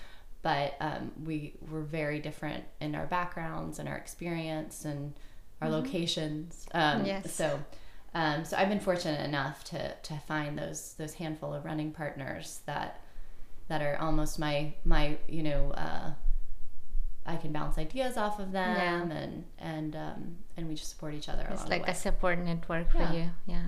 But 0.42 0.76
um, 0.80 1.12
we 1.26 1.56
we're 1.70 1.82
very 1.82 2.20
different 2.20 2.64
in 2.82 2.96
our 2.96 3.06
backgrounds 3.08 3.80
and 3.80 3.88
our 3.90 3.96
experience 3.98 4.86
and 4.86 5.14
our 5.62 5.70
locations. 5.70 6.66
Um, 6.74 7.06
Yes. 7.06 7.34
so 7.34 7.60
um, 8.14 8.46
so 8.46 8.56
I've 8.58 8.70
been 8.70 8.80
fortunate 8.80 9.22
enough 9.26 9.64
to 9.66 9.96
to 9.96 10.14
find 10.28 10.58
those 10.58 10.94
those 10.98 11.14
handful 11.16 11.54
of 11.54 11.66
running 11.66 11.92
partners 11.92 12.60
that 12.66 13.02
that 13.70 13.82
are 13.82 13.98
almost 14.00 14.38
my 14.40 14.74
my 14.86 15.18
you 15.28 15.44
know 15.44 15.72
uh, 15.72 16.12
I 17.26 17.36
can 17.38 17.52
bounce 17.52 17.78
ideas 17.78 18.18
off 18.18 18.40
of 18.40 18.52
them 18.52 18.76
Yeah. 18.76 19.02
and 19.22 19.44
and 19.60 19.96
um, 19.96 20.36
and 20.58 20.68
we 20.68 20.76
just 20.76 20.90
support 20.90 21.14
each 21.14 21.30
other 21.30 21.48
It's 21.52 21.68
like 21.70 21.88
a 21.88 21.96
support 21.96 22.40
network 22.40 22.92
for 22.92 22.98
Yeah. 23.00 23.14
you. 23.14 23.30
Yeah. 23.46 23.66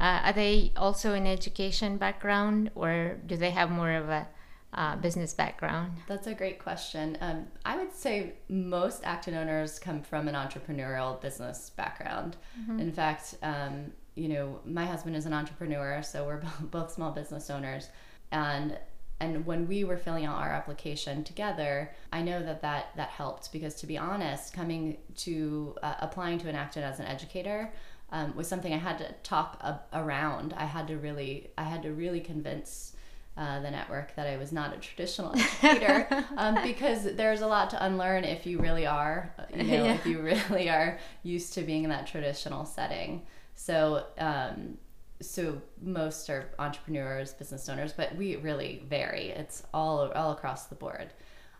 Uh, 0.00 0.20
are 0.26 0.32
they 0.32 0.72
also 0.76 1.14
in 1.14 1.26
education 1.26 1.96
background, 1.98 2.70
or 2.74 3.16
do 3.26 3.36
they 3.36 3.50
have 3.50 3.70
more 3.70 3.92
of 3.92 4.08
a 4.08 4.26
uh, 4.72 4.96
business 4.96 5.32
background? 5.34 5.92
That's 6.08 6.26
a 6.26 6.34
great 6.34 6.58
question. 6.58 7.16
Um, 7.20 7.46
I 7.64 7.76
would 7.76 7.92
say 7.92 8.34
most 8.48 9.04
Acton 9.04 9.34
owners 9.34 9.78
come 9.78 10.02
from 10.02 10.26
an 10.26 10.34
entrepreneurial 10.34 11.20
business 11.20 11.70
background. 11.70 12.36
In 12.78 12.90
fact, 12.92 13.36
um, 13.42 13.92
you 14.16 14.28
know, 14.28 14.58
my 14.64 14.84
husband 14.84 15.14
is 15.16 15.26
an 15.26 15.32
entrepreneur, 15.32 16.02
so 16.02 16.24
we're 16.26 16.38
both- 16.40 16.60
both 16.70 16.92
small 16.92 17.12
business 17.12 17.50
owners, 17.50 17.88
and 18.32 18.76
and 19.20 19.46
when 19.46 19.66
we 19.68 19.84
were 19.84 19.96
filling 19.96 20.24
out 20.24 20.36
our 20.38 20.50
application 20.50 21.24
together, 21.24 21.92
I 22.12 22.22
know 22.22 22.42
that 22.42 22.62
that 22.62 22.86
that 22.96 23.10
helped 23.10 23.52
because 23.52 23.74
to 23.76 23.86
be 23.86 23.96
honest, 23.98 24.52
coming 24.52 24.98
to 25.18 25.76
uh, 25.82 25.94
applying 26.00 26.38
to 26.40 26.48
an 26.48 26.56
Acton 26.56 26.82
as 26.82 27.00
an 27.00 27.06
educator. 27.06 27.72
Um, 28.12 28.36
was 28.36 28.46
something 28.46 28.72
I 28.72 28.76
had 28.76 28.98
to 28.98 29.12
talk 29.24 29.60
a- 29.62 29.80
around. 29.92 30.52
I 30.56 30.66
had 30.66 30.86
to 30.88 30.98
really, 30.98 31.50
I 31.58 31.64
had 31.64 31.82
to 31.82 31.92
really 31.92 32.20
convince 32.20 32.94
uh, 33.36 33.60
the 33.60 33.70
network 33.70 34.14
that 34.14 34.28
I 34.28 34.36
was 34.36 34.52
not 34.52 34.72
a 34.72 34.76
traditional 34.78 35.34
educator 35.62 36.06
um, 36.36 36.56
because 36.62 37.02
there's 37.16 37.40
a 37.40 37.46
lot 37.48 37.70
to 37.70 37.84
unlearn 37.84 38.22
if 38.22 38.46
you 38.46 38.60
really 38.60 38.86
are, 38.86 39.34
uh, 39.38 39.42
you 39.50 39.64
know, 39.64 39.84
Yeah. 39.86 39.94
if 39.94 40.06
you 40.06 40.20
really 40.50 40.68
are 40.70 40.98
used 41.24 41.54
to 41.54 41.62
being 41.62 41.82
in 41.82 41.90
that 41.90 42.06
traditional 42.06 42.64
setting. 42.64 43.22
So, 43.56 44.04
um, 44.18 44.78
so 45.28 45.60
most 45.82 46.30
are 46.30 46.50
entrepreneurs, 46.58 47.32
business 47.32 47.68
owners, 47.68 47.92
but 47.92 48.14
we 48.16 48.36
really 48.36 48.84
vary. 48.88 49.30
It's 49.30 49.62
all 49.72 50.10
all 50.12 50.32
across 50.32 50.66
the 50.66 50.74
board. 50.74 51.12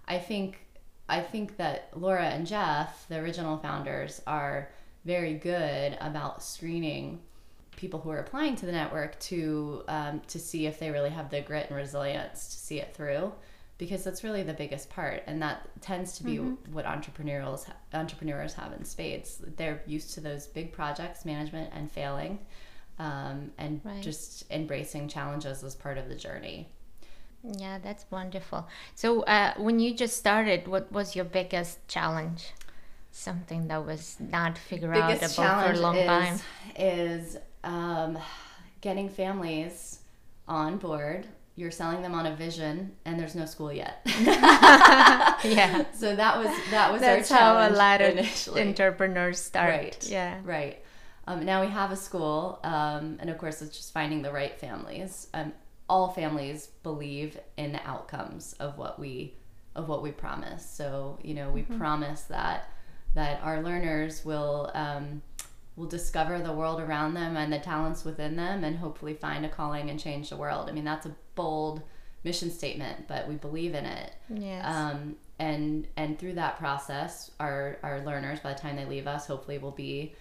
I 0.06 0.18
think 0.18 0.60
I 1.08 1.20
think 1.20 1.56
that 1.58 1.90
Laura 1.94 2.26
and 2.26 2.46
Jeff, 2.46 3.06
the 3.08 3.18
original 3.18 3.58
founders, 3.58 4.22
are 4.26 4.70
very 5.04 5.34
good 5.34 5.98
about 6.00 6.42
screening 6.42 7.20
people 7.76 8.00
who 8.00 8.10
are 8.10 8.18
applying 8.18 8.56
to 8.56 8.66
the 8.66 8.72
network 8.72 9.18
to 9.20 9.82
um, 9.88 10.20
to 10.28 10.38
see 10.38 10.66
if 10.66 10.78
they 10.78 10.90
really 10.90 11.10
have 11.10 11.30
the 11.30 11.40
grit 11.40 11.66
and 11.68 11.76
resilience 11.76 12.48
to 12.48 12.56
see 12.56 12.80
it 12.80 12.94
through 12.94 13.32
because 13.76 14.04
that's 14.04 14.22
really 14.22 14.44
the 14.44 14.52
biggest 14.52 14.88
part 14.88 15.22
and 15.26 15.42
that 15.42 15.68
tends 15.80 16.16
to 16.16 16.22
be 16.22 16.36
what 16.36 16.84
entrepreneurials 16.84 17.68
entrepreneurs 17.92 18.54
have 18.54 18.72
in 18.72 18.84
spades 18.84 19.42
they're 19.56 19.82
used 19.86 20.14
to 20.14 20.20
those 20.20 20.46
big 20.46 20.72
projects 20.72 21.24
management 21.24 21.68
and 21.74 21.90
failing 21.90 22.38
um, 22.98 23.50
and 23.58 23.80
Right. 23.84 24.02
just 24.02 24.44
embracing 24.50 25.08
challenges 25.08 25.62
as 25.64 25.74
part 25.74 25.98
of 25.98 26.08
the 26.08 26.14
journey 26.14 26.68
Yeah, 27.42 27.78
that's 27.78 28.06
wonderful. 28.10 28.68
So, 28.94 29.22
uh, 29.24 29.52
when 29.58 29.78
you 29.78 29.94
just 29.94 30.16
started, 30.16 30.66
what 30.66 30.90
was 30.90 31.14
your 31.14 31.26
biggest 31.26 31.86
challenge? 31.88 32.52
Something 33.12 33.68
that 33.68 33.84
was 33.84 34.16
not 34.18 34.56
figured 34.58 34.96
out 34.96 35.18
about 35.22 35.64
for 35.66 35.72
a 35.72 35.78
long 35.78 35.96
is, 35.96 36.06
time. 36.06 36.40
is 36.76 37.36
um, 37.62 38.18
getting 38.80 39.08
families 39.10 40.00
on 40.48 40.78
board. 40.78 41.26
You're 41.56 41.70
selling 41.70 42.02
them 42.02 42.14
on 42.14 42.26
a 42.26 42.34
vision, 42.34 42.96
and 43.04 43.20
there's 43.20 43.34
no 43.36 43.44
school 43.46 43.72
yet. 43.72 44.00
Yeah. 45.44 45.84
So 45.94 46.16
that 46.16 46.38
was 46.38 46.48
that 46.70 46.90
was 46.92 47.00
That's 47.00 47.30
our 47.30 47.38
how 47.38 47.58
a 47.58 47.68
challenge 47.70 47.76
lot 47.76 48.00
of 48.00 48.08
initially. 48.18 48.62
entrepreneurs 48.62 49.38
start. 49.40 49.70
Right. 49.70 50.08
Yeah. 50.08 50.40
Right. 50.44 50.83
Um, 51.26 51.44
now 51.44 51.62
we 51.62 51.68
have 51.68 51.90
a 51.90 51.96
school, 51.96 52.60
um, 52.64 53.16
and 53.20 53.30
of 53.30 53.38
course, 53.38 53.62
it's 53.62 53.76
just 53.76 53.92
finding 53.92 54.22
the 54.22 54.32
right 54.32 54.58
families. 54.58 55.28
Um, 55.32 55.52
all 55.88 56.10
families 56.10 56.68
believe 56.82 57.38
in 57.56 57.72
the 57.72 57.86
outcomes 57.86 58.54
of 58.54 58.78
what 58.78 58.98
we 58.98 59.34
of 59.74 59.88
what 59.88 60.02
we 60.02 60.12
promise. 60.12 60.68
So 60.68 61.18
you 61.22 61.34
know, 61.34 61.50
we 61.50 61.62
mm-hmm. 61.62 61.78
promise 61.78 62.22
that 62.22 62.68
that 63.14 63.40
our 63.42 63.62
learners 63.62 64.24
will 64.24 64.70
um, 64.74 65.22
will 65.76 65.86
discover 65.86 66.40
the 66.40 66.52
world 66.52 66.80
around 66.80 67.14
them 67.14 67.36
and 67.36 67.52
the 67.52 67.58
talents 67.58 68.04
within 68.04 68.36
them, 68.36 68.64
and 68.64 68.76
hopefully 68.76 69.14
find 69.14 69.44
a 69.44 69.48
calling 69.48 69.90
and 69.90 69.98
change 69.98 70.30
the 70.30 70.36
world. 70.36 70.68
I 70.68 70.72
mean, 70.72 70.84
that's 70.84 71.06
a 71.06 71.14
bold 71.34 71.82
mission 72.22 72.50
statement, 72.50 73.06
but 73.06 73.28
we 73.28 73.34
believe 73.34 73.74
in 73.74 73.84
it. 73.84 74.12
Yes. 74.30 74.64
Um, 74.66 75.16
and 75.38 75.86
and 75.96 76.18
through 76.18 76.34
that 76.34 76.58
process, 76.58 77.30
our 77.40 77.78
our 77.82 78.00
learners, 78.04 78.40
by 78.40 78.52
the 78.52 78.58
time 78.58 78.76
they 78.76 78.84
leave 78.84 79.06
us, 79.06 79.26
hopefully 79.26 79.58
will 79.58 79.70
be 79.70 80.14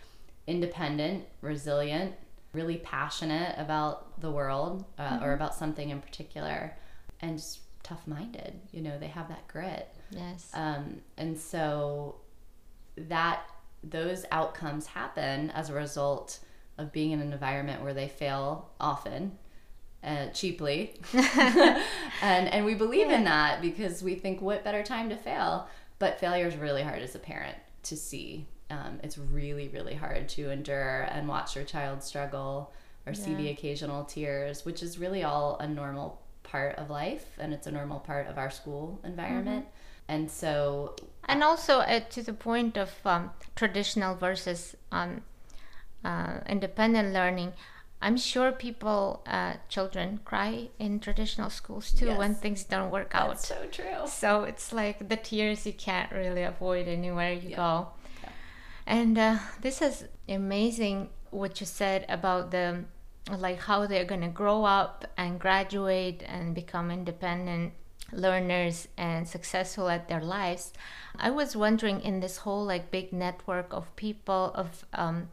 independent, 0.48 1.26
resilient, 1.42 2.14
really 2.54 2.78
passionate 2.78 3.56
about 3.58 4.20
the 4.22 4.32
world 4.32 4.86
uh, 4.98 5.04
mm-hmm. 5.04 5.24
or 5.24 5.34
about 5.34 5.56
something 5.56 5.90
in 5.90 6.02
particular, 6.02 6.76
and 7.22 7.38
just 7.38 7.60
tough 7.84 8.08
minded. 8.08 8.60
You 8.72 8.82
know, 8.82 8.98
they 9.00 9.08
have 9.08 9.28
that 9.30 9.48
grit. 9.48 9.90
Yes. 10.12 10.50
Um, 10.54 11.02
and 11.18 11.38
so 11.38 12.16
that 12.98 13.44
those 13.84 14.26
outcomes 14.32 14.86
happen 14.86 15.50
as 15.52 15.70
a 15.70 15.74
result 15.74 16.40
of 16.78 16.92
being 16.92 17.12
in 17.12 17.20
an 17.22 17.34
environment 17.34 17.84
where 17.84 17.94
they 17.94 18.08
fail 18.08 18.70
often 18.80 19.38
uh, 20.04 20.28
cheaply 20.28 20.96
and 21.14 21.84
and 22.22 22.66
we 22.66 22.76
believe 22.76 23.10
yeah. 23.10 23.18
in 23.18 23.24
that 23.24 23.62
because 23.62 24.04
we 24.04 24.16
think 24.16 24.42
what 24.42 24.64
better 24.64 24.84
time 24.84 25.10
to 25.10 25.16
fail 25.16 25.68
but 26.00 26.20
failure 26.20 26.48
is 26.48 26.56
really 26.56 26.84
hard 26.84 27.02
as 27.02 27.16
a 27.16 27.20
parent 27.20 27.56
to 27.84 27.96
see 27.96 28.48
um, 28.74 29.00
it's 29.04 29.18
really 29.18 29.68
really 29.70 29.94
hard 29.94 30.28
to 30.28 30.50
endure 30.52 31.08
and 31.12 31.28
watch 31.28 31.56
your 31.56 31.66
child 31.66 32.04
struggle 32.04 32.74
or 33.06 33.14
yeah. 33.14 33.20
see 33.20 33.34
the 33.36 33.50
occasional 33.50 34.04
tears 34.04 34.66
which 34.66 34.82
is 34.82 34.98
really 34.98 35.24
all 35.24 35.58
a 35.60 35.68
normal 35.68 36.22
part 36.44 36.76
of 36.78 36.90
life 36.90 37.26
and 37.40 37.54
it's 37.54 37.68
a 37.68 37.72
normal 37.72 38.00
part 38.00 38.28
of 38.28 38.38
our 38.38 38.50
school 38.50 39.00
environment 39.04 39.66
mm-hmm. 39.66 40.14
and 40.14 40.32
so 40.32 40.96
and 41.26 41.44
also 41.44 41.80
uh, 41.80 42.00
to 42.10 42.22
the 42.22 42.34
point 42.34 42.78
of 42.78 42.92
um, 43.06 43.32
traditional 43.56 44.16
versus 44.16 44.76
um, 44.92 45.22
uh, 46.04 46.40
independent 46.48 47.14
learning 47.14 47.54
I'm 48.04 48.18
sure 48.18 48.52
people, 48.52 49.22
uh, 49.26 49.54
children, 49.70 50.20
cry 50.26 50.68
in 50.78 51.00
traditional 51.00 51.50
schools 51.50 51.90
too 51.90 52.08
yes. 52.08 52.18
when 52.18 52.36
things 52.36 52.66
don't 52.66 52.92
work 52.92 53.12
out. 53.16 53.30
That's 53.30 53.48
so 53.48 53.66
true. 53.72 54.06
So 54.08 54.44
it's 54.44 54.74
like 54.74 55.08
the 55.08 55.16
tears 55.16 55.66
you 55.66 55.72
can't 55.72 56.12
really 56.12 56.44
avoid 56.44 56.90
anywhere 56.90 57.32
you 57.32 57.52
yeah. 57.52 57.56
go. 57.56 57.88
And 58.86 59.18
uh, 59.18 59.38
this 59.62 59.82
is 59.82 60.06
amazing 60.28 61.10
what 61.32 61.60
you 61.60 61.66
said 61.66 62.06
about 62.10 62.52
the 62.52 62.86
like 63.32 63.60
how 63.60 63.88
they're 63.88 64.06
gonna 64.06 64.30
grow 64.30 64.66
up 64.66 65.06
and 65.16 65.40
graduate 65.40 66.24
and 66.26 66.54
become 66.54 66.92
independent 66.92 67.72
learners 68.12 68.88
and 68.98 69.28
successful 69.28 69.88
at 69.88 70.10
their 70.10 70.22
lives. 70.22 70.74
I 71.18 71.30
was 71.30 71.56
wondering 71.56 72.02
in 72.02 72.20
this 72.20 72.38
whole 72.38 72.66
like 72.66 72.92
big 72.92 73.14
network 73.14 73.72
of 73.72 73.96
people 73.96 74.52
of 74.54 74.86
um, 74.94 75.30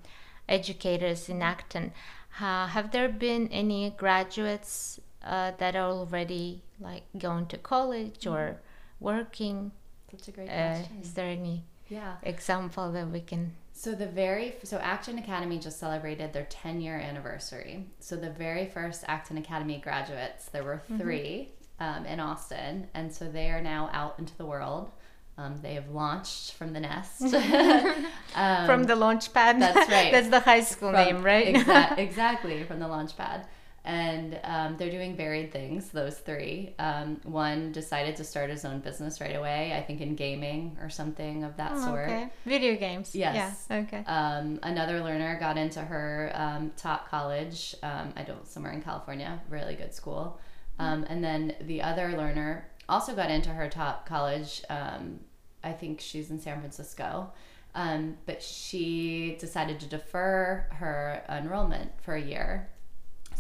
educators 0.49 1.29
in 1.29 1.43
Acton 1.43 1.93
uh, 2.39 2.67
have 2.69 2.91
there 2.93 3.09
been 3.09 3.49
any 3.49 3.91
graduates 3.91 5.01
uh, 5.25 5.53
that 5.59 5.75
are 5.75 5.91
already 5.91 6.63
like 6.79 7.03
going 7.19 7.47
to 7.47 7.59
college 7.59 8.21
mm-hmm. 8.21 8.35
or 8.35 8.61
working? 9.01 9.73
That's 10.11 10.29
a 10.29 10.33
great 10.33 10.49
uh, 10.49 10.75
question. 10.75 10.99
Is 11.03 11.13
there 11.15 11.29
any 11.29 11.65
yeah. 11.91 12.15
example 12.23 12.91
that 12.93 13.09
we 13.11 13.21
can? 13.21 13.53
So 13.73 13.93
the 13.93 14.07
very 14.07 14.55
so 14.65 14.79
Acton 14.79 15.19
Academy 15.19 15.59
just 15.59 15.79
celebrated 15.79 16.33
their 16.33 16.47
10 16.49 16.81
year 16.81 16.97
anniversary. 16.97 17.87
So 17.99 18.17
the 18.17 18.31
very 18.31 18.67
first 18.67 19.05
Acton 19.09 19.37
Academy 19.37 19.79
graduates, 19.79 20.47
there 20.47 20.65
were 20.65 20.83
mm-hmm. 20.91 20.99
3 20.99 21.19
mm-hmm. 21.19 21.85
um, 21.85 22.07
in 22.07 22.21
Austin, 22.21 22.89
and 22.95 23.13
so 23.13 23.31
they 23.31 23.51
are 23.51 23.61
now 23.61 23.91
out 23.93 24.19
into 24.19 24.37
the 24.37 24.47
world. 24.47 24.91
Um, 25.37 25.59
they 25.63 25.75
have 25.75 25.89
launched 25.89 26.53
from 26.53 26.73
the 26.75 26.81
nest. 26.81 27.23
um, 28.35 28.67
from 28.67 28.85
the 28.85 28.97
launch 28.97 29.33
pad. 29.33 29.61
That's 29.61 29.91
right. 29.91 30.13
that's 30.13 30.29
the 30.29 30.41
high 30.41 30.61
school 30.61 30.91
from, 30.91 31.05
name, 31.05 31.23
right? 31.23 31.55
exa- 31.55 31.99
exactly, 31.99 32.63
from 32.65 32.79
the 32.79 32.89
launch 32.89 33.17
pad. 33.17 33.47
And 33.85 34.39
um, 34.45 34.77
they're 34.77 34.91
doing 34.91 35.17
varied 35.17 35.53
things, 35.53 35.89
those 35.89 36.19
three. 36.19 36.75
Um, 36.79 37.21
one 37.25 37.73
decided 37.73 38.17
to 38.17 38.25
start 38.25 38.51
his 38.51 38.65
own 38.65 38.81
business 38.81 39.21
right 39.21 39.35
away, 39.35 39.73
I 39.75 39.83
think 39.83 40.01
in 40.01 40.17
gaming 40.17 40.77
or 40.83 40.91
something 40.91 41.45
of 41.45 41.57
that 41.57 41.73
oh, 41.75 41.87
sort. 41.87 42.09
Okay. 42.09 42.31
Video 42.45 42.77
games. 42.77 43.15
Yes. 43.15 43.67
Yeah. 43.71 43.79
Okay. 43.79 44.05
Um, 44.07 44.61
another 44.63 45.01
learner 45.01 45.39
got 45.41 45.57
into 45.57 45.81
her 45.81 46.31
um, 46.35 46.73
top 46.77 47.09
college, 47.09 47.75
I 47.83 48.23
don't, 48.27 48.47
somewhere 48.47 48.73
in 48.73 48.83
California, 48.83 49.41
really 49.49 49.77
good 49.77 49.95
school. 49.95 50.39
and 50.79 51.25
then 51.25 51.55
the 51.63 51.81
other 51.83 52.17
learner 52.17 52.69
also 52.89 53.15
got 53.15 53.31
into 53.31 53.51
her 53.51 53.69
top 53.69 54.07
college 54.07 54.63
um, 54.69 55.21
I 55.63 55.73
think 55.73 56.01
she's 56.01 56.31
in 56.31 56.41
San 56.41 56.61
Francisco. 56.61 57.33
Um, 57.75 58.17
but 58.27 58.43
she 58.43 59.37
decided 59.39 59.79
to 59.81 59.87
defer 59.87 60.67
her 60.73 61.23
enrollment 61.29 61.93
for 62.03 62.15
a 62.15 62.21
year 62.21 62.69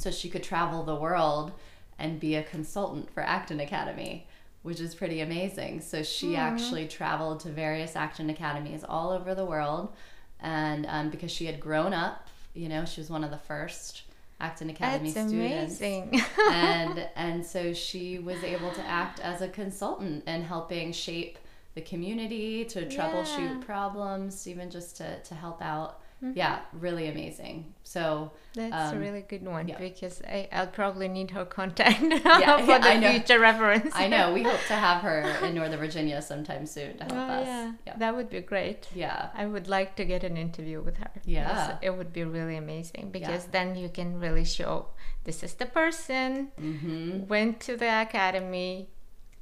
so 0.00 0.10
she 0.10 0.28
could 0.28 0.42
travel 0.42 0.82
the 0.82 0.94
world 0.94 1.52
and 1.98 2.18
be 2.18 2.34
a 2.34 2.42
consultant 2.42 3.10
for 3.10 3.22
Acton 3.22 3.60
Academy, 3.60 4.26
which 4.62 4.80
is 4.80 4.94
pretty 4.94 5.20
amazing. 5.20 5.80
So 5.80 6.02
she 6.02 6.32
mm. 6.32 6.38
actually 6.38 6.88
traveled 6.88 7.40
to 7.40 7.50
various 7.50 7.94
Acton 7.94 8.30
Academies 8.30 8.82
all 8.82 9.10
over 9.10 9.34
the 9.34 9.44
world. 9.44 9.92
And 10.40 10.86
um, 10.86 11.10
because 11.10 11.30
she 11.30 11.46
had 11.46 11.60
grown 11.60 11.92
up, 11.92 12.28
you 12.54 12.68
know, 12.68 12.84
she 12.84 13.00
was 13.00 13.10
one 13.10 13.22
of 13.22 13.30
the 13.30 13.38
first 13.38 14.02
Acton 14.40 14.70
Academy 14.70 15.10
That's 15.10 15.28
students. 15.28 15.80
Amazing. 15.80 16.22
and 16.50 17.08
and 17.16 17.44
so 17.44 17.72
she 17.72 18.18
was 18.18 18.42
able 18.42 18.70
to 18.72 18.80
act 18.86 19.20
as 19.20 19.42
a 19.42 19.48
consultant 19.48 20.24
and 20.26 20.44
helping 20.44 20.92
shape 20.92 21.38
the 21.74 21.80
community 21.82 22.64
to 22.64 22.86
troubleshoot 22.86 23.58
yeah. 23.58 23.64
problems, 23.64 24.48
even 24.48 24.70
just 24.70 24.96
to, 24.96 25.20
to 25.20 25.34
help 25.34 25.62
out. 25.62 25.99
Mm-hmm. 26.22 26.36
Yeah, 26.36 26.60
really 26.74 27.08
amazing. 27.08 27.72
So 27.82 28.32
that's 28.54 28.92
um, 28.92 28.98
a 28.98 29.00
really 29.00 29.22
good 29.22 29.42
one 29.42 29.68
yeah. 29.68 29.78
because 29.78 30.20
I, 30.22 30.48
I'll 30.52 30.66
probably 30.66 31.08
need 31.08 31.30
her 31.30 31.46
contact 31.46 32.02
yeah, 32.02 32.58
for 32.58 32.78
the 32.78 33.10
future 33.10 33.40
reference. 33.40 33.92
I 33.94 34.06
know. 34.06 34.34
We 34.34 34.42
hope 34.42 34.60
to 34.68 34.74
have 34.88 35.00
her 35.02 35.22
in 35.42 35.54
Northern 35.54 35.78
Virginia 35.78 36.20
sometime 36.20 36.66
soon 36.66 36.98
to 36.98 37.04
help 37.04 37.16
oh, 37.16 37.40
us. 37.40 37.46
Yeah. 37.46 37.72
yeah, 37.86 37.96
that 37.96 38.14
would 38.14 38.28
be 38.28 38.40
great. 38.40 38.88
Yeah, 38.94 39.30
I 39.34 39.46
would 39.46 39.66
like 39.66 39.96
to 39.96 40.04
get 40.04 40.22
an 40.22 40.36
interview 40.36 40.82
with 40.82 40.98
her. 40.98 41.10
Yeah, 41.24 41.78
it 41.80 41.96
would 41.96 42.12
be 42.12 42.24
really 42.24 42.56
amazing 42.56 43.08
because 43.12 43.46
then 43.46 43.74
you 43.76 43.88
can 43.88 44.20
really 44.20 44.44
show 44.44 44.88
this 45.24 45.42
is 45.42 45.54
the 45.54 45.66
person 45.66 46.50
mm-hmm. 46.60 47.26
went 47.28 47.60
to 47.60 47.76
the 47.78 48.02
academy 48.02 48.90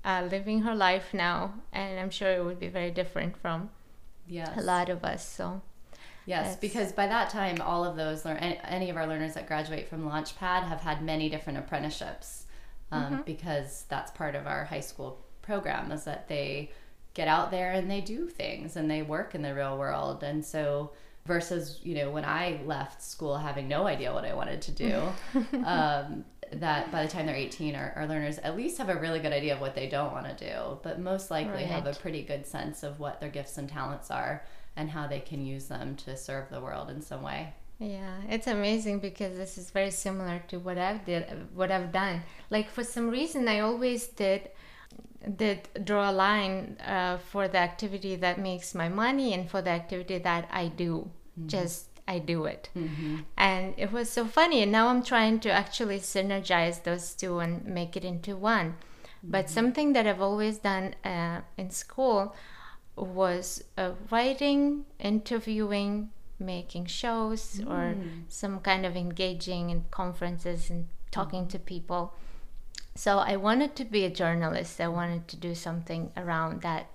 uh, 0.05 0.29
living 0.31 0.63
her 0.63 0.77
life 0.77 1.13
now, 1.13 1.55
and 1.73 1.99
I'm 1.99 2.11
sure 2.11 2.31
it 2.31 2.45
would 2.45 2.61
be 2.61 2.69
very 2.69 2.93
different 2.93 3.37
from 3.37 3.71
yes. 4.29 4.57
a 4.57 4.63
lot 4.63 4.89
of 4.89 5.03
us. 5.05 5.27
So. 5.29 5.63
Yes, 6.29 6.57
because 6.57 6.93
by 6.93 7.07
that 7.07 7.31
time, 7.31 7.61
all 7.63 7.85
of 7.85 7.97
those 7.97 8.25
learn 8.25 8.37
any 8.37 8.91
of 8.91 8.97
our 8.97 9.07
learners 9.07 9.33
that 9.33 9.49
graduate 9.49 9.89
from 9.89 10.05
Launchpad 10.05 10.69
have 10.69 10.81
had 10.81 11.03
many 11.03 11.31
different 11.31 11.59
apprenticeships, 11.59 12.45
um, 12.93 13.05
mm-hmm. 13.05 13.23
because 13.23 13.87
that's 13.89 14.11
part 14.11 14.35
of 14.35 14.47
our 14.47 14.67
high 14.67 14.81
school 14.81 15.25
program 15.41 15.91
is 15.91 16.05
that 16.05 16.29
they 16.29 16.71
get 17.15 17.29
out 17.29 17.51
there 17.51 17.73
and 17.73 17.91
they 17.91 18.03
do 18.03 18.29
things 18.29 18.77
and 18.77 18.91
they 18.91 19.01
work 19.01 19.35
in 19.35 19.41
the 19.41 19.55
real 19.55 19.79
world, 19.79 20.23
and 20.23 20.45
so 20.45 20.93
versus 21.25 21.81
you 21.83 21.95
know 21.95 22.11
when 22.11 22.27
I 22.27 22.61
left 22.67 23.03
school 23.03 23.39
having 23.39 23.67
no 23.67 23.87
idea 23.87 24.13
what 24.13 24.27
I 24.27 24.35
wanted 24.35 24.61
to 24.63 24.73
do, 24.73 25.03
um, 25.65 26.27
that 26.53 26.93
by 26.93 27.05
the 27.05 27.09
time 27.11 27.27
they're 27.27 27.37
18 27.37 27.75
our, 27.75 27.93
our 27.97 28.07
learners 28.07 28.39
at 28.39 28.57
least 28.57 28.79
have 28.79 28.89
a 28.89 28.97
really 28.97 29.21
good 29.21 29.33
idea 29.33 29.55
of 29.55 29.61
what 29.61 29.75
they 29.75 29.87
don't 29.87 30.13
want 30.13 30.27
to 30.27 30.47
do 30.47 30.79
but 30.83 30.99
most 30.99 31.31
likely 31.31 31.53
right. 31.53 31.67
have 31.67 31.87
a 31.87 31.93
pretty 31.93 32.23
good 32.23 32.47
sense 32.47 32.83
of 32.83 32.99
what 32.99 33.21
their 33.21 33.29
gifts 33.29 33.59
and 33.59 33.69
talents 33.69 34.11
are 34.11 34.43
and 34.79 34.91
how 34.91 35.07
they 35.07 35.21
can 35.21 35.45
use 35.45 35.67
them 35.67 35.97
to 35.97 36.17
serve 36.17 36.49
the 36.51 36.61
world 36.61 36.89
in 36.89 37.03
some 37.03 37.23
way 37.23 37.53
yeah 37.79 38.17
it's 38.29 38.47
amazing 38.47 38.99
because 38.99 39.37
this 39.37 39.59
is 39.59 39.71
very 39.71 39.91
similar 39.91 40.43
to 40.49 40.59
what 40.59 40.79
i've 40.79 41.05
did 41.05 41.25
what 41.55 41.71
i've 41.71 41.93
done 41.93 42.23
like 42.51 42.71
for 42.71 42.83
some 42.83 43.09
reason 43.11 43.47
i 43.49 43.61
always 43.61 44.07
did 44.07 44.51
did 45.37 45.69
draw 45.85 46.11
a 46.11 46.13
line 46.13 46.77
uh, 46.87 47.19
for 47.19 47.49
the 47.49 47.59
activity 47.59 48.15
that 48.17 48.39
makes 48.39 48.75
my 48.75 48.89
money 48.89 49.35
and 49.35 49.51
for 49.51 49.61
the 49.61 49.71
activity 49.71 50.19
that 50.19 50.49
i 50.51 50.69
do 50.69 51.11
mm-hmm. 51.39 51.49
just 51.49 51.89
I 52.09 52.19
do 52.21 52.47
it. 52.47 52.71
Mm-hmm. 52.75 53.17
And 53.37 53.75
it 53.77 53.93
was 53.93 54.09
so 54.09 54.25
funny. 54.25 54.63
And 54.63 54.73
now 54.73 54.89
I'm 54.89 55.03
trying 55.03 55.41
to 55.41 55.51
actually 55.51 56.01
synergize 56.01 56.83
those 56.83 57.13
two 57.13 57.39
and 57.39 57.67
make 57.67 57.99
it 57.99 58.05
into 58.05 58.35
one. 58.35 58.69
Mm-hmm. 58.69 59.31
But 59.31 59.51
something 59.51 59.93
that 59.93 60.07
I've 60.07 60.23
always 60.23 60.57
done 60.57 60.95
uh, 61.05 61.43
in 61.59 61.71
school 61.71 62.35
was 63.07 63.65
uh, 63.77 63.93
writing, 64.11 64.85
interviewing, 64.99 66.11
making 66.39 66.87
shows, 66.87 67.61
mm. 67.61 67.71
or 67.71 67.97
some 68.29 68.61
kind 68.61 68.87
of 68.87 68.97
engaging 68.97 69.71
in 69.71 69.85
conferences 69.91 70.71
and 70.71 70.89
talking 71.11 71.45
mm. 71.45 71.49
to 71.51 71.59
people. 71.59 72.15
So 72.95 73.19
I 73.19 73.37
wanted 73.37 73.77
to 73.77 73.85
be 73.85 74.05
a 74.05 74.11
journalist. 74.11 74.81
I 74.81 74.89
wanted 74.89 75.29
to 75.29 75.37
do 75.37 75.55
something 75.55 76.13
around 76.17 76.63
that 76.63 76.91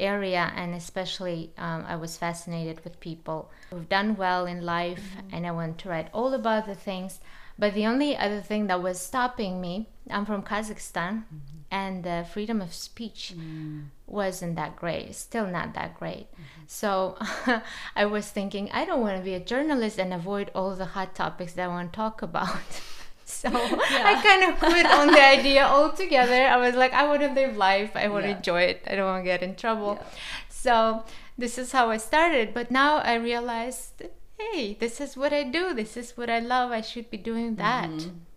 area, 0.00 0.52
and 0.56 0.74
especially 0.74 1.52
um, 1.58 1.84
I 1.86 1.96
was 1.96 2.16
fascinated 2.16 2.82
with 2.84 3.00
people 3.00 3.50
who've 3.70 3.88
done 3.88 4.16
well 4.16 4.46
in 4.46 4.64
life, 4.64 5.04
mm-hmm. 5.16 5.34
and 5.34 5.46
I 5.46 5.50
wanted 5.50 5.78
to 5.78 5.88
write 5.88 6.08
all 6.12 6.32
about 6.32 6.66
the 6.66 6.74
things. 6.74 7.20
But 7.58 7.74
the 7.74 7.86
only 7.86 8.16
other 8.16 8.40
thing 8.40 8.66
that 8.68 8.82
was 8.82 8.98
stopping 8.98 9.60
me, 9.60 9.88
I'm 10.10 10.24
from 10.24 10.42
Kazakhstan, 10.42 11.24
mm-hmm. 11.24 11.60
and 11.70 12.02
the 12.02 12.26
freedom 12.32 12.60
of 12.62 12.72
speech 12.72 13.34
mm. 13.36 13.84
Wasn't 14.12 14.56
that 14.56 14.76
great, 14.76 15.14
still 15.14 15.46
not 15.46 15.74
that 15.74 15.98
great. 15.98 16.30
Mm-hmm. 16.32 16.62
So 16.66 17.16
I 17.96 18.04
was 18.04 18.28
thinking, 18.28 18.70
I 18.72 18.84
don't 18.84 19.00
want 19.00 19.16
to 19.16 19.24
be 19.24 19.34
a 19.34 19.40
journalist 19.40 19.98
and 19.98 20.12
avoid 20.12 20.50
all 20.54 20.76
the 20.76 20.84
hot 20.84 21.14
topics 21.14 21.54
that 21.54 21.64
I 21.64 21.68
want 21.68 21.92
to 21.92 21.96
talk 21.96 22.22
about. 22.22 22.56
So 23.24 23.48
yeah. 23.48 24.04
I 24.04 24.22
kind 24.22 24.52
of 24.52 24.58
quit 24.58 24.84
on 24.84 25.06
the 25.06 25.24
idea 25.38 25.64
altogether. 25.64 26.46
I 26.46 26.58
was 26.58 26.74
like, 26.74 26.92
I 26.92 27.06
want 27.06 27.22
to 27.22 27.32
live 27.32 27.56
life. 27.56 27.92
I 27.96 28.08
want 28.08 28.24
to 28.24 28.28
yeah. 28.28 28.36
enjoy 28.36 28.62
it. 28.62 28.82
I 28.86 28.94
don't 28.94 29.06
want 29.06 29.24
to 29.24 29.24
get 29.24 29.42
in 29.42 29.56
trouble. 29.56 29.96
Yeah. 29.98 30.06
So 30.50 31.04
this 31.38 31.56
is 31.56 31.72
how 31.72 31.88
I 31.88 31.96
started. 31.96 32.52
But 32.52 32.70
now 32.70 32.98
I 32.98 33.14
realized, 33.14 34.02
hey, 34.38 34.74
this 34.78 35.00
is 35.00 35.16
what 35.16 35.32
I 35.32 35.44
do. 35.44 35.72
This 35.72 35.96
is 35.96 36.14
what 36.14 36.28
I 36.28 36.40
love. 36.40 36.72
I 36.72 36.82
should 36.82 37.10
be 37.10 37.16
doing 37.16 37.56
that. 37.56 37.88
Mm-hmm 37.88 38.31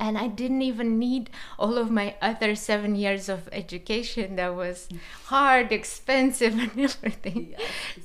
and 0.00 0.16
I 0.16 0.28
didn't 0.28 0.62
even 0.62 0.98
need 0.98 1.28
all 1.58 1.76
of 1.76 1.90
my 1.90 2.16
other 2.22 2.56
seven 2.56 2.96
years 2.96 3.28
of 3.28 3.48
education 3.52 4.36
that 4.36 4.56
was 4.56 4.88
hard, 5.26 5.70
expensive, 5.70 6.54
and 6.58 6.72
everything. 6.78 7.54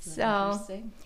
so, 0.02 0.60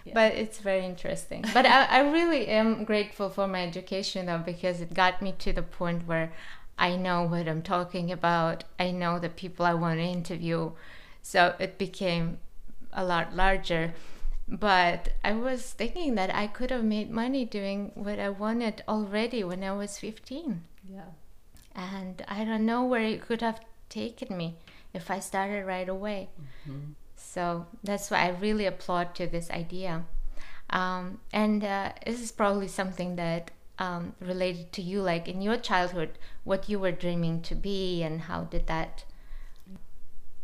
yeah. 0.03 0.13
but 0.15 0.33
it's 0.33 0.57
very 0.57 0.83
interesting. 0.83 1.45
but 1.53 1.65
I, 1.67 1.85
I 1.85 1.99
really 2.11 2.47
am 2.47 2.83
grateful 2.83 3.29
for 3.29 3.47
my 3.47 3.61
education 3.61 4.25
though 4.25 4.39
because 4.39 4.81
it 4.81 4.95
got 4.95 5.21
me 5.21 5.33
to 5.37 5.53
the 5.53 5.61
point 5.61 6.07
where 6.07 6.33
I 6.77 6.95
know 6.95 7.23
what 7.23 7.47
I'm 7.47 7.61
talking 7.61 8.11
about. 8.11 8.63
I 8.79 8.89
know 8.89 9.19
the 9.19 9.29
people 9.29 9.65
I 9.65 9.75
want 9.75 9.99
to 9.99 10.03
interview. 10.03 10.71
So 11.21 11.53
it 11.59 11.77
became 11.77 12.39
a 12.91 13.03
lot 13.05 13.35
larger. 13.35 13.93
But 14.47 15.09
I 15.23 15.33
was 15.33 15.73
thinking 15.73 16.15
that 16.15 16.33
I 16.33 16.47
could 16.47 16.71
have 16.71 16.83
made 16.83 17.11
money 17.11 17.45
doing 17.45 17.91
what 17.93 18.17
I 18.17 18.29
wanted 18.29 18.83
already 18.87 19.43
when 19.43 19.63
I 19.63 19.73
was 19.73 19.99
15. 19.99 20.63
Yeah. 20.91 21.11
And 21.75 22.23
I 22.27 22.43
don't 22.43 22.65
know 22.65 22.83
where 22.83 23.01
it 23.01 23.21
could 23.21 23.41
have 23.41 23.61
taken 23.89 24.35
me 24.35 24.55
if 24.93 25.11
I 25.11 25.19
started 25.19 25.65
right 25.65 25.87
away. 25.87 26.29
Mm-hmm. 26.67 26.93
So 27.15 27.67
that's 27.83 28.09
why 28.09 28.25
I 28.25 28.29
really 28.29 28.65
applaud 28.65 29.13
to 29.15 29.27
this 29.27 29.49
idea. 29.51 30.05
Um, 30.69 31.19
and 31.31 31.63
uh, 31.63 31.93
this 32.05 32.21
is 32.21 32.31
probably 32.31 32.67
something 32.67 33.15
that 33.15 33.51
um, 33.77 34.13
related 34.19 34.71
to 34.73 34.81
you, 34.81 35.01
like 35.01 35.27
in 35.27 35.41
your 35.41 35.57
childhood, 35.57 36.17
what 36.43 36.69
you 36.69 36.79
were 36.79 36.91
dreaming 36.91 37.41
to 37.43 37.55
be, 37.55 38.03
and 38.03 38.21
how 38.21 38.43
did 38.43 38.67
that, 38.67 39.05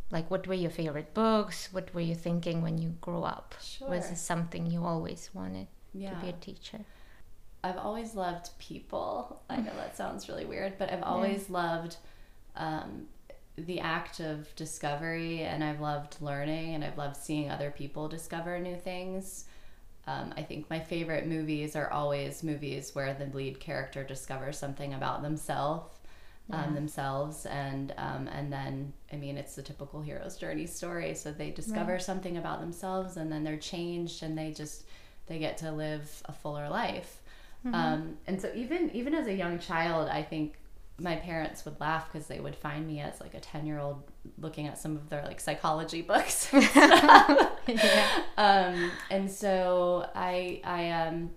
like, 0.09 0.31
what 0.31 0.47
were 0.47 0.53
your 0.53 0.71
favorite 0.71 1.13
books? 1.13 1.69
What 1.71 1.93
were 1.93 2.01
you 2.01 2.15
thinking 2.15 2.61
when 2.61 2.77
you 2.77 2.95
grew 3.01 3.23
up? 3.23 3.55
Sure. 3.61 3.89
Was 3.89 4.11
it 4.11 4.17
something 4.17 4.65
you 4.65 4.83
always 4.83 5.29
wanted 5.33 5.67
yeah. 5.93 6.11
to 6.11 6.15
be 6.17 6.29
a 6.29 6.33
teacher? 6.33 6.79
I've 7.65 7.77
always 7.77 8.13
loved 8.13 8.49
people. 8.59 9.41
I 9.49 9.57
know 9.57 9.75
that 9.75 9.97
sounds 9.97 10.29
really 10.29 10.45
weird, 10.45 10.77
but 10.77 10.91
I've 10.91 11.01
always 11.01 11.47
yeah. 11.49 11.57
loved 11.57 11.97
um, 12.55 13.07
the 13.57 13.79
act 13.79 14.19
of 14.19 14.55
discovery 14.55 15.39
and 15.39 15.63
I've 15.63 15.81
loved 15.81 16.17
learning 16.21 16.75
and 16.75 16.83
I've 16.83 16.97
loved 16.97 17.17
seeing 17.17 17.49
other 17.49 17.71
people 17.71 18.07
discover 18.07 18.59
new 18.59 18.75
things. 18.75 19.45
Um, 20.05 20.31
I 20.37 20.43
think 20.43 20.69
my 20.69 20.79
favorite 20.79 21.25
movies 21.25 21.75
are 21.75 21.89
always 21.89 22.43
movies 22.43 22.93
where 22.93 23.15
the 23.15 23.25
lead 23.35 23.59
character 23.59 24.03
discovers 24.03 24.59
something 24.59 24.93
about 24.93 25.23
themselves. 25.23 25.91
Um, 26.51 26.59
yeah. 26.59 26.65
Um, 26.67 26.75
themselves 26.75 27.47
and 27.47 27.91
um, 27.97 28.27
and 28.27 28.53
then 28.53 28.93
I 29.11 29.15
mean 29.15 29.35
it's 29.35 29.55
the 29.55 29.63
typical 29.63 30.03
hero's 30.03 30.37
journey 30.37 30.67
story. 30.67 31.15
So 31.15 31.31
they 31.31 31.49
discover 31.49 31.93
right. 31.93 32.01
something 32.03 32.37
about 32.37 32.61
themselves 32.61 33.17
and 33.17 33.31
then 33.31 33.43
they're 33.43 33.57
changed 33.57 34.21
and 34.21 34.37
they 34.37 34.51
just 34.51 34.83
they 35.25 35.39
get 35.39 35.57
to 35.59 35.71
live 35.71 36.21
a 36.25 36.33
fuller 36.33 36.69
life. 36.69 37.23
Mm-hmm. 37.65 37.75
Um, 37.75 38.17
and 38.27 38.39
so 38.39 38.51
even 38.53 38.91
even 38.91 39.15
as 39.15 39.27
a 39.27 39.33
young 39.33 39.59
child, 39.59 40.07
I 40.09 40.21
think 40.21 40.55
my 40.99 41.15
parents 41.17 41.65
would 41.65 41.79
laugh 41.79 42.11
because 42.11 42.27
they 42.27 42.39
would 42.39 42.55
find 42.55 42.87
me 42.87 43.01
as 43.01 43.19
like 43.19 43.33
a 43.33 43.39
10 43.39 43.65
year 43.65 43.79
old 43.79 44.03
looking 44.37 44.67
at 44.67 44.77
some 44.77 44.95
of 44.95 45.09
their 45.09 45.23
like 45.23 45.39
psychology 45.39 46.01
books 46.01 46.53
and, 46.53 46.63
yeah. 47.67 48.21
um, 48.37 48.91
and 49.11 49.29
so 49.29 50.09
i 50.15 50.61
i 50.63 50.89
um 50.91 51.29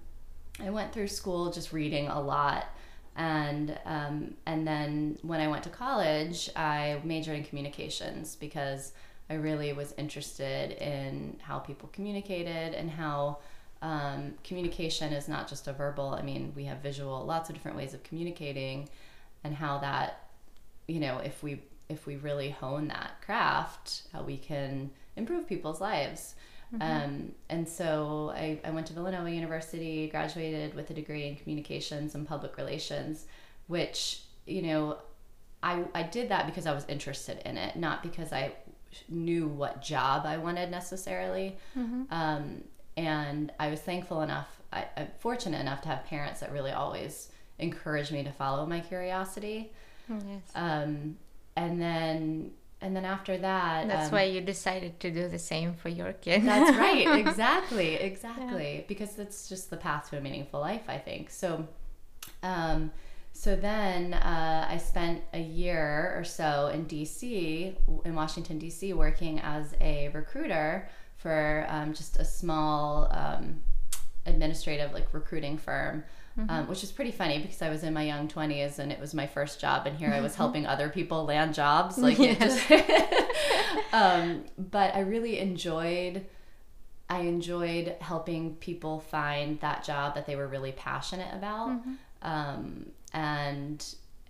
i 0.60 0.70
went 0.70 0.92
through 0.92 1.08
school 1.08 1.50
just 1.50 1.72
reading 1.72 2.06
a 2.08 2.20
lot 2.20 2.66
and 3.16 3.76
um, 3.84 4.34
and 4.46 4.66
then 4.66 5.18
when 5.22 5.40
i 5.40 5.48
went 5.48 5.64
to 5.64 5.70
college 5.70 6.48
i 6.54 7.00
majored 7.02 7.36
in 7.36 7.42
communications 7.42 8.36
because 8.36 8.92
i 9.28 9.34
really 9.34 9.72
was 9.72 9.92
interested 9.98 10.70
in 10.80 11.36
how 11.42 11.58
people 11.58 11.88
communicated 11.92 12.74
and 12.74 12.88
how 12.90 13.38
um, 13.82 14.34
communication 14.42 15.12
is 15.12 15.28
not 15.28 15.48
just 15.48 15.68
a 15.68 15.72
verbal 15.72 16.08
i 16.08 16.22
mean 16.22 16.52
we 16.56 16.64
have 16.64 16.78
visual 16.78 17.24
lots 17.24 17.48
of 17.48 17.54
different 17.54 17.76
ways 17.76 17.94
of 17.94 18.02
communicating 18.02 18.88
and 19.44 19.54
how 19.54 19.78
that 19.78 20.28
you 20.86 20.98
know 20.98 21.18
if 21.18 21.42
we 21.42 21.62
if 21.88 22.06
we 22.06 22.16
really 22.16 22.50
hone 22.50 22.88
that 22.88 23.20
craft 23.24 24.02
how 24.12 24.22
we 24.22 24.36
can 24.36 24.90
improve 25.16 25.46
people's 25.46 25.80
lives 25.80 26.34
mm-hmm. 26.74 26.82
um, 26.82 27.32
and 27.48 27.68
so 27.68 28.32
I, 28.34 28.58
I 28.64 28.70
went 28.70 28.86
to 28.88 28.92
villanova 28.94 29.30
university 29.30 30.08
graduated 30.08 30.74
with 30.74 30.90
a 30.90 30.94
degree 30.94 31.26
in 31.26 31.36
communications 31.36 32.14
and 32.14 32.26
public 32.26 32.56
relations 32.56 33.26
which 33.68 34.22
you 34.46 34.62
know 34.62 34.98
I, 35.62 35.84
I 35.94 36.02
did 36.02 36.28
that 36.30 36.46
because 36.46 36.66
i 36.66 36.74
was 36.74 36.84
interested 36.88 37.40
in 37.48 37.56
it 37.56 37.76
not 37.76 38.02
because 38.02 38.32
i 38.32 38.52
knew 39.08 39.46
what 39.46 39.82
job 39.82 40.26
i 40.26 40.36
wanted 40.36 40.70
necessarily 40.70 41.56
mm-hmm. 41.76 42.02
um, 42.10 42.62
and 42.98 43.52
I 43.60 43.70
was 43.70 43.78
thankful 43.80 44.22
enough, 44.22 44.48
I, 44.72 44.86
am 44.96 45.06
fortunate 45.20 45.60
enough 45.60 45.82
to 45.82 45.88
have 45.88 46.04
parents 46.06 46.40
that 46.40 46.52
really 46.52 46.72
always 46.72 47.28
encouraged 47.60 48.10
me 48.10 48.24
to 48.24 48.32
follow 48.32 48.66
my 48.66 48.80
curiosity. 48.80 49.72
Oh, 50.10 50.18
yes. 50.28 50.42
Um, 50.56 51.16
and 51.56 51.80
then 51.80 52.50
and 52.80 52.94
then 52.94 53.04
after 53.04 53.36
that 53.36 53.88
that's 53.88 54.06
um, 54.06 54.12
why 54.12 54.22
you 54.22 54.40
decided 54.40 55.00
to 55.00 55.10
do 55.10 55.28
the 55.28 55.38
same 55.38 55.74
for 55.74 55.88
your 55.88 56.12
kids 56.12 56.44
that's 56.44 56.76
right 56.76 57.18
exactly 57.18 57.94
exactly 58.10 58.76
yeah. 58.76 58.82
because 58.86 59.18
it's 59.18 59.48
just 59.48 59.68
the 59.68 59.76
path 59.76 60.08
to 60.08 60.16
a 60.16 60.20
meaningful 60.20 60.60
life 60.60 60.84
i 60.86 60.96
think 60.96 61.28
so 61.28 61.66
um, 62.44 62.92
so 63.32 63.56
then 63.56 64.14
uh, 64.14 64.68
i 64.70 64.76
spent 64.76 65.20
a 65.34 65.40
year 65.40 66.14
or 66.16 66.22
so 66.22 66.70
in 66.72 66.86
dc 66.86 67.74
in 68.04 68.14
washington 68.14 68.60
dc 68.60 68.94
working 68.94 69.40
as 69.40 69.74
a 69.80 70.08
recruiter 70.10 70.88
for 71.18 71.66
um, 71.68 71.92
just 71.92 72.16
a 72.18 72.24
small 72.24 73.08
um, 73.10 73.60
administrative 74.26 74.92
like 74.92 75.12
recruiting 75.12 75.58
firm. 75.58 76.04
Mm-hmm. 76.38 76.50
Um, 76.50 76.68
which 76.68 76.84
is 76.84 76.92
pretty 76.92 77.10
funny 77.10 77.40
because 77.40 77.62
I 77.62 77.68
was 77.68 77.82
in 77.82 77.92
my 77.92 78.04
young 78.04 78.28
20s 78.28 78.78
and 78.78 78.92
it 78.92 79.00
was 79.00 79.12
my 79.12 79.26
first 79.26 79.60
job, 79.60 79.88
and 79.88 79.98
here 79.98 80.12
I 80.12 80.20
was 80.20 80.36
helping 80.36 80.66
other 80.66 80.88
people 80.88 81.24
land 81.24 81.52
jobs. 81.52 81.98
Like, 81.98 82.16
yes. 82.20 82.64
just, 82.68 82.70
um, 83.92 84.44
but 84.56 84.94
I 84.94 85.00
really 85.00 85.40
enjoyed. 85.40 86.26
I 87.10 87.22
enjoyed 87.22 87.96
helping 88.00 88.54
people 88.56 89.00
find 89.00 89.58
that 89.62 89.82
job 89.82 90.14
that 90.14 90.26
they 90.26 90.36
were 90.36 90.46
really 90.46 90.70
passionate 90.70 91.34
about, 91.34 91.70
mm-hmm. 91.70 91.94
um, 92.22 92.86
and 93.12 93.84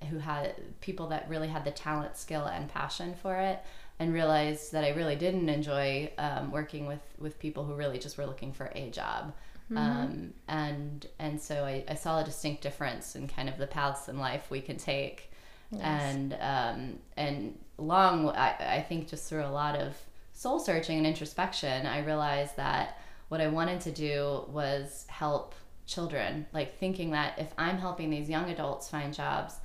who 0.09 0.17
had 0.17 0.55
people 0.81 1.09
that 1.09 1.29
really 1.29 1.49
had 1.49 1.67
the 1.67 1.73
talent, 1.73 2.17
skill, 2.17 2.47
and 2.47 2.71
passion 2.71 3.17
for 3.21 3.37
it 3.37 3.63
and 3.99 4.13
realized 4.13 4.73
that 4.73 4.85
I 4.85 4.91
really 4.91 5.17
didn't 5.17 5.49
enjoy 5.49 6.13
um, 6.19 6.51
working 6.51 6.87
with 6.87 7.01
with 7.19 7.39
people 7.39 7.65
who 7.65 7.75
really 7.75 7.99
just 7.99 8.17
were 8.19 8.27
looking 8.27 8.53
for 8.53 8.71
a 8.75 8.91
job. 8.91 9.33
Mm-hmm. 9.71 9.77
Um, 9.77 10.35
and 10.49 11.07
and 11.19 11.41
so 11.41 11.65
I, 11.65 11.85
I, 11.89 11.95
saw 11.95 12.21
a 12.21 12.25
distinct 12.25 12.63
difference 12.63 13.17
in 13.17 13.29
kind 13.29 13.51
of 13.51 13.59
the 13.59 13.67
paths 13.67 14.09
in 14.09 14.19
life 14.19 14.51
we 14.51 14.63
can 14.63 14.79
take, 14.79 15.31
yes. 15.71 15.83
and 15.83 16.37
um, 16.41 16.99
and 17.17 17.59
long 17.77 18.31
I, 18.31 18.77
I 18.77 18.85
think 18.89 19.09
just 19.09 19.29
through 19.29 19.45
a 19.45 19.51
lot 19.51 19.77
of 19.77 19.95
soul 20.33 20.59
searching 20.59 20.97
and 20.97 21.07
introspection, 21.07 21.87
I 21.87 21.99
realized 21.99 22.57
that 22.57 22.99
what 23.29 23.41
I 23.41 23.49
wanted 23.49 23.81
to 23.83 23.93
do 23.93 24.45
was 24.49 25.05
help 25.09 25.55
children. 25.87 26.47
Like 26.53 26.79
thinking 26.79 27.11
that 27.11 27.39
if 27.39 27.53
I'm 27.59 27.79
helping 27.79 28.09
these 28.09 28.31
young 28.31 28.49
adults 28.51 28.89
find 28.89 29.13
jobs 29.13 29.57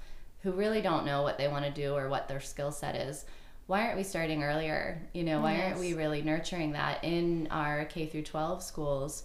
who 0.41 0.51
really 0.51 0.81
don't 0.81 1.05
know 1.05 1.21
what 1.21 1.37
they 1.37 1.47
want 1.47 1.63
to 1.63 1.71
do 1.71 1.93
or 1.93 2.09
what 2.09 2.27
their 2.27 2.41
skill 2.41 2.71
set 2.71 2.95
is, 2.95 3.23
why 3.67 3.85
aren't 3.85 3.97
we 3.97 4.03
starting 4.03 4.43
earlier? 4.43 5.01
You 5.13 5.23
know, 5.23 5.41
why 5.41 5.55
yes. 5.55 5.63
aren't 5.63 5.79
we 5.79 5.93
really 5.93 6.21
nurturing 6.21 6.73
that 6.73 7.03
in 7.03 7.47
our 7.49 7.85
K 7.85 8.05
through 8.05 8.23
12 8.23 8.61
schools? 8.61 9.23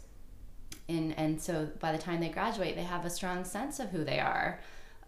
And, 0.89 1.17
and 1.19 1.41
so 1.41 1.69
by 1.81 1.93
the 1.93 1.99
time 1.99 2.21
they 2.21 2.29
graduate, 2.29 2.77
they 2.77 2.85
have 2.85 3.05
a 3.05 3.11
strong 3.11 3.45
sense 3.45 3.81
of 3.81 3.91
who 3.91 4.05
they 4.05 4.21
are. 4.21 4.61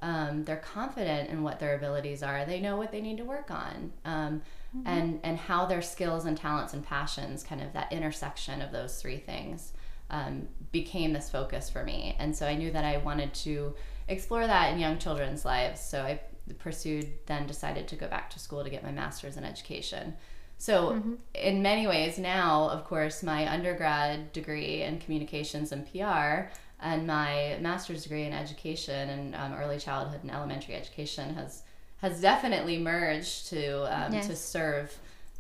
Um, 0.03 0.45
they're 0.45 0.57
confident 0.57 1.31
in 1.31 1.43
what 1.43 1.61
their 1.61 1.77
abilities 1.77 2.23
are. 2.23 2.45
They 2.45 2.61
know 2.61 2.77
what 2.77 2.91
they 2.91 3.01
need 3.01 3.19
to 3.19 3.25
work 3.25 3.51
on, 3.51 3.93
um, 4.07 4.43
mm-hmm. 4.75 4.87
and 4.87 5.21
and 5.23 5.37
how 5.37 5.67
their 5.67 5.83
skills 5.83 6.25
and 6.25 6.39
talents 6.39 6.73
and 6.73 6.85
passions, 6.85 7.43
kind 7.43 7.61
of 7.61 7.75
that 7.75 7.93
intersection 7.93 8.63
of 8.63 8.73
those 8.73 9.01
three 9.01 9.19
things, 9.19 9.75
um, 10.09 10.49
became 10.73 11.13
this 11.13 11.29
focus 11.29 11.69
for 11.69 11.85
me. 11.85 12.17
And 12.19 12.35
so 12.35 12.47
I 12.47 12.55
knew 12.55 12.71
that 12.71 12.85
I 12.85 12.97
wanted 12.97 13.35
to 13.35 13.75
explore 14.09 14.47
that 14.47 14.73
in 14.73 14.79
young 14.79 14.99
children's 14.99 15.45
lives. 15.45 15.81
So 15.83 16.01
I 16.01 16.21
pursued, 16.55 17.09
then 17.27 17.47
decided 17.47 17.89
to 17.89 17.97
go 17.97 18.09
back 18.09 18.31
to 18.31 18.39
school 18.39 18.65
to 18.65 18.71
get 18.71 18.83
my 18.83 18.93
master's 18.93 19.37
in 19.37 19.45
education. 19.45 20.15
So, 20.59 20.91
mm-hmm. 20.91 21.15
in 21.35 21.63
many 21.63 21.87
ways, 21.87 22.19
now, 22.19 22.69
of 22.69 22.85
course, 22.85 23.23
my 23.23 23.51
undergrad 23.51 24.33
degree 24.33 24.83
in 24.83 24.99
communications 24.99 25.73
and 25.73 25.91
PR 25.91 26.51
and 26.83 27.07
my 27.07 27.57
master's 27.61 28.03
degree 28.03 28.25
in 28.25 28.33
education 28.33 29.11
and 29.11 29.35
um, 29.35 29.55
early 29.55 29.79
childhood 29.79 30.21
and 30.23 30.31
elementary 30.31 30.75
education 30.75 31.35
has 31.35 31.63
has 31.99 32.21
definitely 32.21 32.79
merged 32.79 33.49
to 33.49 33.83
um, 33.95 34.13
yes. 34.13 34.27
to 34.27 34.37
serve 34.37 34.99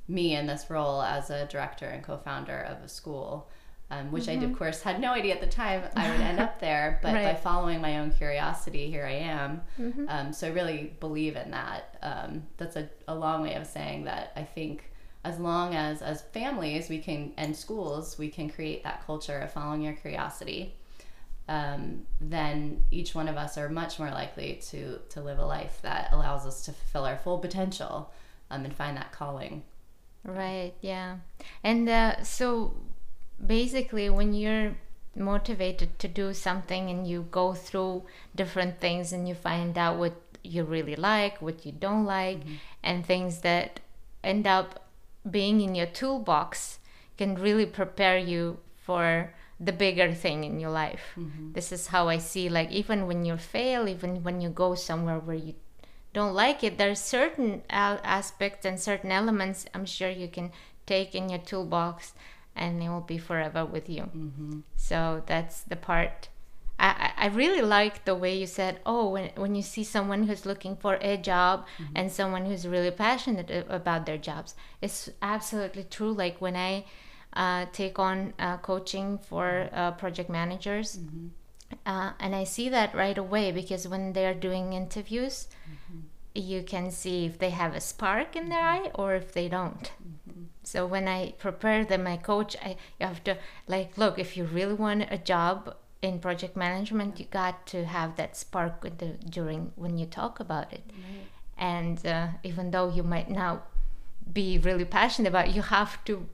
me 0.08 0.34
in 0.34 0.46
this 0.46 0.68
role 0.68 1.00
as 1.02 1.30
a 1.30 1.46
director 1.46 1.86
and 1.86 2.02
co-founder 2.02 2.58
of 2.62 2.82
a 2.82 2.88
school. 2.88 3.48
Um, 3.92 4.12
which 4.12 4.26
mm-hmm. 4.26 4.42
I, 4.42 4.44
of 4.44 4.56
course, 4.56 4.82
had 4.82 5.00
no 5.00 5.12
idea 5.12 5.34
at 5.34 5.40
the 5.40 5.48
time 5.48 5.82
I 5.96 6.08
would 6.10 6.20
end 6.20 6.38
up 6.38 6.60
there. 6.60 7.00
But 7.02 7.12
right. 7.12 7.24
by 7.24 7.34
following 7.34 7.80
my 7.80 7.98
own 7.98 8.12
curiosity, 8.12 8.88
here 8.88 9.04
I 9.04 9.14
am. 9.14 9.62
Mm-hmm. 9.80 10.04
Um, 10.08 10.32
so 10.32 10.46
I 10.46 10.50
really 10.50 10.94
believe 11.00 11.34
in 11.34 11.50
that. 11.50 11.98
Um, 12.00 12.44
that's 12.56 12.76
a, 12.76 12.88
a 13.08 13.14
long 13.14 13.42
way 13.42 13.54
of 13.54 13.66
saying 13.66 14.04
that 14.04 14.32
I 14.36 14.44
think 14.44 14.90
as 15.24 15.38
long 15.38 15.74
as 15.74 16.02
as 16.02 16.22
families 16.22 16.88
we 16.88 16.98
can 16.98 17.32
and 17.36 17.54
schools 17.54 18.18
we 18.18 18.28
can 18.28 18.48
create 18.48 18.82
that 18.82 19.04
culture 19.06 19.38
of 19.38 19.52
following 19.52 19.82
your 19.82 19.92
curiosity 19.92 20.74
um, 21.48 22.06
then 22.20 22.84
each 22.90 23.14
one 23.14 23.26
of 23.26 23.36
us 23.36 23.58
are 23.58 23.68
much 23.68 23.98
more 23.98 24.10
likely 24.10 24.60
to 24.70 24.98
to 25.10 25.20
live 25.20 25.38
a 25.38 25.44
life 25.44 25.78
that 25.82 26.08
allows 26.12 26.46
us 26.46 26.64
to 26.64 26.72
fulfill 26.72 27.04
our 27.04 27.18
full 27.18 27.38
potential 27.38 28.10
um, 28.50 28.64
and 28.64 28.74
find 28.74 28.96
that 28.96 29.12
calling 29.12 29.62
right 30.24 30.72
yeah 30.80 31.16
and 31.62 31.88
uh, 31.88 32.22
so 32.22 32.74
basically 33.44 34.10
when 34.10 34.32
you're 34.32 34.74
motivated 35.16 35.98
to 35.98 36.08
do 36.08 36.32
something 36.32 36.88
and 36.88 37.06
you 37.06 37.26
go 37.30 37.52
through 37.52 38.02
different 38.34 38.80
things 38.80 39.12
and 39.12 39.28
you 39.28 39.34
find 39.34 39.76
out 39.76 39.98
what 39.98 40.14
you 40.42 40.62
really 40.64 40.96
like 40.96 41.42
what 41.42 41.66
you 41.66 41.72
don't 41.72 42.04
like 42.04 42.38
mm-hmm. 42.40 42.54
and 42.82 43.04
things 43.04 43.40
that 43.40 43.80
end 44.22 44.46
up 44.46 44.90
being 45.28 45.60
in 45.60 45.74
your 45.74 45.86
toolbox 45.86 46.78
can 47.18 47.34
really 47.34 47.66
prepare 47.66 48.16
you 48.16 48.58
for 48.76 49.34
the 49.58 49.72
bigger 49.72 50.14
thing 50.14 50.42
in 50.44 50.58
your 50.58 50.70
life. 50.70 51.12
Mm-hmm. 51.18 51.52
This 51.52 51.70
is 51.70 51.88
how 51.88 52.08
I 52.08 52.16
see 52.16 52.48
like 52.48 52.70
even 52.70 53.06
when 53.06 53.26
you 53.26 53.36
fail, 53.36 53.88
even 53.88 54.22
when 54.22 54.40
you 54.40 54.48
go 54.48 54.74
somewhere 54.74 55.18
where 55.18 55.36
you 55.36 55.54
don't 56.14 56.32
like 56.32 56.64
it, 56.64 56.78
there's 56.78 56.98
certain 56.98 57.62
aspects 57.68 58.64
and 58.64 58.80
certain 58.80 59.12
elements 59.12 59.66
I'm 59.74 59.84
sure 59.84 60.08
you 60.10 60.28
can 60.28 60.50
take 60.86 61.14
in 61.14 61.28
your 61.28 61.38
toolbox 61.38 62.14
and 62.56 62.82
it 62.82 62.88
will 62.88 63.00
be 63.00 63.18
forever 63.18 63.64
with 63.64 63.88
you. 63.88 64.02
Mm-hmm. 64.02 64.60
So 64.76 65.22
that's 65.26 65.62
the 65.62 65.76
part 65.76 66.28
I, 66.80 67.12
I 67.16 67.26
really 67.26 67.60
like 67.60 68.06
the 68.06 68.14
way 68.14 68.38
you 68.38 68.46
said, 68.46 68.80
oh, 68.86 69.10
when, 69.10 69.30
when 69.36 69.54
you 69.54 69.60
see 69.60 69.84
someone 69.84 70.26
who's 70.26 70.46
looking 70.46 70.76
for 70.76 70.94
a 71.02 71.18
job 71.18 71.66
mm-hmm. 71.78 71.92
and 71.94 72.10
someone 72.10 72.46
who's 72.46 72.66
really 72.66 72.90
passionate 72.90 73.66
about 73.68 74.06
their 74.06 74.16
jobs, 74.16 74.54
it's 74.80 75.10
absolutely 75.20 75.84
true. 75.84 76.12
Like 76.12 76.40
when 76.40 76.56
I 76.56 76.86
uh, 77.34 77.66
take 77.72 77.98
on 77.98 78.32
uh, 78.38 78.56
coaching 78.56 79.18
for 79.18 79.68
uh, 79.72 79.92
project 79.92 80.30
managers, 80.30 80.96
mm-hmm. 80.96 81.28
Uh, 81.86 82.10
and 82.18 82.34
I 82.34 82.42
see 82.42 82.68
that 82.68 82.96
right 82.96 83.16
away 83.16 83.52
because 83.52 83.86
when 83.86 84.12
they're 84.12 84.34
doing 84.34 84.72
interviews, 84.72 85.46
mm-hmm. 85.70 86.00
you 86.34 86.64
can 86.64 86.90
see 86.90 87.26
if 87.26 87.38
they 87.38 87.50
have 87.50 87.76
a 87.76 87.80
spark 87.80 88.34
in 88.34 88.48
their 88.48 88.58
mm-hmm. 88.58 88.86
eye 88.86 88.90
or 88.96 89.14
if 89.14 89.32
they 89.32 89.48
don't. 89.48 89.92
So 90.62 90.86
when 90.86 91.08
I 91.08 91.32
prepare 91.38 91.84
them, 91.84 92.06
I 92.06 92.16
coach, 92.16 92.56
I 92.62 92.76
you 92.98 93.06
have 93.06 93.22
to 93.24 93.36
like 93.66 93.96
look 93.98 94.18
if 94.18 94.36
you 94.36 94.44
really 94.44 94.74
want 94.74 95.06
a 95.10 95.18
job 95.18 95.76
in 96.02 96.18
project 96.18 96.56
management 96.56 97.20
you 97.20 97.26
got 97.26 97.66
to 97.66 97.84
have 97.84 98.16
that 98.16 98.34
spark 98.34 98.80
the, 98.98 99.06
during 99.28 99.70
when 99.76 99.98
you 99.98 100.06
talk 100.06 100.40
about 100.40 100.72
it 100.72 100.82
right. 100.88 101.26
and 101.58 102.06
uh, 102.06 102.28
even 102.42 102.70
though 102.70 102.88
you 102.88 103.02
might 103.02 103.28
now 103.28 103.62
be 104.32 104.58
really 104.58 104.84
passionate 104.84 105.28
about 105.28 105.48
it, 105.48 105.54
you 105.54 105.62
have 105.62 106.02
to 106.04 106.26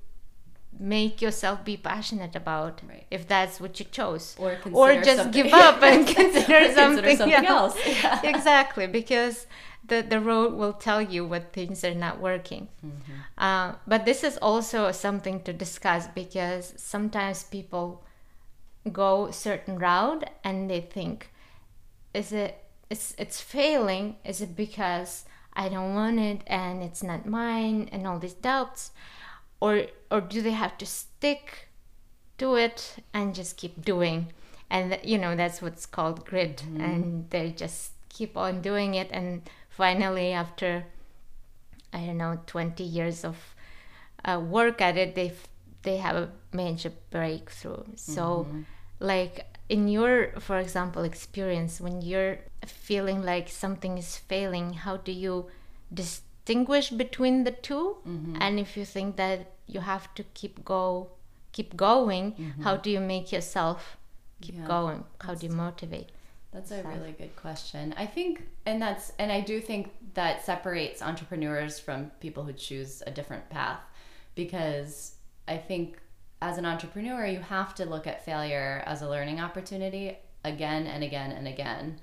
make 0.79 1.22
yourself 1.22 1.64
be 1.64 1.77
passionate 1.77 2.37
about 2.37 2.81
right. 2.89 3.07
if 3.11 3.27
that's 3.27 3.61
what 3.61 3.79
you 3.79 3.87
chose 3.87 4.37
or, 4.39 4.59
or 4.72 5.01
just 5.01 5.31
give 5.31 5.53
up 5.53 5.83
and 5.83 6.07
consider 6.16 6.72
something, 6.72 7.05
consider 7.05 7.16
something 7.16 7.47
else, 7.47 7.77
Yeah. 7.87 8.20
exactly 8.24 8.87
because 8.87 9.47
the, 9.87 10.03
the 10.03 10.20
road 10.20 10.55
will 10.55 10.72
tell 10.72 11.01
you 11.01 11.24
what 11.24 11.53
things 11.53 11.85
are 11.85 11.95
not 11.95 12.20
working 12.20 12.68
mm-hmm. 12.85 13.12
uh, 13.39 13.74
but 13.87 14.05
this 14.05 14.24
is 14.24 14.37
also 14.39 14.91
something 14.93 15.43
to 15.43 15.53
discuss 15.53 16.09
because 16.14 16.74
sometimes 16.77 17.45
people 17.45 18.05
go 18.93 19.31
certain 19.31 19.79
route 19.79 20.29
and 20.45 20.70
they 20.70 20.81
think 20.81 21.31
is 22.14 22.33
it 22.33 22.64
it's 22.91 23.14
it's 23.18 23.41
failing 23.41 24.16
is 24.24 24.41
it 24.41 24.57
because 24.57 25.24
i 25.55 25.68
don't 25.68 25.95
want 25.95 26.18
it 26.18 26.41
and 26.47 26.83
it's 26.83 27.03
not 27.03 27.27
mine 27.27 27.89
and 27.91 28.07
all 28.07 28.18
these 28.18 28.35
doubts 28.35 28.93
or 29.61 29.86
or 30.11 30.20
do 30.20 30.42
they 30.42 30.52
have 30.52 30.78
to 30.78 30.86
stick 30.86 31.68
to 32.38 32.54
it 32.57 32.96
and 33.12 33.34
just 33.34 33.57
keep 33.57 33.84
doing? 33.84 34.32
And 34.70 34.98
you 35.04 35.18
know 35.18 35.36
that's 35.36 35.62
what's 35.62 35.86
called 35.86 36.24
grit. 36.26 36.59
Mm-hmm. 36.59 36.80
and 36.80 37.30
they 37.30 37.50
just 37.52 37.92
keep 38.09 38.36
on 38.36 38.62
doing 38.62 38.94
it. 38.94 39.09
And 39.11 39.42
finally 39.68 40.32
after 40.32 40.86
i 41.92 41.98
don't 42.07 42.16
know 42.16 42.40
20 42.46 42.82
years 42.82 43.24
of 43.24 43.54
uh, 44.24 44.40
work 44.40 44.80
at 44.80 44.96
it 44.96 45.14
they 45.14 45.30
they 45.86 45.98
have 45.98 46.16
a 46.16 46.28
major 46.52 46.92
breakthrough. 47.11 47.84
So 47.94 48.22
mm-hmm. 48.22 48.62
like 48.98 49.46
in 49.68 49.88
your 49.88 50.32
for 50.40 50.59
example 50.59 51.04
experience 51.04 51.80
when 51.80 52.02
you're 52.02 52.38
feeling 52.66 53.22
like 53.22 53.48
something 53.48 53.96
is 53.96 54.16
failing 54.16 54.74
how 54.74 54.96
do 54.96 55.12
you 55.12 55.46
distinguish 56.47 56.90
between 56.90 57.44
the 57.44 57.51
2 57.51 57.97
mm-hmm. 58.07 58.36
and 58.40 58.59
if 58.59 58.76
you 58.76 58.84
think 58.84 59.16
that 59.16 59.53
you 59.66 59.80
have 59.80 60.14
to 60.14 60.22
keep 60.34 60.64
go 60.64 61.09
keep 61.53 61.76
going 61.76 62.32
mm-hmm. 62.32 62.62
how 62.62 62.76
do 62.76 62.90
you 62.90 63.01
make 63.01 63.32
yourself 63.32 63.97
keep 64.40 64.57
yeah, 64.57 64.66
going 64.66 65.05
how 65.20 65.34
do 65.34 65.47
you 65.47 65.53
motivate 65.53 66.11
that's 66.53 66.70
a 66.70 66.82
really 66.84 67.14
good 67.18 67.34
question 67.34 67.94
i 67.97 68.07
think 68.07 68.47
and 68.64 68.80
that's 68.80 69.12
and 69.18 69.32
i 69.32 69.40
do 69.40 69.61
think 69.61 69.90
that 70.14 70.44
separates 70.44 71.03
entrepreneurs 71.03 71.80
from 71.80 72.11
people 72.20 72.44
who 72.44 72.53
choose 72.53 73.03
a 73.07 73.11
different 73.11 73.49
path 73.51 73.80
because 74.34 75.16
i 75.49 75.57
think 75.57 75.99
as 76.42 76.59
an 76.59 76.66
entrepreneur, 76.66 77.26
you 77.26 77.40
have 77.40 77.74
to 77.76 77.84
look 77.86 78.07
at 78.07 78.24
failure 78.24 78.82
as 78.86 79.03
a 79.03 79.09
learning 79.09 79.40
opportunity 79.40 80.16
again 80.44 80.86
and 80.86 81.03
again 81.03 81.32
and 81.32 81.49
again. 81.49 81.99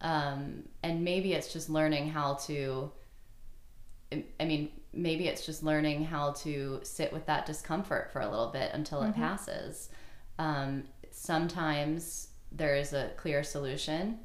Um, 0.00 0.68
and 0.82 1.04
maybe 1.04 1.32
it's 1.32 1.52
just 1.52 1.68
learning 1.68 2.08
how 2.08 2.34
to, 2.46 2.92
I 4.40 4.44
mean, 4.44 4.70
maybe 4.92 5.28
it's 5.28 5.46
just 5.46 5.62
learning 5.62 6.04
how 6.04 6.32
to 6.32 6.80
sit 6.82 7.12
with 7.12 7.26
that 7.26 7.46
discomfort 7.46 8.10
for 8.12 8.20
a 8.20 8.28
little 8.28 8.48
bit 8.48 8.70
until 8.74 9.00
mm-hmm. 9.00 9.10
it 9.10 9.16
passes. 9.16 9.88
Um, 10.38 10.84
sometimes 11.10 12.28
there 12.50 12.76
is 12.76 12.92
a 12.92 13.10
clear 13.16 13.42
solution, 13.42 14.18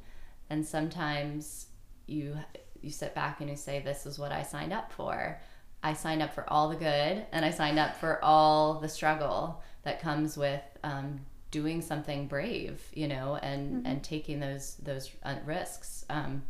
and 0.50 0.66
sometimes 0.66 1.68
you 2.06 2.38
you 2.82 2.92
sit 2.92 3.16
back 3.16 3.42
and 3.42 3.50
you 3.50 3.56
say, 3.56 3.80
"This 3.80 4.06
is 4.06 4.20
what 4.20 4.32
I 4.32 4.44
signed 4.44 4.74
up 4.74 4.92
for." 4.92 5.40
I 5.84 5.94
signed 5.94 6.22
up 6.22 6.34
for 6.34 6.44
all 6.50 6.70
the 6.70 6.76
good 6.76 7.26
and 7.32 7.46
I 7.46 7.52
signed 7.52 7.80
up 7.80 7.96
for 7.96 8.24
all 8.24 8.80
the 8.80 8.90
struggle 8.90 9.62
that 9.84 10.02
comes 10.02 10.36
with 10.36 10.62
um, 10.84 11.20
doing 11.52 11.82
something 11.82 12.28
brave, 12.28 12.82
you 12.94 13.08
know, 13.08 13.38
and 13.42 13.78
mm-hmm. 13.78 13.86
and 13.86 14.04
taking 14.04 14.40
those 14.40 14.76
those 14.84 15.12
uh, 15.24 15.36
risks. 15.46 16.06
Um, 16.10 16.44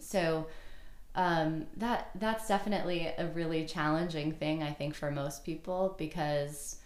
so 0.00 0.46
um, 1.18 1.66
that 1.76 2.10
that's 2.14 2.46
definitely 2.46 3.12
a 3.18 3.26
really 3.34 3.66
challenging 3.66 4.30
thing, 4.32 4.62
I 4.62 4.72
think, 4.72 4.94
for 4.94 5.10
most 5.10 5.44
people 5.44 5.96
because 5.98 6.76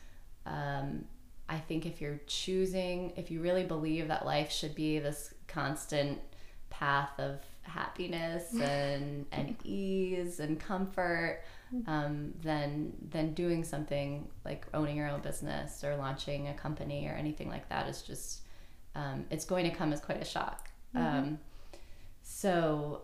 um, 0.46 1.04
I 1.50 1.58
think 1.58 1.84
if 1.84 2.00
you're 2.00 2.20
choosing, 2.26 3.12
if 3.16 3.30
you 3.30 3.42
really 3.42 3.64
believe 3.64 4.08
that 4.08 4.24
life 4.24 4.50
should 4.50 4.74
be 4.74 4.98
this 4.98 5.34
constant 5.48 6.18
path 6.70 7.10
of 7.18 7.40
happiness 7.60 8.54
and 8.60 9.26
and 9.32 9.54
ease 9.64 10.40
and 10.40 10.58
comfort 10.58 11.42
um, 11.86 12.32
then 12.42 12.92
then 13.10 13.34
doing 13.34 13.64
something 13.64 14.28
like 14.44 14.66
owning 14.74 14.96
your 14.96 15.08
own 15.08 15.20
business 15.20 15.84
or 15.84 15.96
launching 15.96 16.48
a 16.48 16.54
company 16.54 17.06
or 17.06 17.12
anything 17.12 17.48
like 17.48 17.68
that 17.68 17.88
is 17.88 18.02
just 18.02 18.40
um, 18.94 19.24
it's 19.30 19.44
going 19.44 19.68
to 19.68 19.74
come 19.74 19.92
as 19.92 20.00
quite 20.00 20.20
a 20.20 20.24
shock. 20.24 20.70
Mm-hmm. 20.94 21.18
Um, 21.18 21.38
so 22.22 23.02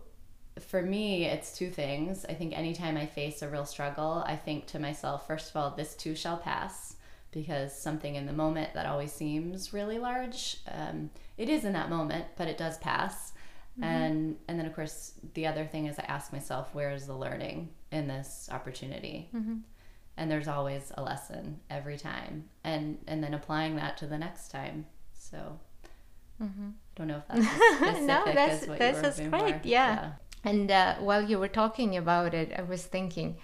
for 0.61 0.83
me, 0.83 1.25
it's 1.25 1.57
two 1.57 1.71
things. 1.71 2.25
I 2.29 2.35
think 2.35 2.57
anytime 2.57 2.97
I 2.97 3.07
face 3.07 3.43
a 3.43 3.49
real 3.49 3.65
struggle, 3.65 4.23
I 4.27 4.37
think 4.37 4.67
to 4.69 4.79
myself, 4.79 5.27
first 5.27 5.51
of 5.51 5.57
all, 5.57 5.71
this 5.71 5.95
too 5.95 6.15
shall 6.15 6.37
pass 6.37 6.97
because 7.31 7.79
something 7.79 8.15
in 8.15 8.27
the 8.27 8.33
moment 8.33 8.75
that 8.75 8.87
always 8.87 9.13
seems 9.13 9.73
really 9.73 9.99
large, 9.99 10.59
um, 10.71 11.11
it 11.37 11.49
is 11.49 11.65
in 11.65 11.73
that 11.75 11.91
moment, 11.91 12.25
but 12.37 12.49
it 12.49 12.57
does 12.57 12.79
pass. 12.79 13.33
Mm-hmm. 13.79 13.85
And 13.85 14.37
and 14.49 14.59
then 14.59 14.67
of 14.67 14.75
course 14.75 15.13
the 15.35 15.47
other 15.47 15.65
thing 15.65 15.87
is 15.87 15.99
I 15.99 16.05
ask 16.05 16.33
myself, 16.33 16.75
where 16.75 16.91
is 16.91 17.07
the 17.07 17.17
learning 17.17 17.69
in 17.93 18.09
this 18.09 18.49
opportunity? 18.51 19.29
Mm-hmm. 19.35 19.59
And 20.17 20.31
there's 20.31 20.49
always 20.49 20.91
a 20.97 21.03
lesson 21.03 21.61
every 21.71 21.97
time, 21.97 22.49
and 22.65 22.99
and 23.07 23.23
then 23.23 23.35
applying 23.35 23.77
that 23.77 23.97
to 23.99 24.07
the 24.07 24.19
next 24.19 24.49
time. 24.49 24.87
So 25.13 25.61
mm-hmm. 26.43 26.71
I 26.71 26.71
don't 26.97 27.07
know 27.07 27.19
if 27.19 27.29
that's 27.29 27.47
specific 27.77 28.07
no, 28.07 28.25
that's, 28.25 28.63
as 28.63 28.69
what 28.69 28.79
that's 28.79 29.19
you 29.21 29.31
were 29.31 29.39
great. 29.39 29.65
Yeah. 29.65 29.95
yeah. 29.95 30.11
And 30.45 30.71
uh, 30.71 30.97
while 30.97 31.23
you 31.23 31.39
were 31.39 31.49
talking 31.49 31.97
about 31.97 32.35
it, 32.35 32.53
I 32.57 32.63
was 32.63 32.85
thinking, 32.85 33.37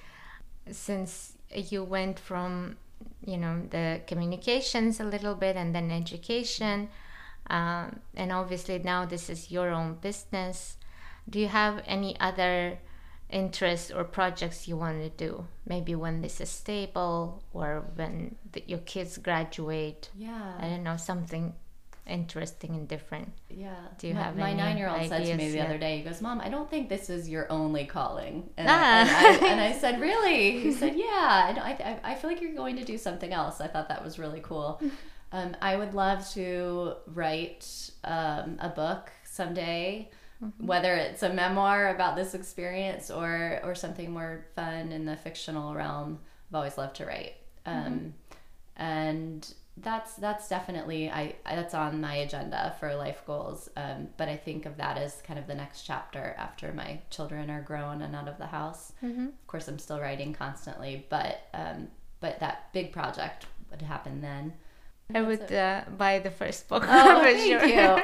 since 0.71 1.33
you 1.55 1.85
went 1.85 2.19
from 2.19 2.77
you 3.25 3.37
know 3.37 3.63
the 3.71 4.01
communications 4.07 5.01
a 5.01 5.05
little 5.05 5.35
bit 5.35 5.57
and 5.57 5.75
then 5.75 5.91
education 5.91 6.89
um, 7.49 8.01
and 8.15 8.33
obviously 8.33 8.79
now 8.79 9.05
this 9.05 9.29
is 9.29 9.51
your 9.51 9.71
own 9.71 9.95
business 9.95 10.77
do 11.29 11.39
you 11.39 11.49
have 11.49 11.83
any 11.87 12.19
other 12.21 12.79
interests 13.31 13.91
or 13.91 14.05
projects 14.05 14.69
you 14.69 14.77
want 14.77 15.03
to 15.03 15.11
do? 15.11 15.47
Maybe 15.67 15.95
when 15.95 16.21
this 16.21 16.41
is 16.41 16.51
stable 16.51 17.43
or 17.53 17.85
when 17.95 18.37
the, 18.53 18.63
your 18.67 18.81
kids 18.81 19.19
graduate. 19.19 20.11
Yeah. 20.17 20.55
I 20.59 20.69
don't 20.69 20.85
know 20.85 20.97
something 20.97 21.55
interesting 22.07 22.75
and 22.75 22.87
different. 22.89 23.33
Yeah. 23.49 23.75
Do 23.99 24.09
you 24.09 24.15
my, 24.15 24.23
have 24.23 24.37
my 24.37 24.53
nine-year-old 24.53 25.09
said 25.09 25.25
to 25.25 25.37
me 25.37 25.51
the 25.51 25.61
ideas 25.61 25.65
other 25.67 25.79
day 25.79 25.99
he 25.99 26.03
goes 26.05 26.21
mom 26.21 26.41
i 26.41 26.49
don't 26.51 26.69
think 26.69 26.89
this 26.89 27.09
is 27.09 27.29
your 27.29 27.51
only 27.51 27.87
calling. 27.87 28.51
And, 28.57 28.69
Ah. 28.71 28.73
I, 28.75 29.35
and, 29.35 29.45
I, 29.45 29.49
and 29.49 29.61
I 29.61 29.73
said 29.79 30.01
really? 30.01 30.61
He 30.61 30.73
said 30.73 30.97
yeah 30.97 31.49
and 31.49 31.59
I, 31.59 32.01
I, 32.05 32.13
I 32.13 32.15
feel 32.15 32.31
like 32.31 32.41
you're 32.41 32.55
going 32.55 32.77
to 32.77 32.85
do 32.85 32.99
something 32.99 33.33
else. 33.33 33.61
I 33.61 33.69
thought 33.69 33.89
that 33.89 34.05
was 34.05 34.19
really 34.19 34.41
cool. 34.41 34.81
Um, 35.33 35.57
i 35.61 35.75
would 35.75 35.95
love 35.95 36.31
to 36.35 36.93
write 37.09 37.91
um, 38.05 38.57
a 38.61 38.69
book 38.69 39.11
someday 39.25 40.09
whether 40.59 40.95
it's 40.95 41.25
a 41.25 41.33
memoir 41.33 41.89
about 41.89 42.15
this 42.15 42.35
experience 42.35 43.11
or 43.11 43.59
or 43.65 43.75
something 43.75 44.13
more 44.13 44.47
fun 44.55 44.93
in 44.93 45.05
the 45.07 45.17
fictional 45.17 45.75
realm. 45.75 46.21
I've 46.51 46.55
always 46.55 46.79
loved 46.79 46.97
to 46.97 47.07
write. 47.07 47.35
Um, 47.67 48.15
and 48.77 49.53
that's 49.79 50.15
that's 50.15 50.49
definitely 50.49 51.11
I, 51.11 51.35
that's 51.45 51.75
on 51.75 52.01
my 52.01 52.15
agenda 52.15 52.75
for 52.79 52.95
life 52.95 53.23
goals 53.27 53.69
um, 53.77 54.09
but 54.17 54.29
i 54.29 54.37
think 54.37 54.67
of 54.67 54.77
that 54.77 54.97
as 54.97 55.21
kind 55.27 55.39
of 55.39 55.47
the 55.49 55.55
next 55.55 55.83
chapter 55.83 56.35
after 56.39 56.73
my 56.73 57.01
children 57.11 57.51
are 57.51 57.61
grown 57.61 58.01
and 58.03 58.15
out 58.15 58.29
of 58.29 58.39
the 58.39 58.47
house 58.47 58.93
Mhm. 59.03 59.29
of 59.29 59.47
course 59.49 59.67
i'm 59.67 59.81
still 59.81 60.01
writing 60.01 60.33
constantly 60.33 61.07
but 61.09 61.49
um, 61.53 61.89
but 62.21 62.39
that 62.41 62.73
big 62.73 62.93
project 62.93 63.47
would 63.71 63.83
happen 63.83 64.21
then 64.21 64.53
I 65.15 65.21
would 65.21 65.53
uh, 65.53 65.83
buy 65.99 66.19
the 66.21 66.31
first 66.31 66.67
book 66.67 66.83
Oh, 66.89 67.21
for 67.23 67.39
sure. 67.39 67.67
you. 67.67 68.03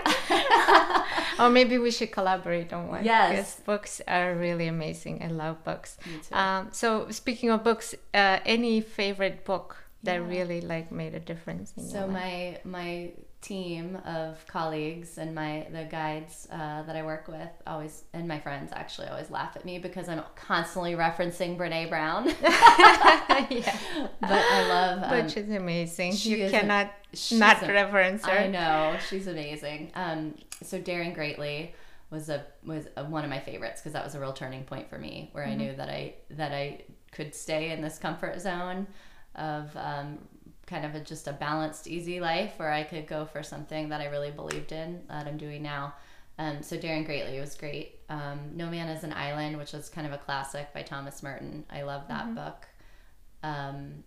or 1.42 1.48
maybe 1.48 1.78
we 1.78 1.90
should 1.90 2.12
collaborate 2.12 2.74
on 2.74 2.88
one. 2.88 3.04
Yes. 3.06 3.30
because 3.30 3.54
books 3.64 4.00
are 4.06 4.34
really 4.34 4.66
amazing. 4.66 5.22
I 5.22 5.28
love 5.28 5.64
books. 5.64 5.96
Um, 6.30 6.68
so 6.72 7.08
speaking 7.10 7.48
of 7.48 7.64
books, 7.64 7.94
uh, 8.12 8.40
any 8.44 8.82
favorite 8.82 9.46
book 9.46 9.79
that 10.02 10.14
Yeah. 10.20 10.26
really 10.28 10.60
like 10.60 10.90
made 10.90 11.14
a 11.14 11.20
difference 11.20 11.72
so 11.92 12.06
my 12.06 12.58
my 12.64 13.12
team 13.42 13.96
of 14.04 14.46
colleagues 14.46 15.16
and 15.16 15.34
my 15.34 15.66
the 15.72 15.84
guides 15.84 16.46
uh, 16.52 16.82
that 16.82 16.94
I 16.94 17.02
work 17.02 17.26
with 17.26 17.48
always 17.66 18.04
and 18.12 18.28
my 18.28 18.38
friends 18.38 18.70
actually 18.74 19.08
always 19.08 19.30
laugh 19.30 19.56
at 19.56 19.64
me 19.64 19.78
because 19.78 20.08
I'm 20.10 20.22
constantly 20.36 20.92
referencing 20.94 21.56
Brene 21.56 21.88
Brown. 21.88 22.26
yeah, 23.50 23.78
but 24.20 24.30
I 24.30 24.68
love 24.68 25.02
um, 25.04 25.10
which 25.24 25.36
is 25.36 25.50
amazing. 25.50 26.12
she 26.14 26.38
You 26.40 26.46
a- 26.46 26.50
cannot 26.50 26.92
she's 27.14 27.38
not 27.38 27.62
a- 27.62 27.72
reference 27.72 28.24
her. 28.26 28.32
I 28.32 28.46
know 28.46 28.96
she's 29.08 29.26
amazing. 29.26 29.90
Um, 29.94 30.34
so 30.62 30.78
Daring 30.78 31.12
Greatly 31.14 31.74
was 32.10 32.28
a 32.28 32.44
was 32.64 32.88
a, 32.96 33.04
one 33.04 33.24
of 33.24 33.30
my 33.30 33.40
favorites 33.40 33.80
because 33.80 33.92
that 33.94 34.04
was 34.04 34.14
a 34.14 34.20
real 34.20 34.32
turning 34.32 34.64
point 34.64 34.88
for 34.90 34.98
me, 34.98 35.30
where 35.32 35.44
I 35.46 35.54
knew 35.54 35.74
that 35.76 35.88
I 35.88 36.14
that 36.30 36.52
I 36.52 36.82
could 37.12 37.34
stay 37.34 37.70
in 37.70 37.80
this 37.80 37.98
comfort 37.98 38.40
zone 38.40 38.86
of 39.34 39.70
um, 39.76 40.18
kind 40.66 40.84
of 40.84 40.94
a, 40.94 41.00
just 41.00 41.26
a 41.28 41.32
balanced, 41.32 41.86
easy 41.86 42.20
life, 42.20 42.52
where 42.56 42.72
I 42.72 42.82
could 42.84 43.06
go 43.06 43.24
for 43.24 43.42
something 43.42 43.88
that 43.90 44.00
I 44.00 44.06
really 44.06 44.30
believed 44.30 44.72
in 44.72 45.02
that 45.08 45.26
I'm 45.26 45.36
doing 45.36 45.62
now. 45.62 45.94
Um, 46.38 46.62
so 46.62 46.76
Daring 46.78 47.04
Greatly 47.04 47.38
was 47.38 47.54
great. 47.54 47.98
Um, 48.08 48.38
no 48.54 48.70
Man 48.70 48.88
is 48.88 49.04
an 49.04 49.12
Island, 49.12 49.58
which 49.58 49.74
is 49.74 49.88
kind 49.90 50.06
of 50.06 50.12
a 50.12 50.18
classic 50.18 50.72
by 50.72 50.82
Thomas 50.82 51.22
Merton. 51.22 51.64
I 51.70 51.82
love 51.82 52.08
that 52.08 52.34
book. 52.34 52.66
Um, 53.42 54.04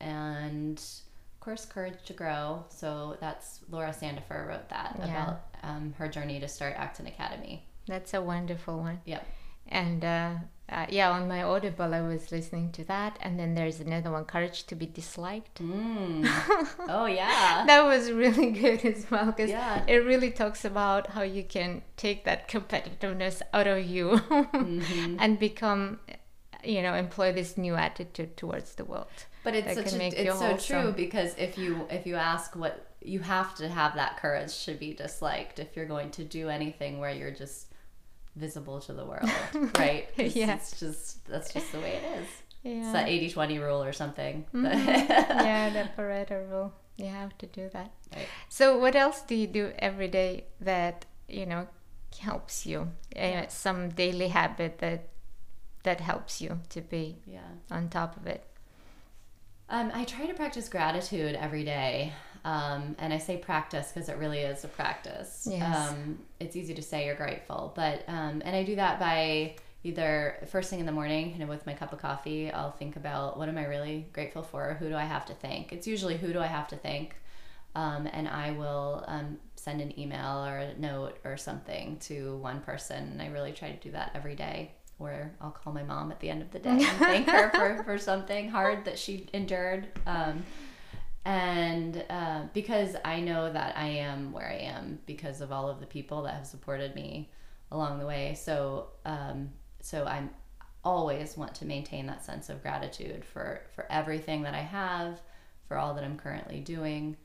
and 0.00 0.78
of 0.78 1.40
course, 1.40 1.64
Courage 1.64 2.02
to 2.06 2.12
Grow. 2.12 2.64
So 2.68 3.16
that's 3.20 3.60
Laura 3.70 3.90
Sandefer 3.90 4.46
wrote 4.46 4.68
that 4.68 4.96
Yeah. 4.98 5.04
about 5.06 5.40
um, 5.62 5.94
her 5.98 6.08
journey 6.08 6.40
to 6.40 6.48
start 6.48 6.74
Acton 6.76 7.06
Academy. 7.06 7.64
That's 7.86 8.12
a 8.14 8.20
wonderful 8.22 8.78
one. 8.78 9.00
Yep. 9.06 9.26
And 9.68 10.04
uh, 10.04 10.34
uh, 10.68 10.86
yeah, 10.88 11.10
on 11.10 11.28
my 11.28 11.42
Audible, 11.42 11.92
I 11.92 12.00
was 12.00 12.32
listening 12.32 12.72
to 12.72 12.84
that, 12.84 13.18
and 13.20 13.38
then 13.38 13.54
there's 13.54 13.80
another 13.80 14.10
one, 14.10 14.24
Courage 14.24 14.64
to 14.68 14.74
be 14.74 14.86
Disliked. 14.86 15.60
Mm. 15.62 16.26
oh 16.88 17.06
yeah. 17.06 17.64
that 17.66 17.84
was 17.84 18.10
really 18.10 18.50
good 18.64 18.84
as 18.84 19.10
well 19.10 19.26
because 19.26 19.50
Yeah. 19.50 19.82
it 19.86 20.04
really 20.06 20.30
talks 20.30 20.64
about 20.64 21.08
how 21.10 21.22
you 21.22 21.42
can 21.44 21.82
take 21.96 22.24
that 22.24 22.48
competitiveness 22.48 23.42
out 23.52 23.66
of 23.66 23.84
you 23.84 24.10
Mm-hmm. 24.30 25.16
and 25.18 25.38
become 25.38 26.00
you 26.64 26.80
know 26.80 26.94
employ 26.94 27.32
this 27.32 27.58
new 27.58 27.74
attitude 27.74 28.36
towards 28.36 28.76
the 28.76 28.84
world 28.84 29.08
But 29.44 29.54
it's 29.54 29.74
such 29.74 29.92
a, 30.00 30.22
it's 30.22 30.38
so 30.38 30.56
true 30.56 30.92
because 30.92 31.34
if 31.36 31.58
you 31.58 31.86
if 31.90 32.06
you 32.06 32.14
ask 32.16 32.54
what 32.56 32.86
you 33.02 33.18
have 33.20 33.54
to 33.56 33.68
have 33.68 33.94
that 33.96 34.16
courage 34.18 34.64
to 34.66 34.74
be 34.74 34.94
disliked 34.94 35.58
if 35.58 35.74
you're 35.76 35.86
going 35.86 36.10
to 36.12 36.24
do 36.24 36.48
anything 36.48 37.00
where 37.00 37.10
you're 37.12 37.32
just 37.32 37.71
visible 38.36 38.80
to 38.80 38.92
the 38.92 39.04
world, 39.04 39.28
right? 39.78 40.08
It's, 40.16 40.34
Yeah. 40.36 40.54
it's 40.54 40.78
just 40.80 41.24
that's 41.26 41.52
just 41.52 41.70
the 41.72 41.78
way 41.80 41.94
it 42.00 42.04
is. 42.20 42.28
It's 42.64 42.86
yeah 42.86 42.92
that 42.92 43.08
80-20 43.08 43.60
rule 43.60 43.82
or 43.82 43.92
something. 43.92 44.46
yeah 44.54 45.68
the 45.70 45.88
pareto 46.00 46.48
rule 46.48 46.72
you 46.96 47.06
have 47.06 47.36
to 47.38 47.46
do 47.46 47.68
that 47.72 47.90
Right. 48.14 48.26
so 48.48 48.78
what 48.78 48.94
else 48.94 49.22
do 49.22 49.34
you 49.34 49.46
do 49.48 49.72
every 49.78 50.06
day 50.08 50.44
that 50.60 51.06
you 51.28 51.46
know 51.46 51.66
helps 52.20 52.66
you 52.66 52.90
uh, 53.16 53.46
some 53.48 53.88
daily 53.88 54.28
habit 54.28 54.78
that 54.78 55.08
that 55.82 56.00
helps 56.00 56.40
you 56.40 56.60
to 56.68 56.80
be 56.82 57.16
yeah. 57.26 57.40
on 57.70 57.88
top 57.88 58.16
of 58.16 58.26
it 58.26 58.44
Um, 59.68 59.90
I 59.94 60.04
try 60.04 60.26
to 60.26 60.34
practice 60.34 60.68
gratitude 60.68 61.34
every 61.34 61.64
day. 61.64 62.12
Um, 62.44 62.96
and 62.98 63.12
I 63.12 63.18
say 63.18 63.36
practice 63.36 63.92
because 63.92 64.08
it 64.08 64.16
really 64.18 64.40
is 64.40 64.64
a 64.64 64.68
practice. 64.68 65.46
Yes. 65.50 65.90
Um, 65.90 66.18
it's 66.40 66.56
easy 66.56 66.74
to 66.74 66.82
say 66.82 67.06
you're 67.06 67.14
grateful, 67.14 67.72
but, 67.76 68.04
um, 68.08 68.42
and 68.44 68.56
I 68.56 68.64
do 68.64 68.76
that 68.76 68.98
by 68.98 69.54
either 69.84 70.36
first 70.46 70.70
thing 70.70 70.80
in 70.80 70.86
the 70.86 70.92
morning, 70.92 71.32
you 71.32 71.38
know, 71.38 71.46
with 71.46 71.66
my 71.66 71.74
cup 71.74 71.92
of 71.92 72.00
coffee, 72.00 72.50
I'll 72.50 72.70
think 72.70 72.96
about 72.96 73.36
what 73.36 73.48
am 73.48 73.58
I 73.58 73.66
really 73.66 74.06
grateful 74.12 74.42
for? 74.42 74.76
Who 74.78 74.88
do 74.88 74.96
I 74.96 75.04
have 75.04 75.26
to 75.26 75.34
thank? 75.34 75.72
It's 75.72 75.86
usually 75.86 76.16
who 76.16 76.32
do 76.32 76.40
I 76.40 76.46
have 76.46 76.68
to 76.68 76.76
thank? 76.76 77.16
Um, 77.74 78.06
and 78.12 78.28
I 78.28 78.52
will 78.52 79.04
um, 79.08 79.38
send 79.56 79.80
an 79.80 79.98
email 79.98 80.44
or 80.44 80.58
a 80.58 80.74
note 80.78 81.18
or 81.24 81.36
something 81.36 81.96
to 82.00 82.36
one 82.36 82.60
person. 82.60 83.08
And 83.12 83.22
I 83.22 83.28
really 83.28 83.52
try 83.52 83.70
to 83.70 83.78
do 83.78 83.90
that 83.92 84.12
every 84.14 84.34
day. 84.34 84.72
Or 84.98 85.32
I'll 85.40 85.50
call 85.50 85.72
my 85.72 85.82
mom 85.82 86.12
at 86.12 86.20
the 86.20 86.30
end 86.30 86.42
of 86.42 86.50
the 86.52 86.60
day 86.60 86.70
and 86.70 86.98
thank 86.98 87.28
her 87.28 87.50
for, 87.50 87.82
for 87.84 87.98
something 87.98 88.48
hard 88.48 88.84
that 88.84 88.98
she 88.98 89.28
endured. 89.32 89.88
Um, 90.06 90.44
and 91.24 92.04
uh, 92.10 92.42
because 92.52 92.96
I 93.04 93.20
know 93.20 93.52
that 93.52 93.76
I 93.76 93.86
am 93.86 94.32
where 94.32 94.48
I 94.48 94.56
am 94.56 94.98
because 95.06 95.40
of 95.40 95.52
all 95.52 95.68
of 95.68 95.80
the 95.80 95.86
people 95.86 96.22
that 96.22 96.34
have 96.34 96.46
supported 96.46 96.94
me 96.94 97.30
along 97.70 97.98
the 97.98 98.06
way. 98.06 98.34
So, 98.34 98.88
um, 99.04 99.50
so 99.80 100.04
I'm 100.04 100.30
always 100.84 101.36
want 101.36 101.54
to 101.54 101.64
maintain 101.64 102.06
that 102.06 102.24
sense 102.24 102.48
of 102.48 102.60
gratitude 102.62 103.24
for 103.24 103.62
for 103.74 103.86
everything 103.90 104.42
that 104.42 104.54
I 104.54 104.62
have, 104.62 105.20
for 105.68 105.76
all 105.76 105.94
that 105.94 106.04
I'm 106.04 106.18
currently 106.18 106.60
doing, 106.60 107.16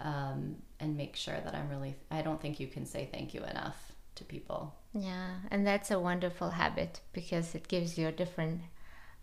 um, 0.00 0.56
and 0.80 0.96
make 0.96 1.16
sure 1.16 1.38
that 1.44 1.54
I'm 1.54 1.68
really. 1.68 1.96
I 2.10 2.22
don't 2.22 2.40
think 2.40 2.58
you 2.58 2.66
can 2.66 2.86
say 2.86 3.08
thank 3.12 3.34
you 3.34 3.42
enough 3.44 3.92
to 4.14 4.24
people. 4.24 4.74
Yeah, 4.94 5.34
and 5.50 5.66
that's 5.66 5.90
a 5.90 6.00
wonderful 6.00 6.50
habit 6.50 7.00
because 7.12 7.54
it 7.54 7.68
gives 7.68 7.98
you 7.98 8.08
a 8.08 8.12
different 8.12 8.62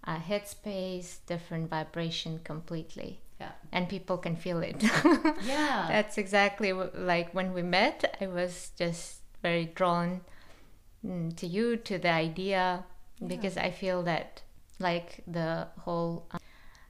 uh, 0.05 0.17
headspace, 0.17 1.17
different 1.26 1.69
vibration 1.69 2.39
completely, 2.43 3.22
Yeah. 3.41 3.51
and 3.71 3.89
people 3.89 4.17
can 4.25 4.35
feel 4.35 4.59
it. 4.61 4.83
Yeah. 5.53 5.85
that's 5.93 6.17
exactly 6.17 6.73
what, 6.73 6.91
like 7.13 7.33
when 7.37 7.53
we 7.53 7.63
met. 7.63 8.17
I 8.21 8.27
was 8.27 8.71
just 8.77 9.21
very 9.41 9.65
drawn 9.79 10.21
mm, 11.05 11.35
to 11.37 11.45
you, 11.47 11.77
to 11.89 11.97
the 11.97 12.11
idea, 12.27 12.83
because 13.25 13.57
I 13.57 13.71
feel 13.71 14.03
that 14.03 14.43
like 14.79 15.23
the 15.27 15.67
whole 15.85 16.25
um, 16.31 16.39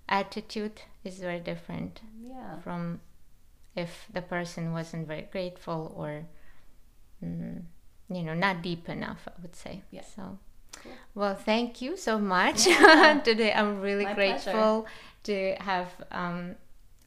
attitude 0.10 0.82
is 1.04 1.20
very 1.20 1.40
different 1.40 2.02
yeah. 2.22 2.60
from 2.64 3.00
if 3.76 4.08
the 4.14 4.22
person 4.22 4.72
wasn't 4.74 5.08
very 5.08 5.28
grateful 5.32 5.94
or 5.96 6.26
mm, 7.24 7.62
you 8.10 8.24
know 8.24 8.34
not 8.34 8.62
deep 8.62 8.90
enough 8.90 9.28
i 9.28 9.42
would 9.42 9.56
say 9.56 9.82
Yeah. 9.92 10.04
so 10.16 10.38
Cool. 10.84 10.92
well 11.16 11.36
thank 11.36 11.82
you 11.82 11.98
so 11.98 12.18
much 12.20 12.68
Yeah. 12.68 13.20
today 13.24 13.52
i'm 13.54 13.82
really 13.82 14.06
My 14.06 14.14
grateful 14.14 14.86
to 15.24 15.56
have 15.60 15.90
um, 16.12 16.56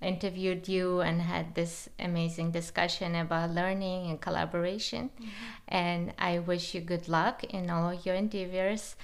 interviewed 0.02 0.68
you 0.68 1.00
and 1.00 1.22
had 1.22 1.54
this 1.54 1.88
amazing 1.98 2.50
discussion 2.50 3.14
about 3.14 3.50
learning 3.50 4.10
and 4.10 4.20
collaboration 4.20 5.10
Mm-hmm. 5.14 5.28
and 5.68 6.12
i 6.18 6.38
wish 6.38 6.74
you 6.74 6.80
good 6.80 7.08
luck 7.08 7.42
in 7.44 7.70
all 7.70 7.94
your 7.94 8.14
endeavors 8.14 8.96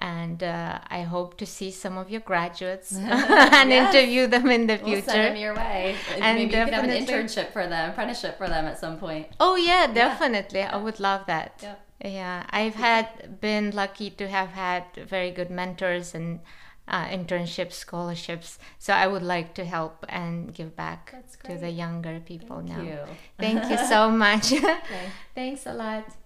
and 0.00 0.44
uh, 0.44 0.78
I 0.90 1.02
hope 1.02 1.38
to 1.38 1.46
see 1.46 1.72
some 1.72 1.98
of 1.98 2.08
your 2.08 2.20
graduates 2.20 2.92
and 2.96 3.70
Yes. 3.70 3.92
interview 3.94 4.26
them 4.28 4.46
in 4.48 4.66
the 4.68 4.74
We'll 4.76 4.92
future. 4.92 5.10
send 5.10 5.24
them 5.34 5.36
your 5.36 5.54
way. 5.56 5.96
And 6.20 6.38
Maybe 6.38 6.42
you 6.56 6.64
can 6.64 6.72
have 6.72 6.84
an 6.84 6.90
internship 6.90 7.52
for 7.52 7.66
them, 7.66 7.90
apprenticeship 7.90 8.38
for 8.38 8.46
them 8.48 8.66
at 8.66 8.78
some 8.78 8.98
point. 8.98 9.26
Oh 9.40 9.56
yeah, 9.56 9.88
definitely. 9.92 10.62
I 10.62 10.76
would 10.76 11.00
love 11.00 11.22
that. 11.26 11.58
Yep. 11.62 11.80
Yeah, 12.04 12.44
I've 12.50 12.76
had 12.76 13.40
been 13.40 13.72
lucky 13.72 14.10
to 14.10 14.28
have 14.28 14.50
had 14.50 14.84
very 14.94 15.32
good 15.32 15.50
mentors 15.50 16.14
and 16.14 16.40
uh, 16.88 17.06
internships, 17.06 17.74
scholarships. 17.74 18.58
So 18.78 18.92
I 18.92 19.06
would 19.06 19.22
like 19.22 19.54
to 19.54 19.64
help 19.64 20.04
and 20.08 20.54
give 20.54 20.74
back 20.74 21.14
to 21.44 21.56
the 21.56 21.70
younger 21.70 22.20
people 22.20 22.56
Thank 22.56 22.68
now. 22.68 22.82
You. 22.82 22.98
Thank 23.38 23.70
you 23.70 23.78
so 23.88 24.10
much. 24.10 24.52
Thanks 25.34 25.66
a 25.66 25.74
lot. 25.74 26.08